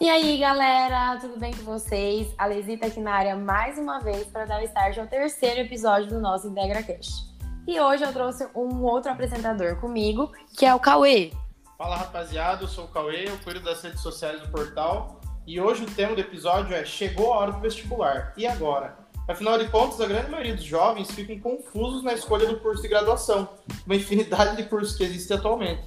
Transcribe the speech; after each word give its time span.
E 0.00 0.08
aí, 0.08 0.38
galera, 0.38 1.18
tudo 1.20 1.38
bem 1.38 1.52
com 1.52 1.62
vocês? 1.62 2.26
A 2.38 2.46
Lesita 2.46 2.86
aqui 2.86 2.98
na 2.98 3.12
área 3.12 3.36
mais 3.36 3.76
uma 3.76 4.00
vez 4.00 4.26
para 4.28 4.46
dar 4.46 4.62
o 4.62 4.64
start 4.64 4.96
ao 4.96 5.06
terceiro 5.06 5.60
episódio 5.60 6.08
do 6.08 6.18
nosso 6.18 6.48
IntegraCast. 6.48 7.26
E 7.68 7.78
hoje 7.78 8.02
eu 8.02 8.10
trouxe 8.10 8.48
um 8.54 8.82
outro 8.82 9.12
apresentador 9.12 9.76
comigo, 9.78 10.32
que 10.56 10.64
é 10.64 10.74
o 10.74 10.80
Cauê. 10.80 11.32
Fala 11.76 11.96
rapaziada, 11.96 12.64
eu 12.64 12.68
sou 12.68 12.86
o 12.86 12.88
Cauê, 12.88 13.28
eu 13.28 13.36
cuido 13.44 13.60
das 13.60 13.82
redes 13.82 14.00
sociais 14.00 14.40
do 14.40 14.48
portal 14.48 15.20
e 15.46 15.60
hoje 15.60 15.84
o 15.84 15.90
tema 15.90 16.14
do 16.14 16.20
episódio 16.22 16.74
é 16.74 16.82
Chegou 16.82 17.34
a 17.34 17.36
hora 17.36 17.52
do 17.52 17.60
vestibular, 17.60 18.32
e 18.38 18.46
agora? 18.46 18.96
Afinal 19.28 19.58
de 19.58 19.68
contas, 19.68 20.00
a 20.00 20.06
grande 20.06 20.30
maioria 20.30 20.56
dos 20.56 20.64
jovens 20.64 21.10
ficam 21.10 21.38
confusos 21.38 22.02
na 22.02 22.14
escolha 22.14 22.46
do 22.46 22.58
curso 22.58 22.80
de 22.80 22.88
graduação, 22.88 23.50
uma 23.84 23.96
infinidade 23.96 24.56
de 24.56 24.64
cursos 24.64 24.96
que 24.96 25.04
existem 25.04 25.36
atualmente. 25.36 25.82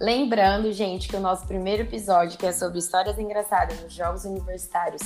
Lembrando, 0.00 0.72
gente, 0.72 1.08
que 1.08 1.16
o 1.16 1.20
nosso 1.20 1.44
primeiro 1.44 1.82
episódio, 1.82 2.38
que 2.38 2.46
é 2.46 2.52
sobre 2.52 2.78
histórias 2.78 3.18
engraçadas 3.18 3.82
nos 3.82 3.92
jogos 3.92 4.24
universitários, 4.24 5.02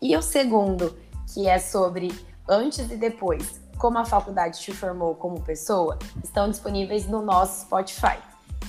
e 0.00 0.16
o 0.16 0.22
segundo, 0.22 0.96
que 1.34 1.48
é 1.48 1.58
sobre 1.58 2.12
antes 2.48 2.88
e 2.88 2.96
depois, 2.96 3.60
como 3.76 3.98
a 3.98 4.04
faculdade 4.04 4.60
te 4.60 4.72
formou 4.72 5.16
como 5.16 5.42
pessoa, 5.42 5.98
estão 6.22 6.48
disponíveis 6.48 7.08
no 7.08 7.22
nosso 7.22 7.62
Spotify. 7.62 8.18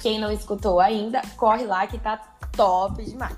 Quem 0.02 0.20
não 0.20 0.32
escutou 0.32 0.80
ainda, 0.80 1.22
corre 1.38 1.66
lá 1.66 1.86
que 1.86 2.00
tá 2.00 2.18
top 2.54 3.04
demais. 3.06 3.38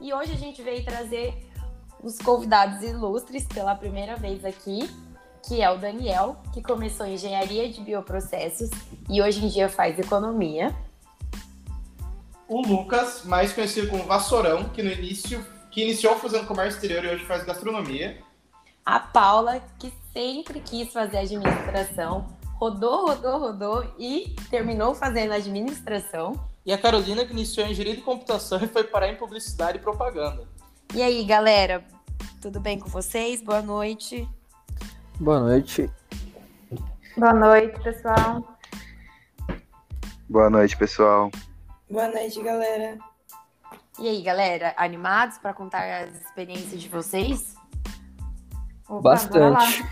E 0.00 0.12
hoje 0.14 0.32
a 0.32 0.36
gente 0.36 0.62
veio 0.62 0.82
trazer 0.82 1.50
os 2.02 2.16
convidados 2.16 2.82
ilustres 2.82 3.44
pela 3.44 3.74
primeira 3.74 4.16
vez 4.16 4.42
aqui, 4.42 4.88
que 5.46 5.60
é 5.60 5.70
o 5.70 5.76
Daniel, 5.76 6.36
que 6.54 6.62
começou 6.62 7.06
engenharia 7.06 7.68
de 7.68 7.82
bioprocessos 7.82 8.70
e 9.06 9.20
hoje 9.20 9.44
em 9.44 9.48
dia 9.48 9.68
faz 9.68 9.98
economia 9.98 10.74
o 12.52 12.60
Lucas, 12.60 13.24
mais 13.24 13.52
conhecido 13.52 13.88
como 13.88 14.04
Vassourão, 14.04 14.68
que 14.68 14.82
no 14.82 14.90
início 14.90 15.44
que 15.70 15.82
iniciou 15.82 16.16
fazendo 16.16 16.46
comércio 16.46 16.76
exterior 16.76 17.02
e 17.04 17.14
hoje 17.14 17.24
faz 17.24 17.44
gastronomia. 17.44 18.18
A 18.84 19.00
Paula, 19.00 19.62
que 19.78 19.92
sempre 20.12 20.60
quis 20.60 20.92
fazer 20.92 21.18
administração, 21.18 22.26
rodou, 22.56 23.06
rodou, 23.06 23.38
rodou 23.38 23.94
e 23.98 24.36
terminou 24.50 24.94
fazendo 24.94 25.32
administração. 25.32 26.38
E 26.66 26.72
a 26.72 26.78
Carolina, 26.78 27.24
que 27.24 27.32
iniciou 27.32 27.66
em 27.66 27.70
engenharia 27.70 27.96
de 27.96 28.02
computação 28.02 28.62
e 28.62 28.68
foi 28.68 28.84
parar 28.84 29.08
em 29.08 29.16
publicidade 29.16 29.78
e 29.78 29.80
propaganda. 29.80 30.46
E 30.94 31.00
aí, 31.00 31.24
galera, 31.24 31.82
tudo 32.42 32.60
bem 32.60 32.78
com 32.78 32.88
vocês? 32.88 33.40
Boa 33.42 33.62
noite. 33.62 34.28
Boa 35.18 35.40
noite. 35.40 35.90
Boa 37.16 37.32
noite, 37.32 37.80
pessoal. 37.80 38.58
Boa 40.28 40.50
noite, 40.50 40.76
pessoal. 40.76 41.30
Boa 41.92 42.08
noite, 42.08 42.42
galera. 42.42 42.96
E 44.00 44.08
aí, 44.08 44.22
galera, 44.22 44.72
animados 44.78 45.36
para 45.36 45.52
contar 45.52 46.04
as 46.04 46.22
experiências 46.22 46.80
de 46.80 46.88
vocês? 46.88 47.54
Opa, 48.88 49.10
Bastante. 49.10 49.84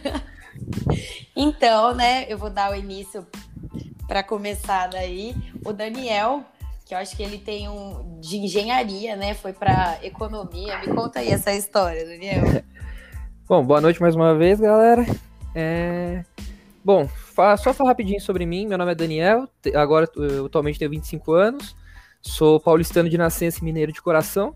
então, 1.36 1.94
né, 1.94 2.24
eu 2.26 2.38
vou 2.38 2.48
dar 2.48 2.72
o 2.72 2.74
início 2.74 3.26
para 4.06 4.22
começar 4.22 4.86
daí. 4.86 5.36
O 5.62 5.74
Daniel, 5.74 6.42
que 6.86 6.94
eu 6.94 6.98
acho 6.98 7.14
que 7.14 7.22
ele 7.22 7.36
tem 7.36 7.68
um 7.68 8.18
de 8.18 8.38
engenharia, 8.38 9.14
né? 9.14 9.34
Foi 9.34 9.52
para 9.52 9.98
economia. 10.02 10.78
Me 10.78 10.94
conta 10.94 11.18
aí 11.18 11.28
essa 11.28 11.52
história, 11.52 12.02
Daniel. 12.06 12.64
Bom, 13.46 13.62
boa 13.62 13.82
noite 13.82 14.00
mais 14.00 14.16
uma 14.16 14.34
vez, 14.34 14.58
galera. 14.58 15.04
É... 15.54 16.24
Bom, 16.82 17.06
só 17.56 17.72
falar 17.72 17.90
rapidinho 17.90 18.20
sobre 18.20 18.44
mim. 18.44 18.66
Meu 18.66 18.78
nome 18.78 18.92
é 18.92 18.94
Daniel, 18.94 19.48
agora 19.74 20.08
eu 20.16 20.46
atualmente 20.46 20.78
tenho 20.78 20.90
25 20.90 21.32
anos. 21.32 21.76
Sou 22.20 22.58
paulistano 22.58 23.08
de 23.08 23.16
nascença 23.16 23.60
e 23.60 23.64
mineiro 23.64 23.92
de 23.92 24.02
coração. 24.02 24.54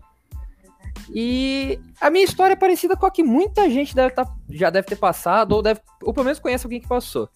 E 1.13 1.79
a 1.99 2.09
minha 2.09 2.23
história 2.23 2.53
é 2.53 2.57
parecida 2.57 2.95
com 2.95 3.05
a 3.05 3.11
que 3.11 3.23
muita 3.23 3.69
gente 3.69 3.95
deve 3.95 4.13
tá, 4.13 4.27
já 4.49 4.69
deve 4.69 4.87
ter 4.87 4.95
passado, 4.95 5.53
ou, 5.53 5.61
deve, 5.61 5.81
ou 6.01 6.13
pelo 6.13 6.25
menos 6.25 6.39
conhece 6.39 6.65
alguém 6.65 6.79
que 6.79 6.87
passou. 6.87 7.29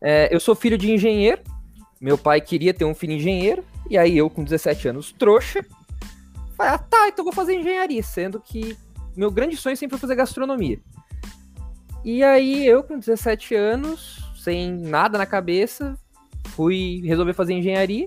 É, 0.00 0.28
eu 0.34 0.38
sou 0.38 0.54
filho 0.54 0.76
de 0.76 0.92
engenheiro. 0.92 1.42
Meu 2.00 2.18
pai 2.18 2.40
queria 2.40 2.74
ter 2.74 2.84
um 2.84 2.94
filho 2.94 3.14
engenheiro. 3.14 3.64
E 3.88 3.98
aí 3.98 4.16
eu, 4.16 4.30
com 4.30 4.44
17 4.44 4.88
anos, 4.88 5.12
trouxa, 5.12 5.64
falei, 6.56 6.72
ah 6.72 6.78
tá, 6.78 7.08
então 7.08 7.24
vou 7.24 7.32
fazer 7.32 7.54
engenharia. 7.54 8.02
Sendo 8.02 8.40
que 8.40 8.76
meu 9.16 9.30
grande 9.30 9.56
sonho 9.56 9.76
sempre 9.76 9.96
foi 9.96 10.00
fazer 10.00 10.14
gastronomia. 10.14 10.80
E 12.04 12.22
aí 12.22 12.66
eu, 12.66 12.82
com 12.82 12.98
17 12.98 13.54
anos, 13.54 14.23
sem 14.44 14.70
nada 14.70 15.16
na 15.16 15.24
cabeça, 15.24 15.98
fui 16.48 17.00
resolver 17.04 17.32
fazer 17.32 17.54
engenharia. 17.54 18.06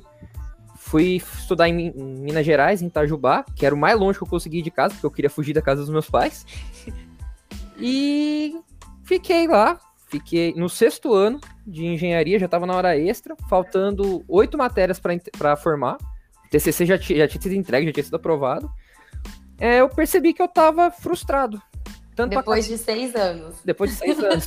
Fui 0.77 1.15
estudar 1.15 1.67
em, 1.67 1.87
em 1.87 2.19
Minas 2.19 2.45
Gerais, 2.45 2.81
em 2.81 2.87
Itajubá, 2.87 3.43
que 3.55 3.65
era 3.65 3.75
o 3.75 3.77
mais 3.77 3.99
longe 3.99 4.17
que 4.17 4.23
eu 4.23 4.29
consegui 4.29 4.61
de 4.61 4.71
casa, 4.71 4.93
porque 4.93 5.05
eu 5.05 5.11
queria 5.11 5.29
fugir 5.29 5.53
da 5.53 5.61
casa 5.61 5.81
dos 5.81 5.89
meus 5.89 6.09
pais. 6.09 6.45
E 7.79 8.59
fiquei 9.03 9.47
lá, 9.47 9.79
fiquei 10.09 10.51
no 10.55 10.67
sexto 10.67 11.13
ano 11.13 11.39
de 11.63 11.85
engenharia, 11.85 12.39
já 12.39 12.47
estava 12.47 12.65
na 12.65 12.75
hora 12.75 12.97
extra, 12.97 13.35
faltando 13.47 14.25
oito 14.27 14.57
matérias 14.57 14.99
para 14.99 15.55
formar. 15.55 15.97
O 16.43 16.49
TCC 16.49 16.87
já, 16.87 16.97
já 16.97 17.27
tinha 17.27 17.39
sido 17.39 17.53
entregue, 17.53 17.85
já 17.85 17.93
tinha 17.93 18.03
sido 18.03 18.15
aprovado. 18.15 18.67
É, 19.59 19.81
eu 19.81 19.89
percebi 19.89 20.33
que 20.33 20.41
eu 20.41 20.47
estava 20.47 20.89
frustrado. 20.89 21.61
Tanto 22.17 22.31
Depois 22.31 22.65
de 22.65 22.79
seis 22.79 23.15
anos. 23.15 23.57
Depois 23.63 23.91
de 23.91 23.97
seis 23.97 24.17
anos. 24.17 24.43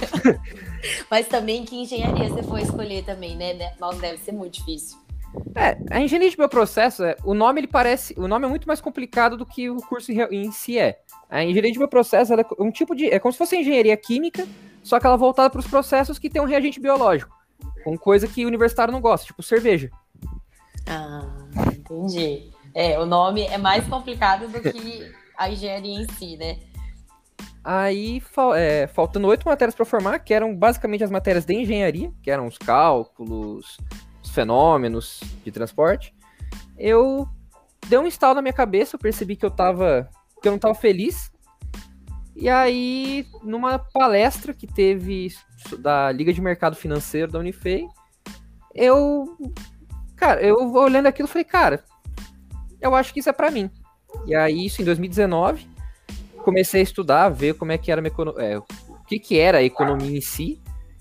Mas 1.09 1.29
também 1.29 1.65
que 1.65 1.77
engenharia 1.77 2.29
você 2.29 2.43
foi 2.43 2.63
escolher 2.63 3.05
também, 3.05 3.37
né? 3.37 3.75
Não 3.81 3.97
deve 3.97 4.19
ser 4.19 4.33
muito 4.33 4.55
difícil. 4.55 4.99
É, 5.55 5.79
a 5.89 6.01
engenharia 6.01 6.29
de 6.29 6.37
bioprocesso, 6.37 7.05
é, 7.05 7.17
o 7.25 7.33
nome 7.33 7.61
ele 7.61 7.69
parece, 7.69 8.13
o 8.19 8.27
nome 8.27 8.45
é 8.45 8.49
muito 8.49 8.67
mais 8.67 8.81
complicado 8.81 9.37
do 9.37 9.47
que 9.47 9.71
o 9.71 9.77
curso 9.77 10.11
em 10.11 10.51
si 10.51 10.81
é. 10.81 10.99
A 11.31 11.45
engenharia 11.45 11.71
de 11.71 11.79
bioprocesso 11.79 12.35
é 12.35 12.45
um 12.59 12.73
tipo 12.73 12.93
de, 12.93 13.07
é 13.07 13.21
como 13.21 13.31
se 13.31 13.39
fosse 13.39 13.57
engenharia 13.57 13.97
química, 13.97 14.45
só 14.83 14.99
que 14.99 15.07
ela 15.07 15.17
voltada 15.17 15.49
para 15.49 15.61
os 15.61 15.67
processos 15.69 16.19
que 16.19 16.29
tem 16.29 16.43
um 16.43 16.47
reagente 16.47 16.81
biológico, 16.81 17.33
com 17.85 17.97
coisa 17.97 18.27
que 18.27 18.45
o 18.45 18.49
universitário 18.49 18.91
não 18.93 19.01
gosta, 19.01 19.27
tipo 19.27 19.45
cerveja. 19.45 19.89
Ah, 20.89 21.25
entendi. 21.73 22.51
É, 22.75 22.99
o 22.99 23.07
nome 23.07 23.43
é 23.43 23.59
mais 23.59 23.87
complicado 23.87 24.49
do 24.49 24.61
que 24.61 25.09
a 25.39 25.49
engenharia 25.49 26.01
em 26.01 26.07
si, 26.15 26.37
né? 26.37 26.59
Aí, 27.63 28.23
é, 28.57 28.87
faltando 28.87 29.27
oito 29.29 29.47
matérias 29.47 29.75
para 29.75 29.85
formar, 29.85 30.19
que 30.21 30.33
eram 30.33 30.57
basicamente 30.57 31.05
as 31.05 31.11
matérias 31.11 31.45
de 31.45 31.55
engenharia, 31.55 32.11
que 32.23 32.31
eram 32.31 32.47
os 32.47 32.57
cálculos, 32.57 33.77
os 34.23 34.31
fenômenos 34.31 35.21
de 35.45 35.53
transporte, 35.53 36.15
eu 36.79 37.29
dei 37.87 37.99
um 37.99 38.07
estalo 38.07 38.35
na 38.35 38.43
minha 38.43 38.53
cabeça, 38.53 38.97
eu 38.97 39.01
percebi 39.01 39.37
que 39.37 39.45
eu 39.45 39.51
tava, 39.51 40.09
que 40.41 40.49
eu 40.49 40.53
não 40.53 40.57
estava 40.57 40.75
feliz. 40.75 41.31
E 42.35 42.49
aí, 42.49 43.27
numa 43.43 43.79
palestra 43.79 44.55
que 44.55 44.67
teve 44.67 45.29
da 45.81 46.11
Liga 46.11 46.33
de 46.33 46.41
Mercado 46.41 46.75
Financeiro 46.75 47.31
da 47.31 47.39
Unifei, 47.39 47.87
eu, 48.75 49.37
cara, 50.17 50.41
eu 50.41 50.73
olhando 50.73 51.07
aquilo, 51.07 51.29
falei, 51.29 51.45
cara, 51.45 51.85
eu 52.81 52.95
acho 52.95 53.13
que 53.13 53.21
isso 53.21 53.29
é 53.29 53.33
para 53.33 53.51
mim. 53.51 53.71
E 54.27 54.35
aí, 54.35 54.65
isso 54.65 54.81
em 54.81 54.85
2019, 54.87 55.69
comecei 56.41 56.81
a 56.81 56.85
estudar, 56.85 57.29
ver 57.29 57.55
como 57.55 57.73
é 57.73 57.79
que 57.79 57.91
era 57.91 58.03
é, 58.39 58.59
o 58.59 58.65
que, 59.07 59.19
que 59.19 59.39
era 59.39 59.59
a 59.59 59.63
economia 59.63 60.17
em 60.17 60.21
si, 60.21 60.61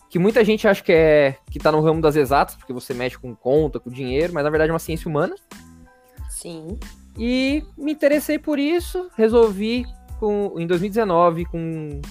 que 0.10 0.18
muita 0.18 0.44
gente 0.44 0.68
acha 0.68 0.84
que 0.84 0.92
é 0.92 1.38
que 1.50 1.60
tá 1.60 1.72
no 1.72 1.82
ramo 1.82 2.02
das 2.02 2.16
exatas, 2.16 2.56
porque 2.56 2.74
você 2.74 2.94
mexe 2.94 3.18
com 3.18 3.36
conta, 3.36 3.80
com 3.80 3.90
dinheiro, 3.90 4.34
mas 4.34 4.44
na 4.44 4.50
verdade 4.50 4.72
é 4.72 4.74
uma 4.74 4.80
ciência 4.80 5.08
humana. 5.08 5.36
Sim. 6.30 6.80
E 7.18 7.64
me 7.78 7.92
interessei 7.92 8.40
por 8.40 8.58
isso, 8.58 9.10
resolvi 9.16 9.86
com, 10.20 10.56
em 10.58 10.66
2019, 10.66 11.46
com, 11.46 12.02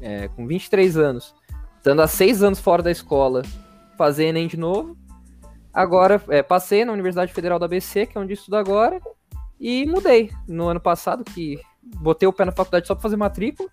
é, 0.00 0.28
com 0.28 0.46
23 0.46 0.96
anos, 0.96 1.34
estando 1.76 2.02
há 2.02 2.06
seis 2.06 2.42
anos 2.42 2.60
fora 2.60 2.82
da 2.82 2.90
escola, 2.90 3.42
fazer 3.96 4.26
Enem 4.26 4.46
de 4.46 4.56
novo. 4.56 4.96
Agora, 5.72 6.22
é, 6.28 6.42
passei 6.42 6.84
na 6.84 6.92
Universidade 6.92 7.32
Federal 7.32 7.58
da 7.58 7.66
ABC, 7.66 8.06
que 8.06 8.16
é 8.16 8.20
onde 8.20 8.34
estudo 8.34 8.56
agora, 8.56 9.00
e 9.58 9.84
mudei 9.86 10.30
no 10.46 10.68
ano 10.68 10.80
passado, 10.80 11.24
que 11.24 11.60
botei 11.96 12.28
o 12.28 12.32
pé 12.32 12.44
na 12.44 12.52
faculdade 12.52 12.86
só 12.86 12.94
para 12.94 13.02
fazer 13.02 13.16
matrícula. 13.16 13.68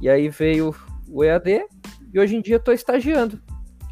E 0.00 0.08
aí 0.08 0.28
veio 0.28 0.74
o 1.08 1.24
EAD 1.24 1.66
e 2.12 2.18
hoje 2.18 2.36
em 2.36 2.40
dia 2.40 2.56
estou 2.56 2.74
estagiando 2.74 3.40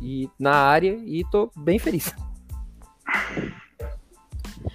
e 0.00 0.28
na 0.38 0.54
área 0.54 0.98
e 1.04 1.20
estou 1.20 1.50
bem 1.56 1.78
feliz. 1.78 2.14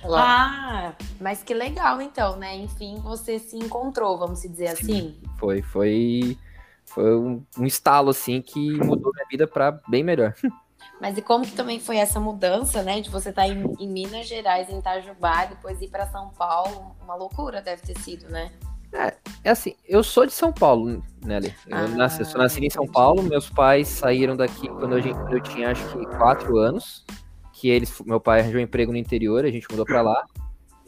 Ah, 0.03 0.93
mas 1.19 1.43
que 1.43 1.53
legal 1.53 2.01
então, 2.01 2.37
né? 2.37 2.55
Enfim, 2.55 2.99
você 3.03 3.39
se 3.39 3.57
encontrou, 3.57 4.17
vamos 4.17 4.41
dizer 4.41 4.67
assim. 4.67 5.19
Foi, 5.37 5.61
foi, 5.61 6.37
foi 6.85 7.17
um, 7.17 7.43
um 7.57 7.65
estalo 7.65 8.09
assim 8.09 8.41
que 8.41 8.71
mudou 8.83 9.11
minha 9.13 9.27
vida 9.29 9.47
para 9.47 9.79
bem 9.89 10.03
melhor. 10.03 10.33
Mas 10.99 11.17
e 11.17 11.21
como 11.21 11.45
que 11.45 11.51
também 11.51 11.79
foi 11.79 11.97
essa 11.97 12.19
mudança, 12.19 12.81
né? 12.81 13.01
De 13.01 13.09
você 13.09 13.29
estar 13.29 13.43
tá 13.43 13.47
em, 13.47 13.63
em 13.79 13.87
Minas 13.87 14.27
Gerais, 14.27 14.69
em 14.69 14.79
Itajubá, 14.79 15.45
depois 15.45 15.81
ir 15.81 15.89
para 15.89 16.07
São 16.07 16.29
Paulo? 16.29 16.95
Uma 17.03 17.15
loucura 17.15 17.61
deve 17.61 17.81
ter 17.81 17.97
sido, 17.99 18.29
né? 18.29 18.51
É, 18.93 19.13
é 19.43 19.49
assim, 19.49 19.75
eu 19.87 20.01
sou 20.03 20.25
de 20.25 20.31
São 20.31 20.51
Paulo, 20.51 21.03
Nelly. 21.23 21.53
Eu, 21.67 21.77
ah, 21.77 21.87
nasci, 21.87 22.21
eu 22.21 22.25
sou 22.25 22.41
nascido 22.41 22.63
em 22.63 22.69
São 22.69 22.87
Paulo, 22.87 23.21
meus 23.21 23.49
pais 23.49 23.87
saíram 23.87 24.35
daqui 24.35 24.69
quando 24.69 24.97
eu, 24.97 25.15
eu 25.29 25.41
tinha 25.41 25.71
acho 25.71 25.85
que 25.91 26.05
quatro 26.17 26.57
anos. 26.57 27.05
Que 27.53 27.69
eles, 27.69 27.99
meu 28.01 28.19
pai 28.19 28.39
arranjou 28.39 28.59
um 28.59 28.63
emprego 28.63 28.91
no 28.91 28.97
interior, 28.97 29.43
a 29.43 29.49
gente 29.49 29.67
mudou 29.69 29.85
para 29.85 30.01
lá. 30.01 30.25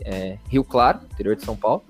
é, 0.05 0.37
Rio 0.47 0.63
Claro, 0.63 1.01
interior 1.11 1.35
de 1.35 1.43
São 1.43 1.55
Paulo. 1.55 1.83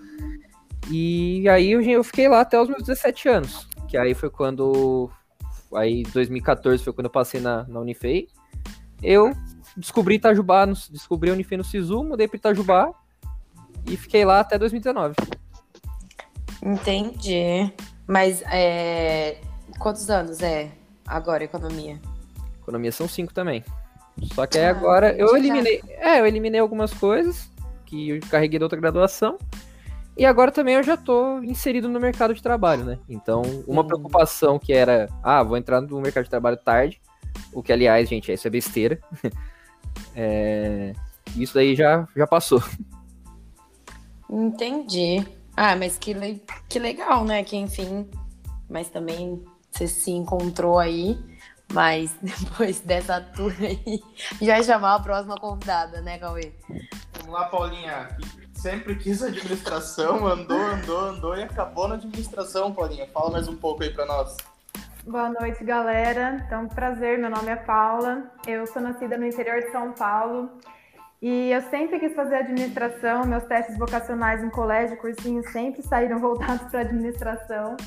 E 0.90 1.48
aí 1.50 1.72
eu, 1.72 1.82
eu 1.82 2.04
fiquei 2.04 2.28
lá 2.28 2.42
até 2.42 2.60
os 2.60 2.68
meus 2.68 2.84
17 2.84 3.30
anos, 3.30 3.68
que 3.88 3.98
aí 3.98 4.14
foi 4.14 4.30
quando, 4.30 5.10
aí 5.74 6.04
2014 6.04 6.83
foi 6.83 6.94
quando 6.94 7.06
eu 7.06 7.12
passei 7.12 7.39
na, 7.39 7.63
na 7.68 7.80
Unifei. 7.80 8.27
Eu 9.01 9.33
descobri 9.75 10.16
Itajubá, 10.16 10.66
no, 10.66 10.74
descobri 10.89 11.30
a 11.30 11.33
Unifei 11.33 11.57
no 11.57 11.63
Sisu, 11.63 12.04
mudei 12.04 12.27
para 12.27 12.38
Itajubá 12.38 12.92
e 13.86 13.95
fiquei 13.95 14.25
lá 14.25 14.39
até 14.39 14.57
2019. 14.57 15.16
Entendi. 16.62 17.71
Mas 18.06 18.42
é, 18.51 19.38
quantos 19.77 20.10
anos 20.10 20.42
é 20.42 20.71
agora 21.07 21.44
economia? 21.44 22.00
Economia 22.62 22.92
são 22.92 23.07
cinco 23.07 23.33
também. 23.33 23.63
Só 24.33 24.45
que 24.45 24.57
aí 24.57 24.66
ah, 24.66 24.71
agora 24.71 25.16
eu 25.16 25.36
eliminei. 25.36 25.81
É, 25.88 26.19
eu 26.19 26.25
eliminei 26.25 26.60
algumas 26.60 26.94
coisas 26.94 27.50
que 27.86 28.10
eu 28.10 28.19
carreguei 28.30 28.60
da 28.60 28.66
outra 28.66 28.80
graduação. 28.80 29.38
E 30.19 30.25
agora 30.25 30.51
também 30.51 30.75
eu 30.75 30.83
já 30.83 30.98
tô 30.98 31.42
inserido 31.42 31.88
no 31.88 31.98
mercado 31.98 32.33
de 32.33 32.44
trabalho, 32.44 32.83
né? 32.83 33.00
Então, 33.07 33.42
uma 33.66 33.88
preocupação 33.88 34.60
que 34.60 34.74
era, 34.74 35.07
ah, 35.24 35.42
vou 35.42 35.56
entrar 35.56 35.80
no 35.80 36.01
mercado 36.01 36.25
de 36.25 36.30
trabalho 36.30 36.57
tarde, 36.57 37.01
o 37.54 37.63
que, 37.63 37.71
aliás, 37.71 38.10
gente, 38.10 38.30
isso 38.30 38.45
é 38.45 38.51
besteira. 38.51 39.00
é... 40.13 40.92
Isso 41.38 41.54
daí 41.54 41.74
já, 41.74 42.06
já 42.13 42.27
passou. 42.27 42.62
Entendi. 44.30 45.25
Ah, 45.56 45.77
mas 45.77 45.98
que, 45.98 46.13
le... 46.13 46.44
que 46.68 46.80
legal, 46.80 47.24
né? 47.24 47.42
Que 47.42 47.56
enfim, 47.56 48.06
mas 48.69 48.89
também 48.89 49.42
você 49.71 49.88
se 49.88 50.12
encontrou 50.12 50.80
aí. 50.80 51.18
Mas 51.71 52.13
depois 52.21 52.81
dessa 52.81 53.21
tour 53.21 53.56
aí, 53.62 54.01
já 54.45 54.62
chamar 54.62 54.95
a 54.95 55.00
próxima 55.00 55.38
convidada, 55.38 56.01
né, 56.01 56.19
Cauê? 56.19 56.51
Vamos 57.13 57.31
lá, 57.31 57.45
Paulinha. 57.45 58.18
Sempre 58.62 58.94
quis 58.96 59.24
administração, 59.24 60.28
andou, 60.28 60.60
andou, 60.60 61.00
andou 61.00 61.38
e 61.38 61.44
acabou 61.44 61.88
na 61.88 61.96
administração, 61.96 62.74
Paulinha. 62.74 63.08
Fala 63.08 63.32
mais 63.32 63.48
um 63.48 63.56
pouco 63.56 63.84
aí 63.84 63.90
para 63.90 64.06
nós. 64.06 64.36
Boa 65.08 65.30
noite, 65.30 65.64
galera. 65.64 66.44
Então, 66.46 66.68
prazer, 66.68 67.18
meu 67.18 67.30
nome 67.30 67.48
é 67.48 67.56
Paula. 67.56 68.30
Eu 68.46 68.68
sou 68.68 68.82
nascida 68.82 69.18
no 69.18 69.26
interior 69.26 69.62
de 69.62 69.72
São 69.72 69.94
Paulo. 69.94 70.50
E 71.22 71.50
eu 71.52 71.62
sempre 71.70 72.00
quis 72.02 72.14
fazer 72.14 72.36
administração, 72.36 73.26
meus 73.26 73.46
testes 73.46 73.78
vocacionais 73.78 74.44
em 74.44 74.50
colégio, 74.50 74.98
cursinho, 74.98 75.42
sempre 75.52 75.82
saíram 75.82 76.20
voltados 76.20 76.70
para 76.70 76.82
administração 76.82 77.78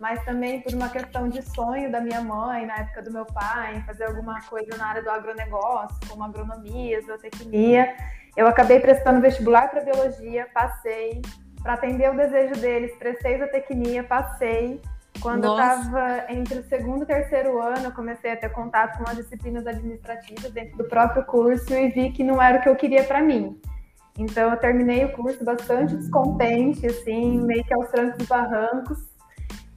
mas 0.00 0.24
também 0.24 0.62
por 0.62 0.72
uma 0.72 0.88
questão 0.88 1.28
de 1.28 1.42
sonho 1.42 1.92
da 1.92 2.00
minha 2.00 2.22
mãe, 2.22 2.64
na 2.64 2.74
época 2.76 3.02
do 3.02 3.12
meu 3.12 3.26
pai, 3.26 3.82
fazer 3.86 4.04
alguma 4.04 4.40
coisa 4.40 4.74
na 4.78 4.86
área 4.86 5.02
do 5.02 5.10
agronegócio, 5.10 5.98
como 6.08 6.24
agronomia, 6.24 7.02
zootecnia. 7.02 7.94
Eu 8.36 8.46
acabei 8.46 8.80
prestando 8.80 9.20
vestibular 9.20 9.70
para 9.70 9.82
biologia, 9.82 10.46
passei. 10.52 11.20
Para 11.62 11.74
atender 11.74 12.10
o 12.10 12.16
desejo 12.16 12.60
deles, 12.60 12.96
prestei 12.96 13.38
zootecnia, 13.38 14.02
passei. 14.04 14.80
Quando 15.20 15.44
Nossa. 15.44 15.62
eu 15.62 15.80
estava 15.80 16.32
entre 16.32 16.58
o 16.60 16.64
segundo 16.64 17.00
e 17.00 17.02
o 17.02 17.06
terceiro 17.06 17.60
ano, 17.60 17.86
eu 17.86 17.92
comecei 17.92 18.32
a 18.32 18.36
ter 18.36 18.48
contato 18.50 18.98
com 18.98 19.10
as 19.10 19.16
disciplinas 19.16 19.66
administrativas 19.66 20.50
dentro 20.50 20.78
do 20.78 20.84
próprio 20.84 21.24
curso 21.24 21.74
e 21.74 21.88
vi 21.88 22.12
que 22.12 22.24
não 22.24 22.40
era 22.40 22.58
o 22.58 22.62
que 22.62 22.68
eu 22.68 22.76
queria 22.76 23.04
para 23.04 23.20
mim. 23.20 23.60
Então, 24.18 24.50
eu 24.50 24.56
terminei 24.56 25.04
o 25.04 25.12
curso 25.12 25.44
bastante 25.44 25.96
descontente, 25.96 26.86
assim, 26.86 27.40
meio 27.40 27.64
que 27.64 27.74
aos 27.74 27.88
trancos 27.88 28.24
e 28.24 28.26
barrancos. 28.26 29.09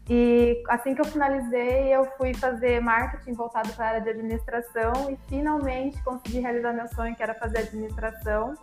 E 0.09 0.61
assim 0.67 0.93
que 0.93 1.01
eu 1.01 1.05
finalizei, 1.05 1.93
eu 1.93 2.05
fui 2.17 2.33
fazer 2.33 2.81
marketing 2.81 3.33
voltado 3.33 3.71
para 3.73 3.85
a 3.85 3.87
área 3.89 4.01
de 4.01 4.09
administração 4.09 5.09
e 5.09 5.17
finalmente 5.29 6.01
consegui 6.03 6.39
realizar 6.39 6.73
meu 6.73 6.87
sonho, 6.89 7.15
que 7.15 7.23
era 7.23 7.33
fazer 7.33 7.59
administração. 7.59 8.53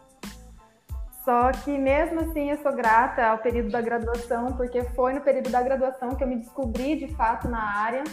Só 1.25 1.51
que 1.53 1.77
mesmo 1.79 2.21
assim 2.21 2.51
eu 2.51 2.59
sou 2.59 2.73
grata 2.73 3.27
ao 3.27 3.39
período 3.39 3.71
da 3.71 3.81
graduação, 3.81 4.53
porque 4.57 4.83
foi 4.83 5.15
no 5.15 5.21
período 5.21 5.51
da 5.51 5.63
graduação 5.63 6.15
que 6.15 6.25
eu 6.25 6.29
me 6.29 6.37
descobri 6.37 6.97
de 6.97 7.15
fato 7.15 7.49
na 7.49 7.63
área. 7.63 8.05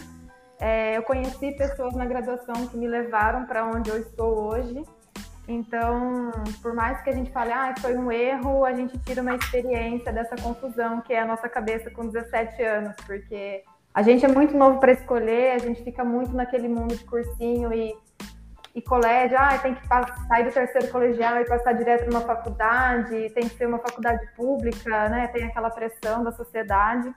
É, 0.60 0.96
eu 0.96 1.02
conheci 1.02 1.52
pessoas 1.52 1.94
na 1.94 2.04
graduação 2.04 2.66
que 2.66 2.76
me 2.76 2.88
levaram 2.88 3.46
para 3.46 3.64
onde 3.66 3.90
eu 3.90 3.98
estou 3.98 4.48
hoje. 4.48 4.82
Então, 5.48 6.30
por 6.60 6.74
mais 6.74 7.00
que 7.00 7.08
a 7.08 7.12
gente 7.14 7.32
fale, 7.32 7.50
ah, 7.50 7.74
foi 7.80 7.96
um 7.96 8.12
erro, 8.12 8.66
a 8.66 8.74
gente 8.74 8.98
tira 8.98 9.22
uma 9.22 9.34
experiência 9.34 10.12
dessa 10.12 10.36
confusão 10.36 11.00
que 11.00 11.14
é 11.14 11.20
a 11.20 11.24
nossa 11.24 11.48
cabeça 11.48 11.90
com 11.90 12.06
17 12.06 12.62
anos, 12.62 12.94
porque 13.06 13.64
a 13.94 14.02
gente 14.02 14.26
é 14.26 14.28
muito 14.28 14.54
novo 14.54 14.78
para 14.78 14.92
escolher, 14.92 15.52
a 15.52 15.58
gente 15.58 15.82
fica 15.82 16.04
muito 16.04 16.36
naquele 16.36 16.68
mundo 16.68 16.94
de 16.94 17.02
cursinho 17.02 17.72
e, 17.72 17.96
e 18.74 18.82
colégio, 18.82 19.38
ah, 19.40 19.56
tem 19.56 19.74
que 19.74 19.88
sair 19.88 20.44
do 20.44 20.52
terceiro 20.52 20.88
colegial 20.88 21.40
e 21.40 21.46
passar 21.46 21.72
direto 21.72 22.06
numa 22.10 22.20
faculdade, 22.20 23.30
tem 23.30 23.48
que 23.48 23.56
ser 23.56 23.66
uma 23.66 23.78
faculdade 23.78 24.26
pública, 24.36 25.08
né? 25.08 25.28
Tem 25.28 25.44
aquela 25.44 25.70
pressão 25.70 26.22
da 26.22 26.30
sociedade. 26.30 27.10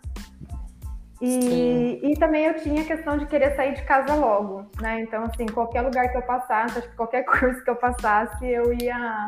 E, 1.21 1.99
e, 2.01 2.15
também 2.17 2.45
eu 2.45 2.55
tinha 2.55 2.81
a 2.81 2.85
questão 2.85 3.15
de 3.15 3.27
querer 3.27 3.55
sair 3.55 3.75
de 3.75 3.83
casa 3.83 4.15
logo, 4.15 4.65
né? 4.81 5.01
Então, 5.01 5.23
assim, 5.25 5.45
qualquer 5.45 5.81
lugar 5.81 6.09
que 6.09 6.17
eu 6.17 6.21
passasse, 6.23 6.79
acho 6.79 6.89
que 6.89 6.95
qualquer 6.95 7.23
curso 7.29 7.63
que 7.63 7.69
eu 7.69 7.75
passasse, 7.75 8.43
eu 8.47 8.73
ia, 8.73 9.27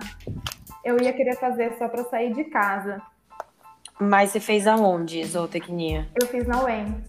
eu 0.83 0.99
ia 0.99 1.13
querer 1.13 1.35
fazer 1.35 1.77
só 1.77 1.87
para 1.87 2.03
sair 2.05 2.33
de 2.33 2.45
casa. 2.45 2.99
Mas 3.99 4.31
você 4.31 4.39
fez 4.39 4.65
aonde, 4.65 5.23
zootecnia? 5.23 6.07
Eu 6.19 6.27
fiz 6.27 6.47
na 6.47 6.63
UEM. 6.63 7.03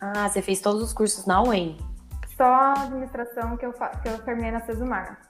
Ah, 0.00 0.26
você 0.26 0.40
fez 0.40 0.60
todos 0.60 0.82
os 0.82 0.94
cursos 0.94 1.26
na 1.26 1.42
UEM? 1.42 1.76
Só 2.34 2.44
a 2.44 2.72
administração 2.72 3.58
que 3.58 3.66
eu, 3.66 3.72
que 3.72 4.08
eu 4.08 4.18
terminei 4.24 4.50
na 4.50 4.60
Cesumar. 4.60 5.20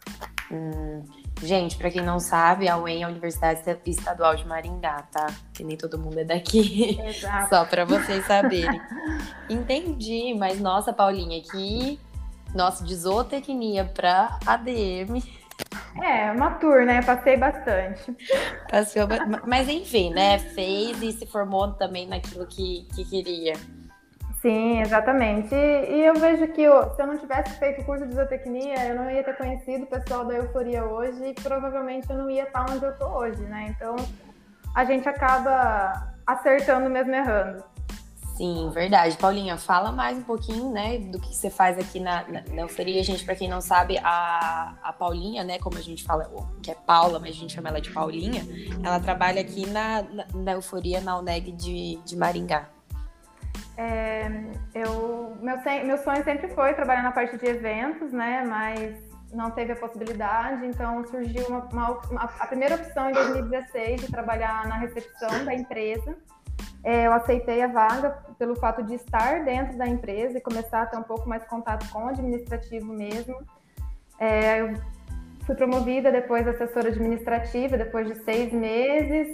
Hum. 0.52 1.02
Gente, 1.44 1.76
para 1.76 1.90
quem 1.90 2.00
não 2.00 2.18
sabe, 2.18 2.68
a 2.68 2.78
UEM 2.78 3.02
é 3.02 3.04
a 3.04 3.08
Universidade 3.08 3.60
Estadual 3.84 4.34
de 4.34 4.46
Maringá, 4.46 5.02
tá? 5.12 5.26
Que 5.52 5.62
nem 5.62 5.76
todo 5.76 5.98
mundo 5.98 6.18
é 6.18 6.24
daqui. 6.24 6.98
Exato. 6.98 7.48
Só 7.54 7.66
para 7.66 7.84
vocês 7.84 8.24
saberem. 8.26 8.80
Entendi, 9.50 10.34
mas 10.34 10.58
nossa, 10.58 10.90
Paulinha, 10.90 11.38
aqui, 11.38 12.00
nossa, 12.54 12.82
de 12.82 12.96
zootecnia 12.96 13.84
para 13.84 14.38
ADM. 14.46 15.22
É, 16.02 16.32
uma 16.32 16.52
tour, 16.52 16.86
né? 16.86 17.02
Passei 17.02 17.36
bastante. 17.36 18.16
Passou, 18.70 19.06
mas 19.46 19.68
enfim, 19.68 20.14
né? 20.14 20.38
Fez 20.38 21.02
e 21.02 21.12
se 21.12 21.26
formou 21.26 21.72
também 21.74 22.06
naquilo 22.06 22.46
que, 22.46 22.88
que 22.94 23.04
queria. 23.04 23.52
Sim, 24.44 24.82
exatamente. 24.82 25.54
E, 25.54 25.96
e 25.96 26.04
eu 26.04 26.12
vejo 26.16 26.46
que 26.48 26.60
eu, 26.60 26.94
se 26.94 27.00
eu 27.00 27.06
não 27.06 27.16
tivesse 27.16 27.58
feito 27.58 27.80
o 27.80 27.84
curso 27.86 28.06
de 28.06 28.14
zootecnia, 28.14 28.88
eu 28.88 28.94
não 28.94 29.10
ia 29.10 29.24
ter 29.24 29.34
conhecido 29.38 29.84
o 29.84 29.86
pessoal 29.86 30.22
da 30.26 30.34
Euforia 30.34 30.84
hoje 30.84 31.28
e 31.28 31.32
provavelmente 31.32 32.10
eu 32.10 32.18
não 32.18 32.28
ia 32.28 32.42
estar 32.42 32.70
onde 32.70 32.84
eu 32.84 32.90
estou 32.90 33.08
hoje, 33.08 33.40
né? 33.40 33.74
Então 33.74 33.96
a 34.74 34.84
gente 34.84 35.08
acaba 35.08 36.12
acertando 36.26 36.90
mesmo 36.90 37.14
errando. 37.14 37.64
Sim, 38.36 38.68
verdade. 38.68 39.16
Paulinha, 39.16 39.56
fala 39.56 39.90
mais 39.90 40.18
um 40.18 40.22
pouquinho, 40.22 40.70
né, 40.70 40.98
do 40.98 41.18
que 41.18 41.34
você 41.34 41.48
faz 41.48 41.78
aqui 41.78 41.98
na, 41.98 42.28
na, 42.28 42.42
na 42.52 42.62
Euforia. 42.62 43.02
Gente, 43.02 43.24
para 43.24 43.34
quem 43.34 43.48
não 43.48 43.62
sabe, 43.62 43.96
a, 44.04 44.74
a 44.82 44.92
Paulinha, 44.92 45.42
né, 45.42 45.58
como 45.58 45.78
a 45.78 45.80
gente 45.80 46.04
fala, 46.04 46.30
que 46.62 46.70
é 46.70 46.74
Paula, 46.74 47.18
mas 47.18 47.30
a 47.30 47.38
gente 47.38 47.54
chama 47.54 47.70
ela 47.70 47.80
de 47.80 47.90
Paulinha, 47.90 48.42
ela 48.82 49.00
trabalha 49.00 49.40
aqui 49.40 49.64
na, 49.70 50.02
na, 50.02 50.26
na 50.34 50.52
Euforia, 50.52 51.00
na 51.00 51.18
UNEG 51.18 51.50
de, 51.52 51.98
de 52.04 52.14
Maringá. 52.14 52.68
É, 53.76 54.26
eu, 54.74 55.36
meu, 55.40 55.56
meu 55.84 55.98
sonho 55.98 56.22
sempre 56.22 56.48
foi 56.48 56.74
trabalhar 56.74 57.02
na 57.02 57.12
parte 57.12 57.36
de 57.36 57.46
eventos, 57.46 58.12
né? 58.12 58.44
Mas 58.46 58.96
não 59.32 59.50
teve 59.50 59.72
a 59.72 59.76
possibilidade, 59.76 60.64
então 60.64 61.04
surgiu 61.06 61.46
uma, 61.48 61.64
uma, 61.64 61.90
uma, 62.08 62.22
a 62.22 62.46
primeira 62.46 62.76
opção 62.76 63.10
em 63.10 63.12
2016 63.12 64.02
de 64.02 64.10
trabalhar 64.10 64.66
na 64.68 64.76
recepção 64.76 65.44
da 65.44 65.52
empresa. 65.54 66.16
É, 66.84 67.06
eu 67.06 67.12
aceitei 67.12 67.62
a 67.62 67.66
vaga 67.66 68.10
pelo 68.38 68.54
fato 68.56 68.82
de 68.82 68.94
estar 68.94 69.42
dentro 69.44 69.76
da 69.76 69.86
empresa 69.86 70.38
e 70.38 70.40
começar 70.40 70.82
a 70.82 70.86
ter 70.86 70.98
um 70.98 71.02
pouco 71.02 71.28
mais 71.28 71.42
contato 71.44 71.88
com 71.90 72.04
o 72.04 72.08
administrativo 72.08 72.92
mesmo. 72.92 73.36
É, 74.20 74.60
eu 74.60 74.74
fui 75.46 75.54
promovida 75.54 76.12
depois 76.12 76.46
assessora 76.46 76.88
administrativa, 76.88 77.76
depois 77.76 78.06
de 78.06 78.14
seis 78.22 78.52
meses, 78.52 79.28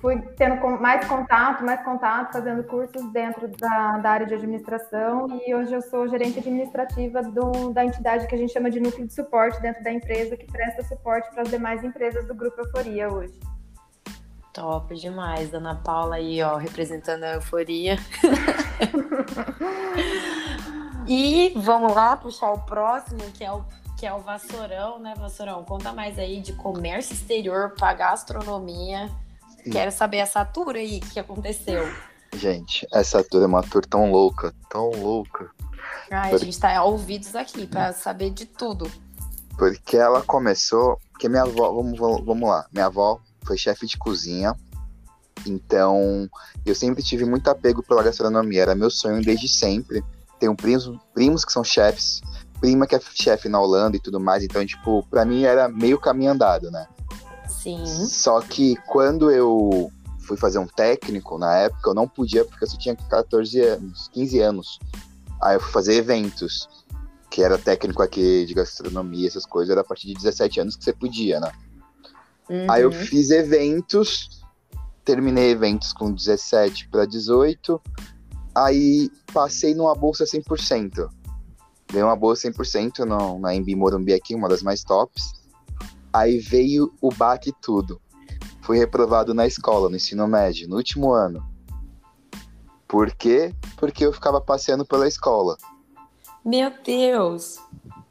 fui 0.00 0.20
tendo 0.36 0.60
mais 0.80 1.06
contato, 1.06 1.64
mais 1.64 1.82
contato, 1.84 2.32
fazendo 2.32 2.64
cursos 2.64 3.12
dentro 3.12 3.48
da, 3.48 3.98
da 3.98 4.10
área 4.10 4.26
de 4.26 4.34
administração 4.34 5.28
e 5.46 5.54
hoje 5.54 5.72
eu 5.72 5.80
sou 5.82 6.08
gerente 6.08 6.40
administrativa 6.40 7.22
do, 7.22 7.72
da 7.72 7.84
entidade 7.84 8.26
que 8.26 8.34
a 8.34 8.38
gente 8.38 8.52
chama 8.52 8.70
de 8.70 8.80
núcleo 8.80 9.06
de 9.06 9.14
suporte 9.14 9.60
dentro 9.62 9.82
da 9.82 9.92
empresa, 9.92 10.36
que 10.36 10.46
presta 10.46 10.82
suporte 10.82 11.30
para 11.30 11.42
as 11.42 11.48
demais 11.48 11.84
empresas 11.84 12.26
do 12.26 12.34
Grupo 12.34 12.60
Euforia 12.60 13.12
hoje. 13.12 13.38
Top 14.52 14.94
demais, 14.94 15.50
Dona 15.50 15.76
Paula 15.76 16.16
aí, 16.16 16.42
ó, 16.42 16.56
representando 16.56 17.24
a 17.24 17.34
euforia. 17.34 17.96
e 21.06 21.54
vamos 21.56 21.94
lá 21.94 22.16
puxar 22.16 22.52
o 22.52 22.58
próximo, 22.60 23.20
que 23.32 23.44
é 23.44 23.50
o 23.50 23.64
que 24.02 24.06
é 24.06 24.12
o 24.12 24.18
Vassourão, 24.18 24.98
né, 24.98 25.14
Vassourão? 25.16 25.62
Conta 25.62 25.92
mais 25.92 26.18
aí 26.18 26.40
de 26.40 26.52
comércio 26.54 27.14
exterior 27.14 27.70
para 27.78 27.94
gastronomia. 27.94 29.08
Quero 29.70 29.92
saber 29.92 30.18
essa 30.18 30.44
tour 30.44 30.74
aí, 30.74 30.98
o 30.98 31.10
que 31.10 31.20
aconteceu. 31.20 31.88
Gente, 32.34 32.86
essa 32.92 33.22
tour 33.22 33.42
é 33.42 33.46
uma 33.46 33.62
tour 33.62 33.84
tão 33.86 34.10
louca, 34.10 34.54
tão 34.70 34.90
louca. 34.90 35.50
Ai, 36.10 36.30
Porque... 36.30 36.44
a 36.44 36.46
gente 36.46 36.58
tá 36.58 36.84
ouvidos 36.84 37.34
aqui 37.34 37.66
para 37.66 37.92
saber 37.92 38.30
de 38.30 38.46
tudo. 38.46 38.90
Porque 39.56 39.96
ela 39.96 40.22
começou. 40.22 40.98
Porque 41.12 41.28
minha 41.28 41.42
avó, 41.42 41.72
vamos, 41.72 41.98
vamos 41.98 42.48
lá, 42.48 42.66
minha 42.72 42.86
avó 42.86 43.20
foi 43.44 43.56
chefe 43.56 43.86
de 43.86 43.96
cozinha. 43.96 44.54
Então, 45.46 46.28
eu 46.64 46.74
sempre 46.74 47.02
tive 47.02 47.24
muito 47.24 47.48
apego 47.48 47.82
pela 47.82 48.02
gastronomia, 48.02 48.62
era 48.62 48.74
meu 48.74 48.90
sonho 48.90 49.22
desde 49.22 49.48
sempre. 49.48 50.02
Tenho 50.38 50.56
primos, 50.56 50.90
primos 51.14 51.44
que 51.44 51.52
são 51.52 51.62
chefes, 51.62 52.20
prima 52.60 52.86
que 52.86 52.94
é 52.94 53.00
chefe 53.00 53.48
na 53.48 53.60
Holanda 53.60 53.96
e 53.96 54.00
tudo 54.00 54.20
mais, 54.20 54.42
então, 54.42 54.64
tipo, 54.64 55.04
pra 55.08 55.24
mim 55.24 55.42
era 55.42 55.68
meio 55.68 55.98
caminho 55.98 56.32
andado, 56.32 56.70
né? 56.70 56.86
Sim. 57.62 57.84
Só 57.86 58.40
que 58.40 58.74
quando 58.86 59.30
eu 59.30 59.90
fui 60.26 60.36
fazer 60.36 60.58
um 60.58 60.66
técnico, 60.66 61.38
na 61.38 61.56
época, 61.58 61.90
eu 61.90 61.94
não 61.94 62.08
podia 62.08 62.44
porque 62.44 62.64
eu 62.64 62.68
só 62.68 62.76
tinha 62.76 62.96
14 62.96 63.60
anos, 63.60 64.08
15 64.08 64.40
anos. 64.40 64.78
Aí 65.40 65.56
eu 65.56 65.60
fui 65.60 65.72
fazer 65.72 65.94
eventos, 65.94 66.68
que 67.30 67.42
era 67.42 67.56
técnico 67.56 68.02
aqui 68.02 68.44
de 68.46 68.54
gastronomia, 68.54 69.28
essas 69.28 69.46
coisas, 69.46 69.70
era 69.70 69.80
a 69.80 69.84
partir 69.84 70.08
de 70.08 70.14
17 70.14 70.60
anos 70.60 70.76
que 70.76 70.84
você 70.84 70.92
podia, 70.92 71.40
né? 71.40 71.52
Uhum. 72.48 72.70
Aí 72.70 72.82
eu 72.82 72.92
fiz 72.92 73.30
eventos, 73.30 74.42
terminei 75.04 75.50
eventos 75.50 75.92
com 75.92 76.12
17 76.12 76.88
para 76.88 77.06
18, 77.06 77.80
aí 78.54 79.10
passei 79.32 79.74
numa 79.74 79.94
bolsa 79.94 80.24
100%. 80.24 81.08
Ganhei 81.90 82.04
uma 82.04 82.16
bolsa 82.16 82.50
100% 82.50 83.04
no, 83.04 83.38
na 83.38 83.54
Embi 83.54 83.76
Morumbi 83.76 84.14
aqui, 84.14 84.34
uma 84.34 84.48
das 84.48 84.62
mais 84.62 84.82
tops. 84.82 85.41
Aí 86.12 86.38
veio 86.38 86.92
o 87.00 87.08
baque 87.10 87.52
tudo. 87.62 88.00
Fui 88.60 88.78
reprovado 88.78 89.32
na 89.32 89.46
escola, 89.46 89.88
no 89.88 89.96
ensino 89.96 90.26
médio, 90.28 90.68
no 90.68 90.76
último 90.76 91.12
ano. 91.12 91.44
Por 92.86 93.10
quê? 93.14 93.54
Porque 93.76 94.04
eu 94.04 94.12
ficava 94.12 94.40
passeando 94.40 94.84
pela 94.84 95.08
escola. 95.08 95.56
Meu 96.44 96.72
Deus. 96.84 97.58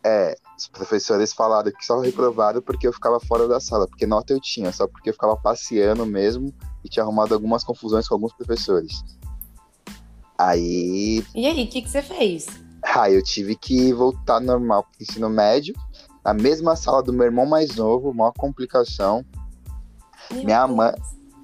É, 0.03 0.36
os 0.58 0.67
professores 0.67 1.31
falaram 1.31 1.72
que 1.72 1.86
só 1.86 2.00
reprovaram 2.00 2.62
porque 2.62 2.88
eu 2.88 2.93
ficava 2.93 3.20
fora 3.20 3.48
da 3.48 3.60
sala, 3.60 3.88
porque 3.88 4.08
nota 4.08 4.34
eu 4.34 4.41
tinha, 4.41 4.72
só 4.72 4.88
porque 4.88 5.10
eu 5.10 5.13
ficava 5.13 5.38
passeando 5.38 6.05
mesmo 6.05 6.53
e 6.84 6.89
tinha 6.89 7.03
arrumado 7.03 7.34
algumas 7.34 7.63
confusões 7.63 8.08
com 8.08 8.15
alguns 8.15 8.34
professores. 8.34 9.03
Aí, 10.38 11.24
E 11.36 11.46
aí, 11.46 11.63
o 11.63 11.67
que, 11.67 11.84
que 11.84 11.89
você 11.89 12.01
fez? 12.01 12.48
aí 12.84 13.13
eu 13.13 13.24
tive 13.24 13.55
que 13.55 13.93
voltar 13.93 14.39
normal 14.39 14.84
pro 14.84 15.03
ensino 15.03 15.29
médio, 15.29 15.75
na 16.24 16.34
mesma 16.34 16.75
sala 16.75 17.01
do 17.01 17.12
meu 17.13 17.25
irmão 17.25 17.46
mais 17.46 17.75
novo, 17.75 18.13
maior 18.13 18.34
complicação. 18.34 19.25
Meu 20.32 20.46
Minha 20.46 20.68
mãe- 20.68 20.94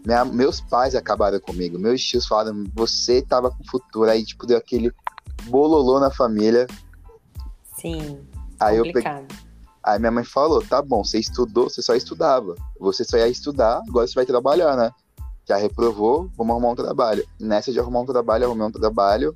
Minha- 0.06 0.24
meus 0.24 0.62
pais 0.62 0.96
acabaram 0.96 1.38
comigo, 1.40 1.78
meus 1.78 2.02
tios 2.02 2.26
falaram, 2.26 2.64
você 2.74 3.22
tava 3.22 3.52
com 3.52 3.62
futuro, 3.70 4.10
aí 4.10 4.24
tipo, 4.24 4.46
deu 4.46 4.58
aquele 4.58 4.90
bololô 5.50 6.00
na 6.00 6.10
família. 6.10 6.66
Sim. 7.78 8.20
Aí 8.60 8.78
eu 8.78 8.84
peguei. 8.84 9.04
complicado. 9.04 9.48
Aí 9.84 10.00
minha 10.00 10.12
mãe 10.12 10.24
falou: 10.24 10.62
tá 10.62 10.82
bom, 10.82 11.04
você 11.04 11.20
estudou, 11.20 11.70
você 11.70 11.82
só 11.82 11.94
estudava. 11.94 12.56
Você 12.80 13.04
só 13.04 13.18
ia 13.18 13.28
estudar, 13.28 13.82
agora 13.88 14.08
você 14.08 14.16
vai 14.16 14.26
trabalhar, 14.26 14.76
né? 14.78 14.92
Já 15.48 15.58
reprovou, 15.58 16.30
vamos 16.38 16.52
arrumar 16.52 16.70
um 16.72 16.76
trabalho. 16.76 17.26
Nessa 17.40 17.72
de 17.72 17.80
arrumar 17.80 18.02
um 18.02 18.06
trabalho, 18.06 18.46
arrumei 18.46 18.68
um 18.68 18.72
trabalho. 18.72 19.34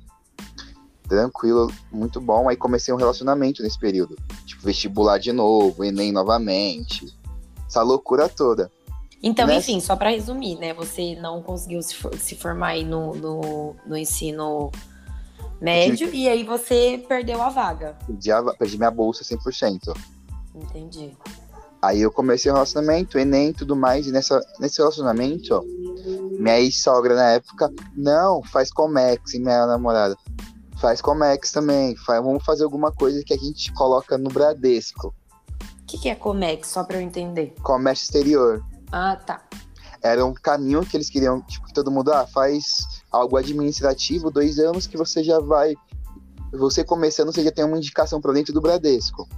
Tranquilo, 1.12 1.70
muito 1.92 2.22
bom. 2.22 2.48
Aí 2.48 2.56
comecei 2.56 2.92
um 2.94 2.96
relacionamento 2.96 3.62
nesse 3.62 3.78
período. 3.78 4.16
Tipo, 4.46 4.62
vestibular 4.64 5.18
de 5.18 5.30
novo, 5.30 5.84
Enem 5.84 6.10
novamente. 6.10 7.14
Essa 7.68 7.82
loucura 7.82 8.30
toda. 8.30 8.72
Então, 9.22 9.46
Nessa- 9.46 9.70
enfim, 9.70 9.78
só 9.78 9.94
para 9.94 10.08
resumir, 10.08 10.56
né? 10.58 10.72
Você 10.72 11.14
não 11.16 11.42
conseguiu 11.42 11.82
se, 11.82 11.94
for- 11.96 12.16
se 12.16 12.34
formar 12.34 12.68
aí 12.68 12.84
no, 12.84 13.14
no, 13.14 13.76
no 13.86 13.94
ensino 13.94 14.72
médio 15.60 16.08
e 16.14 16.26
aí 16.30 16.44
você 16.44 17.04
perdeu 17.06 17.42
a 17.42 17.50
vaga. 17.50 17.94
Perdi, 18.06 18.32
a- 18.32 18.42
perdi 18.54 18.78
minha 18.78 18.90
bolsa 18.90 19.22
100%. 19.22 19.94
Entendi. 20.54 21.14
Aí 21.82 22.00
eu 22.00 22.10
comecei 22.10 22.50
o 22.50 22.54
relacionamento, 22.54 23.18
Enem 23.18 23.48
e 23.50 23.52
tudo 23.52 23.74
mais, 23.76 24.06
e 24.06 24.12
nessa, 24.12 24.40
nesse 24.60 24.78
relacionamento, 24.78 25.60
minha 26.38 26.58
ex-sogra 26.60 27.14
na 27.16 27.30
época, 27.32 27.72
não, 27.96 28.40
faz 28.44 28.70
Comex, 28.72 29.34
minha 29.34 29.66
namorada, 29.66 30.16
faz 30.82 31.00
Comex 31.00 31.52
também, 31.52 31.94
faz, 31.96 32.20
vamos 32.20 32.44
fazer 32.44 32.64
alguma 32.64 32.90
coisa 32.90 33.22
que 33.24 33.32
a 33.32 33.36
gente 33.36 33.72
coloca 33.72 34.18
no 34.18 34.28
Bradesco, 34.28 35.14
O 35.60 35.86
que, 35.86 35.96
que 35.96 36.08
é 36.08 36.14
Comex, 36.16 36.68
só 36.68 36.82
para 36.82 36.96
eu 36.96 37.00
entender? 37.00 37.54
comércio 37.62 38.02
exterior. 38.02 38.64
Ah, 38.90 39.14
tá. 39.14 39.44
Era 40.02 40.26
um 40.26 40.34
caminho 40.34 40.84
que 40.84 40.96
eles 40.96 41.08
queriam, 41.08 41.40
tipo, 41.42 41.66
que 41.66 41.72
todo 41.72 41.88
mundo, 41.88 42.12
ah, 42.12 42.26
faz 42.26 43.00
algo 43.12 43.36
administrativo, 43.36 44.28
dois 44.28 44.58
anos 44.58 44.88
que 44.88 44.96
você 44.96 45.22
já 45.22 45.38
vai, 45.38 45.76
você 46.52 46.82
começando, 46.82 47.32
você 47.32 47.44
já 47.44 47.52
tem 47.52 47.64
uma 47.64 47.76
indicação 47.78 48.20
para 48.20 48.32
dentro 48.32 48.52
do 48.52 48.60
Bradesco. 48.60 49.28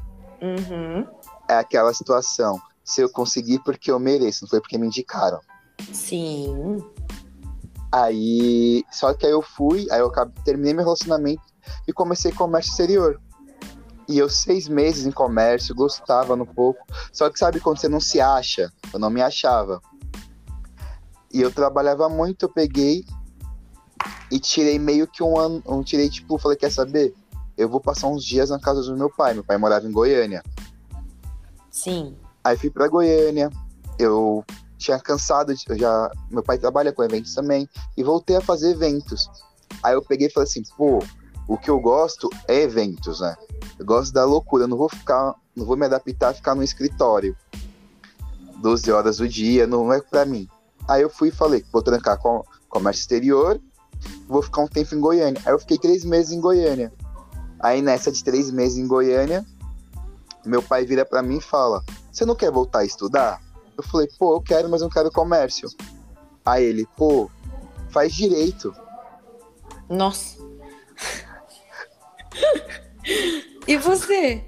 Uhum. 0.41 1.07
É 1.47 1.57
aquela 1.57 1.93
situação, 1.93 2.59
se 2.83 3.03
eu 3.03 3.11
conseguir 3.11 3.59
porque 3.59 3.91
eu 3.91 3.99
mereço, 3.99 4.45
não 4.45 4.49
foi 4.49 4.61
porque 4.63 4.79
me 4.79 4.87
indicaram. 4.87 5.41
Sim. 5.93 6.83
Aí, 7.95 8.85
só 8.91 9.15
que 9.15 9.25
aí 9.25 9.31
eu 9.31 9.41
fui, 9.41 9.87
aí 9.89 10.01
eu 10.01 10.07
acabei, 10.07 10.35
terminei 10.43 10.75
meu 10.75 10.83
relacionamento 10.83 11.45
e 11.87 11.93
comecei 11.93 12.33
comércio 12.33 12.73
exterior. 12.73 13.21
E 14.09 14.19
eu 14.19 14.29
seis 14.29 14.67
meses 14.67 15.07
em 15.07 15.13
comércio, 15.13 15.77
gostava 15.77 16.35
no 16.35 16.45
pouco. 16.45 16.85
Só 17.13 17.31
que 17.31 17.39
sabe 17.39 17.61
quando 17.61 17.79
você 17.79 17.89
não 17.89 18.01
se 18.01 18.21
acha? 18.21 18.69
Eu 18.93 18.99
não 18.99 19.11
me 19.11 19.23
achava. 19.23 19.81
E 21.33 21.41
eu 21.41 21.53
trabalhava 21.53 22.09
muito, 22.09 22.47
eu 22.47 22.49
peguei 22.49 23.05
e 24.29 24.41
tirei 24.41 24.77
meio 24.77 25.07
que 25.07 25.23
um 25.23 25.39
ano, 25.39 25.63
um, 25.65 25.81
tirei 25.81 26.11
tipo, 26.11 26.37
falei, 26.37 26.59
quer 26.59 26.73
saber? 26.73 27.15
Eu 27.57 27.69
vou 27.69 27.81
passar 27.81 28.09
uns 28.09 28.25
dias 28.25 28.51
na 28.51 28.59
casa 28.59 28.83
do 28.83 28.97
meu 28.97 29.09
pai. 29.09 29.35
Meu 29.35 29.45
pai 29.45 29.57
morava 29.57 29.87
em 29.87 29.93
Goiânia. 29.93 30.43
Sim. 31.71 32.17
Aí 32.43 32.57
fui 32.57 32.71
pra 32.71 32.89
Goiânia, 32.89 33.51
eu 34.01 34.45
tinha 34.85 34.99
cansado, 34.99 35.55
de, 35.55 35.65
já, 35.77 36.11
meu 36.31 36.43
pai 36.43 36.59
trabalha 36.59 36.93
com 36.93 37.03
eventos 37.03 37.35
também, 37.35 37.69
e 37.97 38.03
voltei 38.03 38.37
a 38.37 38.41
fazer 38.41 38.71
eventos. 38.71 39.29
Aí 39.83 39.95
eu 39.95 40.03
peguei 40.03 40.29
e 40.29 40.31
falei 40.31 40.49
assim, 40.49 40.63
pô, 40.77 41.03
o 41.49 41.57
que 41.57 41.71
eu 41.71 41.81
gosto 41.81 42.29
é 42.47 42.63
eventos, 42.63 43.21
né? 43.21 43.35
Eu 43.79 43.85
gosto 43.85 44.13
da 44.13 44.25
loucura, 44.25 44.65
eu 44.65 44.69
não 44.69 44.77
vou 44.77 44.89
ficar, 44.89 45.35
não 45.57 45.65
vou 45.65 45.77
me 45.77 45.87
adaptar 45.87 46.31
a 46.31 46.35
ficar 46.35 46.55
no 46.55 46.63
escritório 46.63 47.37
12 48.59 48.91
horas 48.93 49.17
do 49.19 49.29
dia, 49.29 49.67
não 49.67 49.93
é 49.93 50.01
pra 50.01 50.25
mim. 50.25 50.49
Aí 50.89 51.03
eu 51.03 51.11
fui 51.11 51.29
e 51.29 51.33
falei, 51.33 51.65
vou 51.73 51.83
trancar 51.83 52.19
com 52.19 52.45
comércio 52.69 53.01
exterior, 53.01 53.61
vou 54.29 54.43
ficar 54.43 54.63
um 54.63 54.69
tempo 54.69 54.95
em 54.95 55.01
Goiânia. 55.01 55.41
Aí 55.45 55.53
eu 55.53 55.59
fiquei 55.59 55.79
três 55.79 56.05
meses 56.05 56.33
em 56.33 56.41
Goiânia. 56.41 56.93
Aí 57.61 57.81
nessa 57.83 58.13
de 58.13 58.23
três 58.23 58.51
meses 58.51 58.79
em 58.79 58.87
Goiânia, 58.87 59.45
meu 60.45 60.63
pai 60.63 60.85
vira 60.85 61.05
pra 61.05 61.23
mim 61.23 61.39
e 61.39 61.43
fala: 61.43 61.83
Você 62.13 62.25
não 62.25 62.35
quer 62.35 62.51
voltar 62.51 62.81
a 62.81 62.85
estudar? 62.85 63.41
Eu 63.77 63.83
falei: 63.83 64.09
Pô, 64.19 64.37
eu 64.37 64.41
quero, 64.41 64.69
mas 64.69 64.81
não 64.83 64.89
quero 64.89 65.11
comércio. 65.11 65.69
Aí 66.45 66.65
ele: 66.65 66.87
Pô, 66.97 67.31
faz 67.91 68.15
direito. 68.15 68.75
Nossa. 69.89 70.39
e 73.67 73.77
você? 73.77 74.45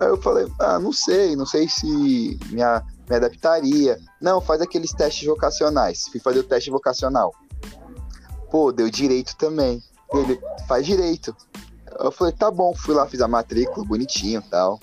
Aí 0.00 0.08
eu 0.08 0.20
falei: 0.20 0.46
Ah, 0.58 0.78
não 0.78 0.92
sei, 0.92 1.36
não 1.36 1.46
sei 1.46 1.68
se 1.68 2.38
minha, 2.50 2.84
me 3.08 3.16
adaptaria. 3.16 3.98
Não, 4.20 4.40
faz 4.40 4.60
aqueles 4.60 4.92
testes 4.92 5.26
vocacionais. 5.26 6.08
Fui 6.08 6.20
fazer 6.20 6.40
o 6.40 6.44
teste 6.44 6.70
vocacional. 6.70 7.34
Pô, 8.50 8.72
deu 8.72 8.90
direito 8.90 9.36
também. 9.36 9.82
Ele 10.12 10.38
faz 10.68 10.84
direito. 10.86 11.34
Eu 11.98 12.12
falei: 12.12 12.32
Tá 12.32 12.50
bom, 12.50 12.74
fui 12.74 12.94
lá, 12.94 13.06
fiz 13.06 13.20
a 13.20 13.28
matrícula 13.28 13.86
bonitinho 13.86 14.40
e 14.40 14.50
tal. 14.50 14.78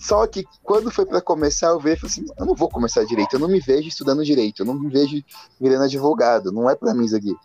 Só 0.00 0.26
que 0.26 0.46
quando 0.62 0.90
foi 0.90 1.04
para 1.04 1.20
começar, 1.20 1.66
eu 1.66 1.78
vejo 1.78 2.06
assim, 2.06 2.24
eu 2.38 2.46
não 2.46 2.54
vou 2.54 2.70
começar 2.70 3.04
direito, 3.04 3.34
eu 3.34 3.38
não 3.38 3.48
me 3.48 3.60
vejo 3.60 3.86
estudando 3.86 4.24
direito, 4.24 4.62
eu 4.62 4.66
não 4.66 4.72
me 4.72 4.88
vejo 4.88 5.22
virando 5.60 5.84
advogado, 5.84 6.50
não 6.50 6.70
é 6.70 6.74
para 6.74 6.94
mim 6.94 7.04
isso 7.04 7.16
aqui. 7.16 7.36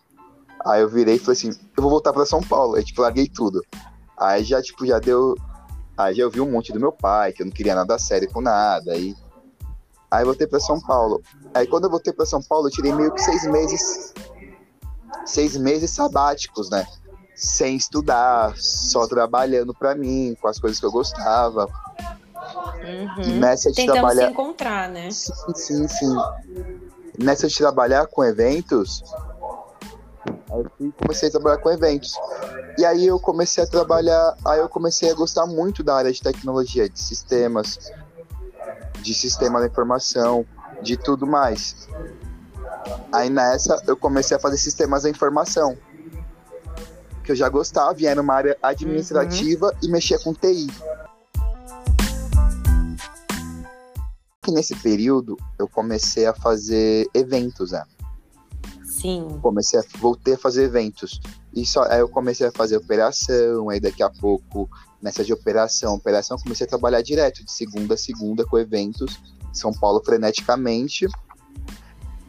Aí 0.65 0.81
eu 0.81 0.87
virei 0.87 1.15
e 1.15 1.19
falei 1.19 1.33
assim, 1.33 1.49
eu 1.49 1.83
vou 1.83 1.89
voltar 1.89 2.13
para 2.13 2.25
São 2.25 2.41
Paulo, 2.41 2.75
aí 2.75 2.83
tipo, 2.85 3.01
larguei 3.01 3.27
tudo. 3.27 3.61
Aí 4.17 4.41
já 4.45 4.61
tipo, 4.61 4.85
já 4.85 4.99
deu, 4.99 5.35
aí 5.97 6.15
já 6.15 6.23
eu 6.23 6.31
vi 6.31 6.39
um 6.39 6.49
monte 6.49 6.71
do 6.71 6.79
meu 6.79 6.93
pai, 6.93 7.33
que 7.33 7.41
eu 7.41 7.45
não 7.45 7.51
queria 7.51 7.75
nada 7.75 7.99
sério 7.99 8.31
com 8.31 8.39
nada, 8.39 8.93
aí 8.93 9.13
aí 10.09 10.23
voltei 10.23 10.47
para 10.47 10.61
São 10.61 10.79
Paulo. 10.79 11.21
Aí 11.53 11.67
quando 11.67 11.83
eu 11.83 11.89
voltei 11.89 12.13
para 12.13 12.25
São 12.25 12.41
Paulo, 12.41 12.67
eu 12.67 12.71
tirei 12.71 12.93
meio 12.93 13.13
que 13.13 13.21
seis 13.21 13.45
meses, 13.47 14.13
seis 15.25 15.57
meses 15.57 15.91
sabáticos, 15.91 16.69
né? 16.69 16.87
Sem 17.35 17.75
estudar, 17.75 18.55
só 18.55 19.05
trabalhando 19.07 19.73
para 19.73 19.93
mim, 19.93 20.37
com 20.41 20.47
as 20.47 20.57
coisas 20.57 20.79
que 20.79 20.85
eu 20.85 20.91
gostava. 20.91 21.69
Uhum. 22.83 23.39
nessa 23.39 23.71
de 23.71 23.85
trabalhar. 23.85 24.25
se 24.25 24.31
encontrar, 24.31 24.89
né? 24.89 25.11
Sim, 25.11 25.33
sim, 25.55 25.87
sim. 25.87 26.15
Nessa 27.17 27.47
de 27.47 27.57
trabalhar 27.57 28.07
com 28.07 28.23
eventos, 28.23 29.03
eu 30.51 30.91
comecei 31.01 31.29
a 31.29 31.31
trabalhar 31.31 31.57
com 31.57 31.71
eventos. 31.71 32.13
E 32.77 32.85
aí 32.85 33.07
eu 33.07 33.19
comecei 33.19 33.63
a 33.63 33.67
trabalhar, 33.67 34.35
aí 34.45 34.59
eu 34.59 34.69
comecei 34.69 35.09
a 35.09 35.13
gostar 35.13 35.45
muito 35.45 35.83
da 35.83 35.95
área 35.95 36.11
de 36.11 36.21
tecnologia, 36.21 36.89
de 36.89 36.99
sistemas, 36.99 37.91
de 39.01 39.13
sistema 39.13 39.59
da 39.59 39.67
informação, 39.67 40.45
de 40.81 40.97
tudo 40.97 41.25
mais. 41.25 41.87
Aí 43.11 43.29
nessa 43.29 43.81
eu 43.87 43.95
comecei 43.95 44.35
a 44.35 44.39
fazer 44.39 44.57
sistemas 44.57 45.03
da 45.03 45.09
informação. 45.09 45.77
Que 47.23 47.31
eu 47.31 47.35
já 47.35 47.49
gostava, 47.49 47.99
e 47.99 48.05
era 48.05 48.21
uma 48.21 48.35
área 48.35 48.57
administrativa 48.61 49.73
e 49.81 49.87
mexia 49.87 50.19
com 50.19 50.33
TI. 50.33 50.67
Que 54.45 54.51
nesse 54.51 54.75
período 54.75 55.35
eu 55.57 55.67
comecei 55.67 56.27
a 56.27 56.33
fazer 56.33 57.09
eventos, 57.15 57.71
né? 57.71 57.83
Sim. 58.83 59.39
Comecei 59.41 59.79
a, 59.79 59.83
voltei 59.97 60.35
a 60.35 60.37
fazer 60.37 60.65
eventos. 60.65 61.19
E 61.53 61.65
só, 61.65 61.83
aí 61.85 61.99
eu 61.99 62.07
comecei 62.07 62.45
a 62.45 62.51
fazer 62.51 62.77
operação, 62.77 63.69
aí 63.69 63.79
daqui 63.79 64.03
a 64.03 64.09
pouco, 64.09 64.69
nessa 65.01 65.23
de 65.23 65.33
operação, 65.33 65.95
operação, 65.95 66.37
comecei 66.37 66.65
a 66.65 66.69
trabalhar 66.69 67.01
direto, 67.01 67.43
de 67.43 67.51
segunda 67.51 67.95
a 67.95 67.97
segunda, 67.97 68.45
com 68.45 68.59
eventos, 68.59 69.19
São 69.51 69.73
Paulo 69.73 70.01
freneticamente. 70.05 71.07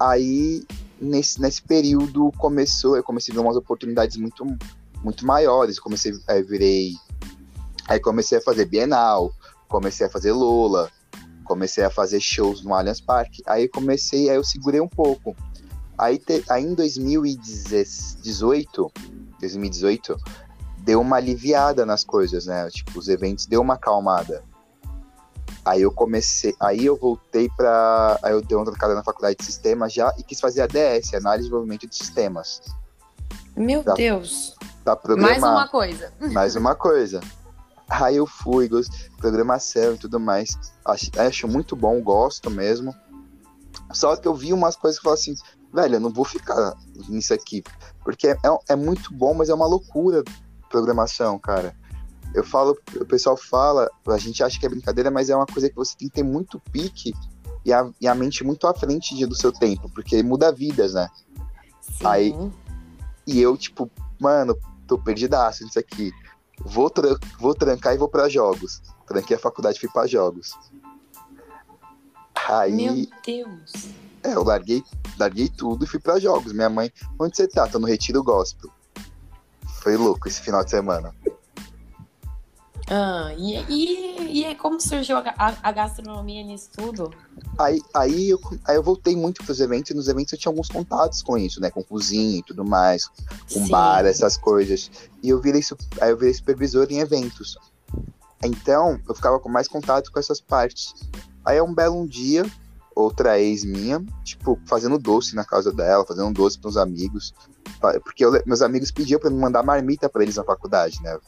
Aí, 0.01 0.65
nesse, 0.99 1.39
nesse 1.41 1.61
período, 1.61 2.33
começou, 2.39 2.97
eu 2.97 3.05
comecei 3.05 3.33
a 3.33 3.35
ver 3.35 3.43
umas 3.43 3.57
oportunidades 3.57 4.17
muito, 4.17 4.45
muito 5.05 5.27
maiores. 5.27 5.79
Comecei, 5.79 6.13
aí 6.27 6.43
virei. 6.43 6.95
Aí 7.87 8.01
comecei 8.01 8.39
a 8.39 8.43
fazer 8.43 8.65
Bienal, 8.65 9.33
comecei 9.69 10.07
a 10.07 10.11
fazer 10.11 10.33
Lola, 10.33 10.91
comecei 11.47 11.85
a 11.85 11.91
fazer 11.91 12.21
shows 12.21 12.63
no 12.63 12.75
Allianz 12.75 13.01
Parque. 13.01 13.43
Aí 13.47 13.67
comecei, 13.69 14.29
aí 14.29 14.37
eu 14.37 14.45
segurei 14.45 14.81
um 14.81 14.89
pouco. 14.89 15.35
Aí, 15.97 16.19
te, 16.19 16.45
aí 16.51 16.65
em 16.65 16.75
2018, 16.75 18.93
2018, 19.41 20.17
deu 20.79 21.01
uma 21.01 21.17
aliviada 21.17 21.87
nas 21.87 22.05
coisas, 22.05 22.45
né? 22.47 22.69
Tipo, 22.71 22.99
os 22.99 23.09
eventos 23.09 23.47
deu 23.47 23.61
uma 23.63 23.75
acalmada. 23.75 24.43
Aí 25.65 25.83
eu 25.83 25.91
comecei, 25.91 26.55
aí 26.61 26.87
eu 26.87 26.97
voltei 26.97 27.49
para, 27.57 28.19
aí 28.23 28.33
eu 28.33 28.41
dei 28.41 28.57
uma 28.57 28.65
trocada 28.65 28.95
na 28.95 29.03
faculdade 29.03 29.37
de 29.39 29.45
sistemas 29.45 29.93
já 29.93 30.15
e 30.17 30.23
quis 30.23 30.39
fazer 30.39 30.63
ADS, 30.63 31.13
análise 31.15 31.39
de 31.39 31.43
desenvolvimento 31.49 31.89
de 31.89 31.97
sistemas. 31.97 32.63
Meu 33.57 33.83
Pra- 33.83 33.95
Deus. 33.95 34.55
Pra 34.85 34.95
programar. 34.95 35.41
Mais 35.41 35.43
uma 35.43 35.67
coisa. 35.69 36.13
Mais 36.21 36.55
uma 36.55 36.77
coisa. 36.77 37.21
Aí 37.89 38.17
eu 38.17 38.27
fui, 38.27 38.69
gost- 38.69 39.11
programação 39.17 39.95
e 39.95 39.99
tudo 39.99 40.19
mais. 40.19 40.57
Acho, 40.85 41.11
acho 41.19 41.49
muito 41.49 41.77
bom, 41.77 42.01
gosto 42.03 42.51
mesmo. 42.51 42.95
Só 43.93 44.17
que 44.17 44.27
eu 44.27 44.35
vi 44.35 44.53
umas 44.53 44.75
coisas 44.77 44.99
que 45.01 45.07
eu 45.07 45.11
falei 45.17 45.21
assim, 45.35 45.43
velho, 45.73 45.97
eu 45.97 46.01
não 46.01 46.11
vou 46.13 46.25
ficar 46.25 46.75
nisso 47.09 47.33
aqui. 47.33 47.63
Porque 48.03 48.29
é, 48.29 48.39
é 48.69 48.77
muito 48.77 49.13
bom, 49.15 49.35
mas 49.35 49.49
é 49.49 49.55
uma 49.55 49.67
loucura 49.67 50.25
programação, 50.69 51.39
cara. 51.39 51.77
Eu 52.35 52.43
falo, 52.45 52.77
o 53.01 53.05
pessoal 53.05 53.37
fala, 53.37 53.89
a 54.09 54.19
gente 54.19 54.43
acha 54.43 54.59
que 54.59 54.67
é 54.67 54.69
brincadeira, 54.69 55.11
mas 55.11 55.31
é 55.31 55.37
uma 55.37 55.47
coisa 55.47 55.69
que 55.71 55.77
você 55.77 55.97
tem 55.97 56.09
que 56.09 56.15
ter 56.15 56.23
muito 56.25 56.61
pique 56.73 57.15
e 57.65 57.73
a, 57.73 57.89
e 58.01 58.09
a 58.09 58.15
mente 58.15 58.43
muito 58.45 58.67
à 58.67 58.75
frente 58.75 59.15
de- 59.15 59.27
do 59.27 59.35
seu 59.35 59.53
tempo, 59.53 59.89
porque 59.91 60.23
muda 60.23 60.53
vidas, 60.53 60.95
né? 60.95 61.09
Sim. 61.81 62.05
Aí- 62.07 62.51
E 63.29 63.41
eu, 63.41 63.57
tipo, 63.57 63.91
mano, 64.21 64.57
tô 64.87 64.97
perdidaço 64.97 65.65
nisso 65.65 65.79
aqui. 65.81 66.13
Vou, 66.65 66.91
tran- 66.91 67.19
vou 67.39 67.55
trancar 67.55 67.95
e 67.95 67.99
vou 67.99 68.09
pra 68.09 68.29
jogos. 68.29 68.83
Tranquei 69.07 69.37
a 69.37 69.41
faculdade 69.41 69.77
e 69.77 69.81
fui 69.81 69.89
pra 69.89 70.07
jogos. 70.07 70.53
Aí, 72.49 72.73
Meu 72.73 73.07
Deus. 73.25 73.73
é, 74.23 74.35
eu 74.35 74.45
larguei, 74.45 74.83
larguei 75.19 75.49
tudo 75.49 75.85
e 75.85 75.89
fui 75.89 75.99
pra 76.01 76.19
jogos. 76.19 76.53
Minha 76.53 76.69
mãe, 76.71 76.93
onde 77.19 77.37
você 77.37 77.47
tá? 77.49 77.67
Tô 77.67 77.79
no 77.79 77.87
Retiro 77.87 78.23
Gospel. 78.23 78.71
Foi 79.83 79.97
louco 79.97 80.29
esse 80.29 80.41
final 80.41 80.65
de 80.65 80.71
semana. 80.71 81.15
Ah, 82.89 83.35
e, 83.37 83.57
e, 83.69 84.49
e 84.51 84.55
como 84.55 84.81
surgiu 84.81 85.17
a, 85.17 85.35
a- 85.37 85.57
a 85.63 85.73
gastronomia 85.73 86.45
nisso 86.45 86.71
tudo? 86.77 87.11
Aí, 87.59 87.81
aí, 87.95 88.31
eu, 88.31 88.41
aí 88.65 88.77
eu 88.77 88.83
voltei 88.83 89.17
muito 89.17 89.43
pros 89.45 89.61
eventos 89.61 89.91
e 89.91 89.95
nos 89.95 90.07
eventos 90.09 90.33
eu 90.33 90.39
tinha 90.39 90.51
alguns 90.51 90.69
contatos 90.69 91.23
com 91.23 91.37
isso, 91.37 91.61
né? 91.61 91.71
Com 91.71 91.83
cozinha 91.83 92.39
e 92.39 92.43
tudo 92.45 92.65
mais, 92.65 93.09
com 93.09 93.65
Sim. 93.65 93.69
bar, 93.69 94.05
essas 94.07 94.37
coisas. 94.37 94.91
E 95.23 95.29
eu 95.31 95.41
virei, 95.41 95.63
aí 96.01 96.11
eu 96.11 96.17
virei 96.17 96.33
supervisor 96.35 96.87
em 96.91 96.99
eventos. 97.01 97.59
Então, 98.45 99.01
eu 99.09 99.15
ficava 99.15 99.41
com 99.41 99.49
mais 99.49 99.67
contato 99.67 100.13
com 100.13 100.19
essas 100.21 100.41
partes. 100.41 100.95
Aí 101.45 101.61
um 101.61 101.75
belo 101.75 101.97
um 102.01 102.07
dia, 102.07 102.45
outra 102.95 103.41
ex 103.41 103.65
minha, 103.65 104.05
tipo, 104.23 104.59
fazendo 104.67 104.99
doce 104.99 105.35
na 105.35 105.45
casa 105.45 105.73
dela, 105.73 106.05
fazendo 106.07 106.33
doce 106.33 106.59
pros 106.59 106.77
amigos. 106.77 107.35
Fa- 107.81 107.99
Porque 108.01 108.25
eu 108.25 108.31
meus 108.47 108.63
amigos 108.63 108.91
pediam 108.91 109.19
pra 109.19 109.31
me 109.31 109.39
mandar 109.39 109.63
marmita 109.63 110.09
pra 110.09 110.23
eles 110.23 110.37
na 110.37 110.45
faculdade, 110.45 111.01
né? 111.03 111.19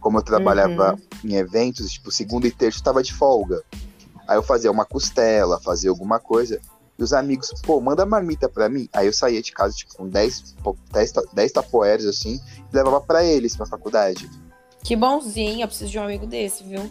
Como 0.00 0.18
eu 0.18 0.22
trabalhava 0.22 0.98
em 1.24 1.34
eventos, 1.34 1.90
tipo, 1.92 2.10
segunda 2.10 2.46
e 2.46 2.50
terça 2.50 2.78
eu 2.78 2.84
tava 2.84 3.02
de 3.02 3.12
folga. 3.12 3.62
Aí 4.26 4.36
eu 4.36 4.42
fazia 4.42 4.70
uma 4.70 4.84
costela, 4.84 5.60
fazia 5.60 5.90
alguma 5.90 6.18
coisa. 6.20 6.60
E 6.98 7.02
os 7.02 7.12
amigos, 7.12 7.50
pô, 7.62 7.80
manda 7.80 8.04
marmita 8.06 8.48
pra 8.48 8.68
mim. 8.68 8.88
Aí 8.92 9.06
eu 9.06 9.12
saía 9.12 9.42
de 9.42 9.52
casa, 9.52 9.74
tipo, 9.74 9.96
com 9.96 10.08
10, 10.08 10.54
pô, 10.62 10.76
10, 10.92 11.12
ta- 11.12 11.24
10 11.32 11.52
tapoeiros, 11.52 12.06
assim, 12.06 12.40
e 12.72 12.76
levava 12.76 13.00
pra 13.00 13.24
eles, 13.24 13.56
pra 13.56 13.66
faculdade. 13.66 14.30
Que 14.82 14.94
bonzinho, 14.96 15.62
eu 15.62 15.68
preciso 15.68 15.90
de 15.90 15.98
um 15.98 16.04
amigo 16.04 16.26
desse, 16.26 16.62
viu? 16.64 16.90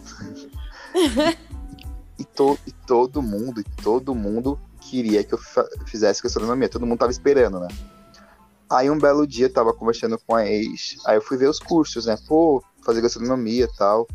E, 2.18 2.24
to, 2.24 2.58
e 2.66 2.72
todo 2.86 3.22
mundo, 3.22 3.60
e 3.60 3.64
todo 3.82 4.14
mundo 4.14 4.58
queria 4.80 5.24
que 5.24 5.32
eu 5.32 5.38
fizesse 5.86 6.22
gastronomia. 6.22 6.68
Todo 6.68 6.86
mundo 6.86 6.98
tava 6.98 7.12
esperando, 7.12 7.60
né? 7.60 7.68
Aí 8.68 8.90
um 8.90 8.98
belo 8.98 9.26
dia 9.26 9.46
eu 9.46 9.52
tava 9.52 9.72
conversando 9.72 10.18
com 10.26 10.34
a 10.34 10.46
ex. 10.46 10.96
Aí 11.06 11.16
eu 11.16 11.22
fui 11.22 11.36
ver 11.36 11.48
os 11.48 11.58
cursos, 11.58 12.06
né? 12.06 12.16
Pô, 12.28 12.62
fazer 12.84 13.00
gastronomia 13.00 13.64
e 13.64 13.76
tal. 13.76 14.06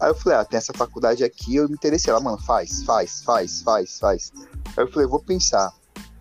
Aí 0.00 0.10
eu 0.10 0.14
falei, 0.14 0.38
ah, 0.38 0.44
tem 0.44 0.58
essa 0.58 0.72
faculdade 0.72 1.22
aqui, 1.22 1.56
eu 1.56 1.68
me 1.68 1.74
interessei. 1.74 2.10
Ela, 2.10 2.20
mano, 2.20 2.38
faz, 2.38 2.82
faz, 2.82 3.22
faz, 3.22 3.62
faz, 3.62 3.98
faz. 4.00 4.32
Aí 4.76 4.84
eu 4.84 4.90
falei, 4.90 5.06
vou 5.06 5.20
pensar. 5.20 5.72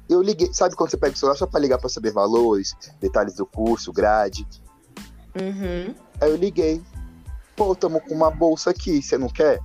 Eu 0.08 0.22
liguei, 0.22 0.54
sabe 0.54 0.76
quando 0.76 0.92
você 0.92 0.98
pega 0.98 1.16
o 1.16 1.18
celular 1.18 1.36
só 1.36 1.48
pra 1.48 1.60
ligar 1.60 1.80
pra 1.80 1.90
saber 1.90 2.12
valores, 2.12 2.76
detalhes 3.00 3.36
do 3.36 3.46
curso, 3.46 3.92
grade? 3.92 4.46
Uhum. 5.36 5.96
Aí 6.20 6.30
eu 6.30 6.36
liguei. 6.36 6.82
Pô, 7.56 7.74
tamo 7.74 8.02
com 8.02 8.14
uma 8.14 8.30
bolsa 8.30 8.70
aqui, 8.70 9.02
você 9.02 9.18
não 9.18 9.30
quer? 9.30 9.60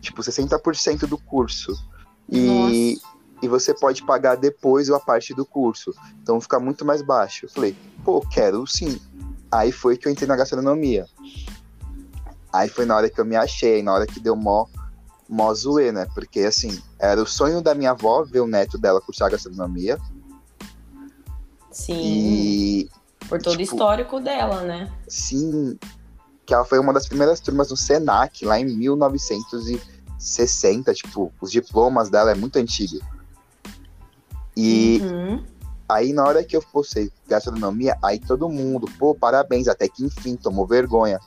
Tipo, 0.00 0.22
60% 0.22 1.06
do 1.06 1.18
curso. 1.18 1.72
E, 2.28 2.98
e 3.42 3.48
você 3.48 3.74
pode 3.74 4.04
pagar 4.04 4.36
depois 4.36 4.88
a 4.90 4.98
parte 4.98 5.34
do 5.34 5.44
curso. 5.44 5.94
Então 6.22 6.40
fica 6.40 6.58
muito 6.58 6.84
mais 6.84 7.02
baixo. 7.02 7.46
Eu 7.46 7.50
falei, 7.50 7.76
pô, 8.04 8.20
quero 8.20 8.66
sim. 8.66 9.00
Aí 9.56 9.72
foi 9.72 9.96
que 9.96 10.06
eu 10.06 10.12
entrei 10.12 10.28
na 10.28 10.36
gastronomia. 10.36 11.06
Aí 12.52 12.68
foi 12.68 12.84
na 12.84 12.94
hora 12.96 13.08
que 13.10 13.18
eu 13.20 13.24
me 13.24 13.34
achei, 13.36 13.82
na 13.82 13.92
hora 13.94 14.06
que 14.06 14.20
deu 14.20 14.36
mó, 14.36 14.66
mó 15.28 15.52
zoê, 15.54 15.90
né? 15.92 16.06
Porque 16.14 16.40
assim, 16.40 16.80
era 16.98 17.22
o 17.22 17.26
sonho 17.26 17.62
da 17.62 17.74
minha 17.74 17.90
avó 17.92 18.22
ver 18.24 18.40
o 18.40 18.46
neto 18.46 18.76
dela 18.78 19.00
cursar 19.00 19.30
gastronomia. 19.30 19.98
Sim. 21.70 22.00
E 22.00 22.88
Por 23.28 23.40
todo 23.40 23.54
o 23.54 23.58
tipo- 23.58 23.74
histórico 23.74 24.20
dela, 24.20 24.62
né? 24.62 24.92
Sim, 25.08 25.78
que 26.46 26.54
ela 26.54 26.64
foi 26.64 26.78
uma 26.78 26.92
das 26.92 27.06
primeiras 27.08 27.40
turmas 27.40 27.68
do 27.68 27.76
Senac, 27.76 28.44
lá 28.44 28.58
em 28.60 28.64
1960, 28.64 30.94
tipo, 30.94 31.32
os 31.40 31.50
diplomas 31.50 32.08
dela 32.08 32.30
é 32.30 32.34
muito 32.34 32.56
antigo. 32.58 32.98
E 34.56 35.00
Uhum. 35.02 35.44
Aí 35.88 36.12
na 36.12 36.24
hora 36.24 36.44
que 36.44 36.56
eu 36.56 36.62
postei 36.62 37.10
gastronomia, 37.28 37.96
aí 38.02 38.18
todo 38.18 38.48
mundo, 38.48 38.88
pô, 38.98 39.14
parabéns, 39.14 39.68
até 39.68 39.88
que 39.88 40.04
enfim, 40.04 40.36
tomou 40.36 40.66
vergonha. 40.66 41.20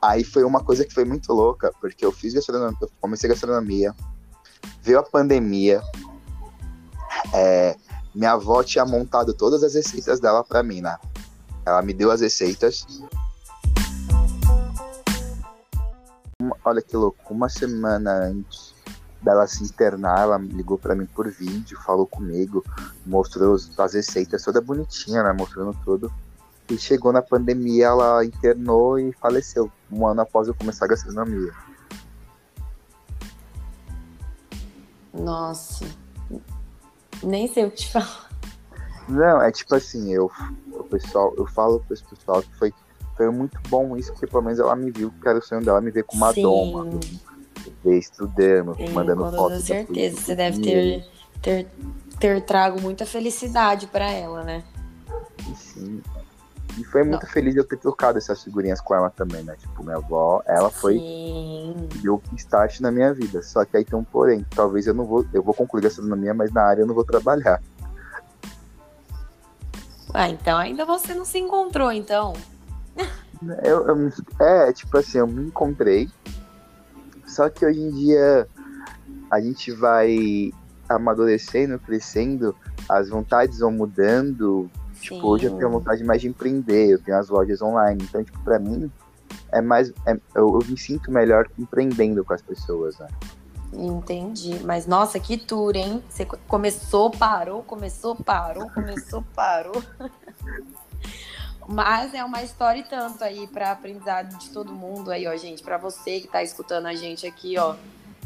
Aí 0.00 0.24
foi 0.24 0.44
uma 0.44 0.62
coisa 0.62 0.84
que 0.84 0.94
foi 0.94 1.04
muito 1.04 1.32
louca, 1.32 1.72
porque 1.80 2.04
eu 2.04 2.12
fiz 2.12 2.32
gastronomia, 2.34 2.76
eu 2.80 2.90
comecei 3.00 3.28
gastronomia, 3.28 3.94
veio 4.82 4.98
a 4.98 5.02
pandemia, 5.02 5.82
é, 7.34 7.76
minha 8.14 8.32
avó 8.32 8.62
tinha 8.62 8.84
montado 8.84 9.34
todas 9.34 9.62
as 9.62 9.74
receitas 9.74 10.20
dela 10.20 10.42
pra 10.42 10.62
mim, 10.62 10.80
né? 10.80 10.96
Ela 11.66 11.82
me 11.82 11.92
deu 11.92 12.10
as 12.10 12.20
receitas. 12.20 12.86
Olha 16.64 16.80
que 16.80 16.96
louco, 16.96 17.32
uma 17.32 17.48
semana 17.48 18.10
antes 18.12 18.79
dela 19.22 19.46
se 19.46 19.62
internar, 19.64 20.20
ela 20.20 20.38
ligou 20.38 20.78
pra 20.78 20.94
mim 20.94 21.06
por 21.06 21.30
vídeo, 21.30 21.78
falou 21.84 22.06
comigo, 22.06 22.64
mostrou 23.04 23.54
os- 23.54 23.78
as 23.78 23.94
receitas 23.94 24.42
toda 24.42 24.60
bonitinha, 24.60 25.22
né? 25.22 25.32
Mostrando 25.32 25.76
tudo. 25.84 26.12
E 26.70 26.78
chegou 26.78 27.12
na 27.12 27.20
pandemia, 27.20 27.86
ela 27.86 28.24
internou 28.24 28.98
e 28.98 29.12
faleceu, 29.12 29.70
um 29.90 30.06
ano 30.06 30.20
após 30.20 30.48
eu 30.48 30.54
começar 30.54 30.84
a 30.84 30.88
gastronomia. 30.88 31.52
Nossa. 35.12 35.84
Nem 37.22 37.52
sei 37.52 37.66
o 37.66 37.70
que 37.70 37.78
te 37.78 37.92
falar. 37.92 38.30
Não, 39.08 39.42
é 39.42 39.50
tipo 39.50 39.74
assim, 39.74 40.12
eu, 40.12 40.30
o 40.72 40.84
pessoal, 40.84 41.34
eu 41.36 41.46
falo 41.46 41.80
pro 41.80 41.96
pessoal 41.96 42.42
que 42.42 42.54
foi, 42.56 42.72
foi 43.16 43.28
muito 43.30 43.58
bom 43.68 43.96
isso, 43.96 44.12
porque 44.12 44.28
pelo 44.28 44.44
menos 44.44 44.60
ela 44.60 44.76
me 44.76 44.90
viu, 44.92 45.12
que 45.20 45.28
era 45.28 45.38
o 45.38 45.42
sonho 45.42 45.64
dela 45.64 45.80
me 45.80 45.90
ver 45.90 46.04
com 46.04 46.16
uma 46.16 46.32
Sim. 46.32 46.42
Ver 47.84 47.98
estudando, 47.98 48.76
mandando 48.92 49.24
com 49.24 49.30
foto. 49.30 49.36
toda 49.36 49.54
da 49.56 49.60
certeza. 49.60 50.20
Você 50.20 50.34
deve 50.34 50.60
ter, 50.60 51.04
ter, 51.42 51.66
ter 52.18 52.42
trago 52.42 52.80
muita 52.80 53.06
felicidade 53.06 53.86
pra 53.86 54.10
ela, 54.10 54.42
né? 54.42 54.62
Sim. 55.56 56.02
E 56.78 56.84
foi 56.84 57.02
muito 57.02 57.26
feliz 57.26 57.56
eu 57.56 57.64
ter 57.64 57.76
trocado 57.76 58.16
essas 58.16 58.42
figurinhas 58.42 58.80
com 58.80 58.94
ela 58.94 59.10
também, 59.10 59.42
né? 59.42 59.56
Tipo, 59.58 59.82
minha 59.82 59.96
avó, 59.96 60.42
ela 60.46 60.70
foi 60.70 60.98
deu 62.00 62.22
start 62.36 62.80
na 62.80 62.90
minha 62.90 63.12
vida. 63.12 63.42
Só 63.42 63.64
que 63.64 63.76
aí 63.76 63.84
tem 63.84 63.98
um 63.98 64.04
porém. 64.04 64.46
Talvez 64.54 64.86
eu 64.86 64.94
não 64.94 65.04
vou. 65.04 65.26
Eu 65.32 65.42
vou 65.42 65.52
concluir 65.52 65.82
gastronomia, 65.82 66.32
mas 66.32 66.52
na 66.52 66.62
área 66.62 66.82
eu 66.82 66.86
não 66.86 66.94
vou 66.94 67.04
trabalhar. 67.04 67.60
Ah, 70.14 70.28
então 70.28 70.58
ainda 70.58 70.84
você 70.84 71.14
não 71.14 71.24
se 71.24 71.38
encontrou, 71.38 71.92
então. 71.92 72.32
Eu, 73.62 73.86
eu 73.88 74.12
é, 74.40 74.72
tipo 74.72 74.96
assim, 74.96 75.18
eu 75.18 75.26
me 75.26 75.46
encontrei. 75.46 76.08
Só 77.30 77.48
que 77.48 77.64
hoje 77.64 77.80
em 77.80 77.90
dia 77.90 78.48
a 79.30 79.40
gente 79.40 79.70
vai 79.70 80.52
amadurecendo, 80.88 81.78
crescendo, 81.78 82.54
as 82.88 83.08
vontades 83.08 83.60
vão 83.60 83.70
mudando. 83.70 84.68
Tipo, 85.00 85.28
hoje 85.28 85.46
eu 85.46 85.56
tenho 85.56 85.70
vontade 85.70 86.02
mais 86.02 86.20
de 86.20 86.28
empreender, 86.28 86.90
eu 86.90 86.98
tenho 86.98 87.16
as 87.16 87.28
lojas 87.28 87.62
online. 87.62 88.02
Então, 88.02 88.22
tipo, 88.22 88.38
pra 88.40 88.58
mim, 88.58 88.90
é 89.52 89.60
mais. 89.60 89.90
É, 90.04 90.14
eu, 90.34 90.58
eu, 90.58 90.60
me 90.66 90.76
sinto 90.76 91.10
melhor 91.10 91.48
empreendendo 91.56 92.24
com 92.24 92.34
as 92.34 92.42
pessoas, 92.42 92.98
né? 92.98 93.08
Entendi. 93.72 94.60
Mas 94.64 94.86
nossa, 94.88 95.20
que 95.20 95.38
tour, 95.38 95.76
hein? 95.76 96.02
Você 96.08 96.24
começou, 96.24 97.10
parou, 97.12 97.62
começou, 97.62 98.16
parou, 98.16 98.68
começou, 98.70 99.22
parou. 99.34 99.80
Mas 101.70 102.12
é 102.14 102.24
uma 102.24 102.42
história 102.42 102.80
e 102.80 102.82
tanto 102.82 103.22
aí 103.22 103.46
para 103.46 103.70
aprendizado 103.70 104.36
de 104.38 104.50
todo 104.50 104.72
mundo 104.72 105.12
aí, 105.12 105.28
ó, 105.28 105.36
gente. 105.36 105.62
Para 105.62 105.78
você 105.78 106.20
que 106.20 106.26
tá 106.26 106.42
escutando 106.42 106.86
a 106.86 106.94
gente 106.96 107.24
aqui, 107.24 107.56
ó. 107.56 107.76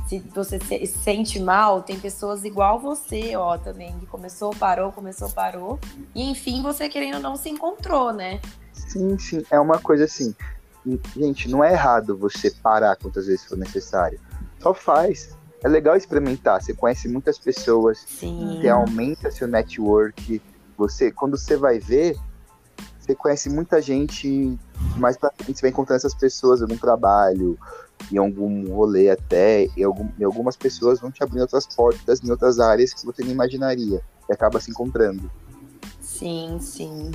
Se 0.09 0.19
você 0.19 0.59
se 0.59 0.87
sente 0.87 1.39
mal, 1.39 1.83
tem 1.83 2.01
pessoas 2.01 2.43
igual 2.43 2.81
você, 2.81 3.37
ó, 3.37 3.59
também, 3.59 3.99
que 3.99 4.07
começou, 4.07 4.55
parou, 4.55 4.91
começou, 4.93 5.29
parou. 5.31 5.79
E 6.15 6.23
enfim, 6.31 6.63
você 6.63 6.89
querendo 6.89 7.17
ou 7.17 7.21
não 7.21 7.37
se 7.37 7.51
encontrou, 7.51 8.15
né? 8.15 8.41
Sim, 8.73 9.19
sim. 9.19 9.45
É 9.51 9.61
uma 9.61 9.79
coisa 9.79 10.05
assim. 10.05 10.35
Gente, 11.15 11.51
não 11.51 11.63
é 11.63 11.73
errado 11.73 12.17
você 12.17 12.51
parar 12.51 12.97
quantas 12.97 13.27
vezes 13.27 13.45
for 13.45 13.59
necessário. 13.59 14.19
Só 14.59 14.73
faz. 14.73 15.37
É 15.63 15.69
legal 15.69 15.97
experimentar. 15.97 16.63
Você 16.63 16.73
conhece 16.73 17.09
muitas 17.09 17.39
pessoas, 17.39 18.05
Sim. 18.07 18.59
você 18.61 18.69
aumenta 18.69 19.31
seu 19.31 19.47
network. 19.47 20.41
Você, 20.79 21.11
quando 21.11 21.37
você 21.37 21.57
vai 21.57 21.79
ver, 21.79 22.17
você 23.05 23.15
conhece 23.15 23.51
muita 23.51 23.81
gente. 23.81 24.59
Mais 24.97 25.17
pra 25.17 25.31
frente 25.37 25.57
você 25.57 25.63
vai 25.63 25.71
encontrando 25.71 25.99
essas 25.99 26.15
pessoas 26.15 26.61
em 26.61 26.65
algum 26.65 26.77
trabalho, 26.77 27.59
em 28.11 28.17
algum 28.17 28.73
rolê 28.75 29.11
até. 29.11 29.69
E, 29.77 29.85
algum, 29.85 30.09
e 30.19 30.25
algumas 30.25 30.57
pessoas 30.57 31.01
vão 31.01 31.11
te 31.11 31.23
abrindo 31.23 31.43
outras 31.43 31.67
portas 31.67 32.23
em 32.23 32.31
outras 32.31 32.59
áreas 32.59 32.93
que 32.93 33.05
você 33.05 33.23
nem 33.23 33.33
imaginaria. 33.33 34.01
E 34.29 34.33
acaba 34.33 34.61
se 34.61 34.71
encontrando. 34.71 35.31
Sim, 36.01 36.59
sim. 36.61 37.11